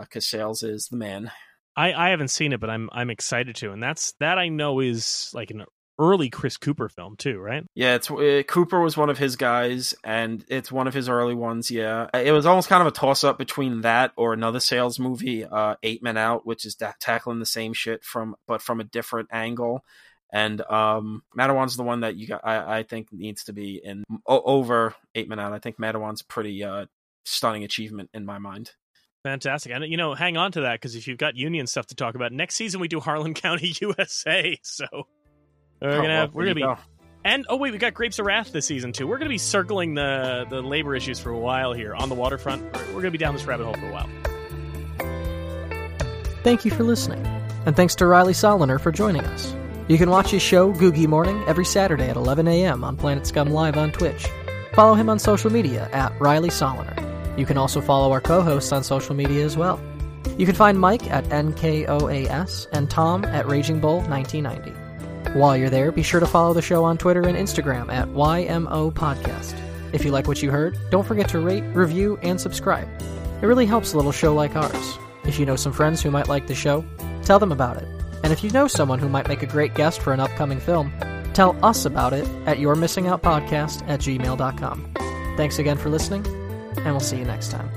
because 0.00 0.26
Sayles 0.26 0.62
is 0.62 0.88
the 0.88 0.96
man. 0.96 1.30
I, 1.76 1.92
I 1.92 2.08
haven't 2.08 2.28
seen 2.28 2.54
it, 2.54 2.60
but 2.60 2.70
I'm 2.70 2.88
I'm 2.92 3.10
excited 3.10 3.54
to, 3.56 3.72
and 3.72 3.82
that's 3.82 4.14
that 4.20 4.38
I 4.38 4.48
know 4.48 4.80
is 4.80 5.30
like 5.34 5.50
an 5.50 5.66
early 5.98 6.30
Chris 6.30 6.56
Cooper 6.56 6.88
film 6.88 7.16
too, 7.16 7.38
right? 7.38 7.64
Yeah, 7.74 7.94
it's 7.94 8.10
uh, 8.10 8.42
Cooper 8.46 8.80
was 8.80 8.96
one 8.96 9.10
of 9.10 9.18
his 9.18 9.36
guys, 9.36 9.94
and 10.04 10.44
it's 10.48 10.70
one 10.70 10.86
of 10.86 10.94
his 10.94 11.08
early 11.08 11.34
ones. 11.34 11.70
Yeah, 11.70 12.08
it 12.14 12.32
was 12.32 12.46
almost 12.46 12.68
kind 12.68 12.80
of 12.80 12.86
a 12.88 12.92
toss 12.92 13.24
up 13.24 13.38
between 13.38 13.82
that 13.82 14.12
or 14.16 14.32
another 14.32 14.60
Sayles 14.60 14.98
movie, 14.98 15.44
uh, 15.44 15.76
Eight 15.82 16.02
Men 16.02 16.16
Out, 16.16 16.46
which 16.46 16.64
is 16.64 16.74
da- 16.74 16.92
tackling 17.00 17.38
the 17.38 17.46
same 17.46 17.72
shit 17.72 18.04
from 18.04 18.36
but 18.46 18.62
from 18.62 18.80
a 18.80 18.84
different 18.84 19.28
angle. 19.32 19.84
And 20.32 20.60
um, 20.62 21.22
Matewan's 21.34 21.76
the 21.76 21.84
one 21.84 22.00
that 22.00 22.16
you 22.16 22.26
got. 22.26 22.40
I, 22.44 22.78
I 22.78 22.82
think 22.82 23.12
needs 23.12 23.44
to 23.44 23.52
be 23.52 23.80
in 23.82 24.04
o- 24.26 24.42
over 24.42 24.94
Eight 25.14 25.28
Men 25.28 25.38
Out. 25.38 25.52
I 25.52 25.58
think 25.60 25.78
Matewan's 25.78 26.22
pretty 26.22 26.64
uh, 26.64 26.86
stunning 27.24 27.64
achievement 27.64 28.10
in 28.12 28.24
my 28.24 28.38
mind. 28.38 28.72
Fantastic. 29.26 29.72
And, 29.72 29.84
you 29.86 29.96
know, 29.96 30.14
hang 30.14 30.36
on 30.36 30.52
to 30.52 30.60
that 30.60 30.74
because 30.74 30.94
if 30.94 31.08
you've 31.08 31.18
got 31.18 31.34
union 31.34 31.66
stuff 31.66 31.86
to 31.86 31.96
talk 31.96 32.14
about, 32.14 32.32
next 32.32 32.54
season 32.54 32.80
we 32.80 32.86
do 32.86 33.00
Harlan 33.00 33.34
County, 33.34 33.72
USA. 33.80 34.56
So 34.62 34.86
we're 35.80 35.90
oh, 35.90 35.96
gonna 35.96 36.08
have, 36.08 36.34
we're 36.34 36.44
gonna 36.44 36.54
be 36.54 36.62
go. 36.62 36.78
and 37.24 37.46
oh 37.48 37.56
wait, 37.56 37.72
we 37.72 37.78
got 37.78 37.94
Grapes 37.94 38.18
of 38.18 38.26
Wrath 38.26 38.52
this 38.52 38.66
season 38.66 38.92
too. 38.92 39.06
We're 39.06 39.18
gonna 39.18 39.28
be 39.28 39.38
circling 39.38 39.94
the 39.94 40.46
the 40.48 40.62
labor 40.62 40.94
issues 40.94 41.18
for 41.18 41.30
a 41.30 41.38
while 41.38 41.72
here 41.72 41.94
on 41.94 42.08
the 42.08 42.14
waterfront. 42.14 42.62
We're, 42.74 42.86
we're 42.94 43.02
gonna 43.02 43.10
be 43.10 43.18
down 43.18 43.34
this 43.34 43.44
rabbit 43.44 43.64
hole 43.64 43.74
for 43.74 43.88
a 43.88 43.92
while. 43.92 44.08
Thank 46.42 46.64
you 46.64 46.70
for 46.70 46.84
listening, 46.84 47.24
and 47.66 47.74
thanks 47.74 47.94
to 47.96 48.06
Riley 48.06 48.32
Soloner 48.32 48.80
for 48.80 48.92
joining 48.92 49.24
us. 49.24 49.54
You 49.88 49.98
can 49.98 50.10
watch 50.10 50.30
his 50.30 50.42
show 50.42 50.72
Googy 50.72 51.06
Morning 51.06 51.42
every 51.46 51.64
Saturday 51.64 52.08
at 52.08 52.16
11 52.16 52.48
a.m. 52.48 52.82
on 52.82 52.96
Planet 52.96 53.26
Scum 53.26 53.50
Live 53.50 53.76
on 53.76 53.92
Twitch. 53.92 54.26
Follow 54.74 54.94
him 54.94 55.08
on 55.08 55.18
social 55.18 55.50
media 55.50 55.88
at 55.92 56.12
Riley 56.20 56.50
Soloner. 56.50 57.38
You 57.38 57.46
can 57.46 57.56
also 57.56 57.80
follow 57.80 58.12
our 58.12 58.20
co-hosts 58.20 58.72
on 58.72 58.82
social 58.82 59.14
media 59.14 59.44
as 59.44 59.56
well. 59.56 59.80
You 60.38 60.44
can 60.44 60.54
find 60.54 60.78
Mike 60.78 61.10
at 61.10 61.24
NKOAS 61.26 62.66
and 62.72 62.90
Tom 62.90 63.24
at 63.24 63.46
Raging 63.46 63.80
Bull 63.80 64.00
1990. 64.02 64.85
While 65.36 65.54
you're 65.54 65.68
there, 65.68 65.92
be 65.92 66.02
sure 66.02 66.18
to 66.18 66.26
follow 66.26 66.54
the 66.54 66.62
show 66.62 66.82
on 66.84 66.96
Twitter 66.96 67.20
and 67.20 67.36
Instagram 67.36 67.92
at 67.92 68.08
YMO 68.08 68.90
Podcast. 68.90 69.54
If 69.92 70.02
you 70.02 70.10
like 70.10 70.26
what 70.26 70.42
you 70.42 70.50
heard, 70.50 70.78
don't 70.90 71.06
forget 71.06 71.28
to 71.28 71.40
rate, 71.40 71.62
review, 71.74 72.18
and 72.22 72.40
subscribe. 72.40 72.88
It 73.42 73.46
really 73.46 73.66
helps 73.66 73.92
a 73.92 73.98
little 73.98 74.12
show 74.12 74.32
like 74.32 74.56
ours. 74.56 74.98
If 75.24 75.38
you 75.38 75.44
know 75.44 75.56
some 75.56 75.74
friends 75.74 76.00
who 76.00 76.10
might 76.10 76.28
like 76.28 76.46
the 76.46 76.54
show, 76.54 76.86
tell 77.22 77.38
them 77.38 77.52
about 77.52 77.76
it. 77.76 77.86
And 78.24 78.32
if 78.32 78.42
you 78.42 78.48
know 78.48 78.66
someone 78.66 78.98
who 78.98 79.10
might 79.10 79.28
make 79.28 79.42
a 79.42 79.46
great 79.46 79.74
guest 79.74 80.00
for 80.00 80.14
an 80.14 80.20
upcoming 80.20 80.58
film, 80.58 80.90
tell 81.34 81.54
us 81.62 81.84
about 81.84 82.14
it 82.14 82.26
at 82.46 82.56
yourmissingoutpodcast 82.56 83.86
at 83.86 84.00
gmail.com. 84.00 84.94
Thanks 85.36 85.58
again 85.58 85.76
for 85.76 85.90
listening, 85.90 86.26
and 86.78 86.86
we'll 86.86 87.00
see 87.00 87.18
you 87.18 87.26
next 87.26 87.50
time. 87.50 87.68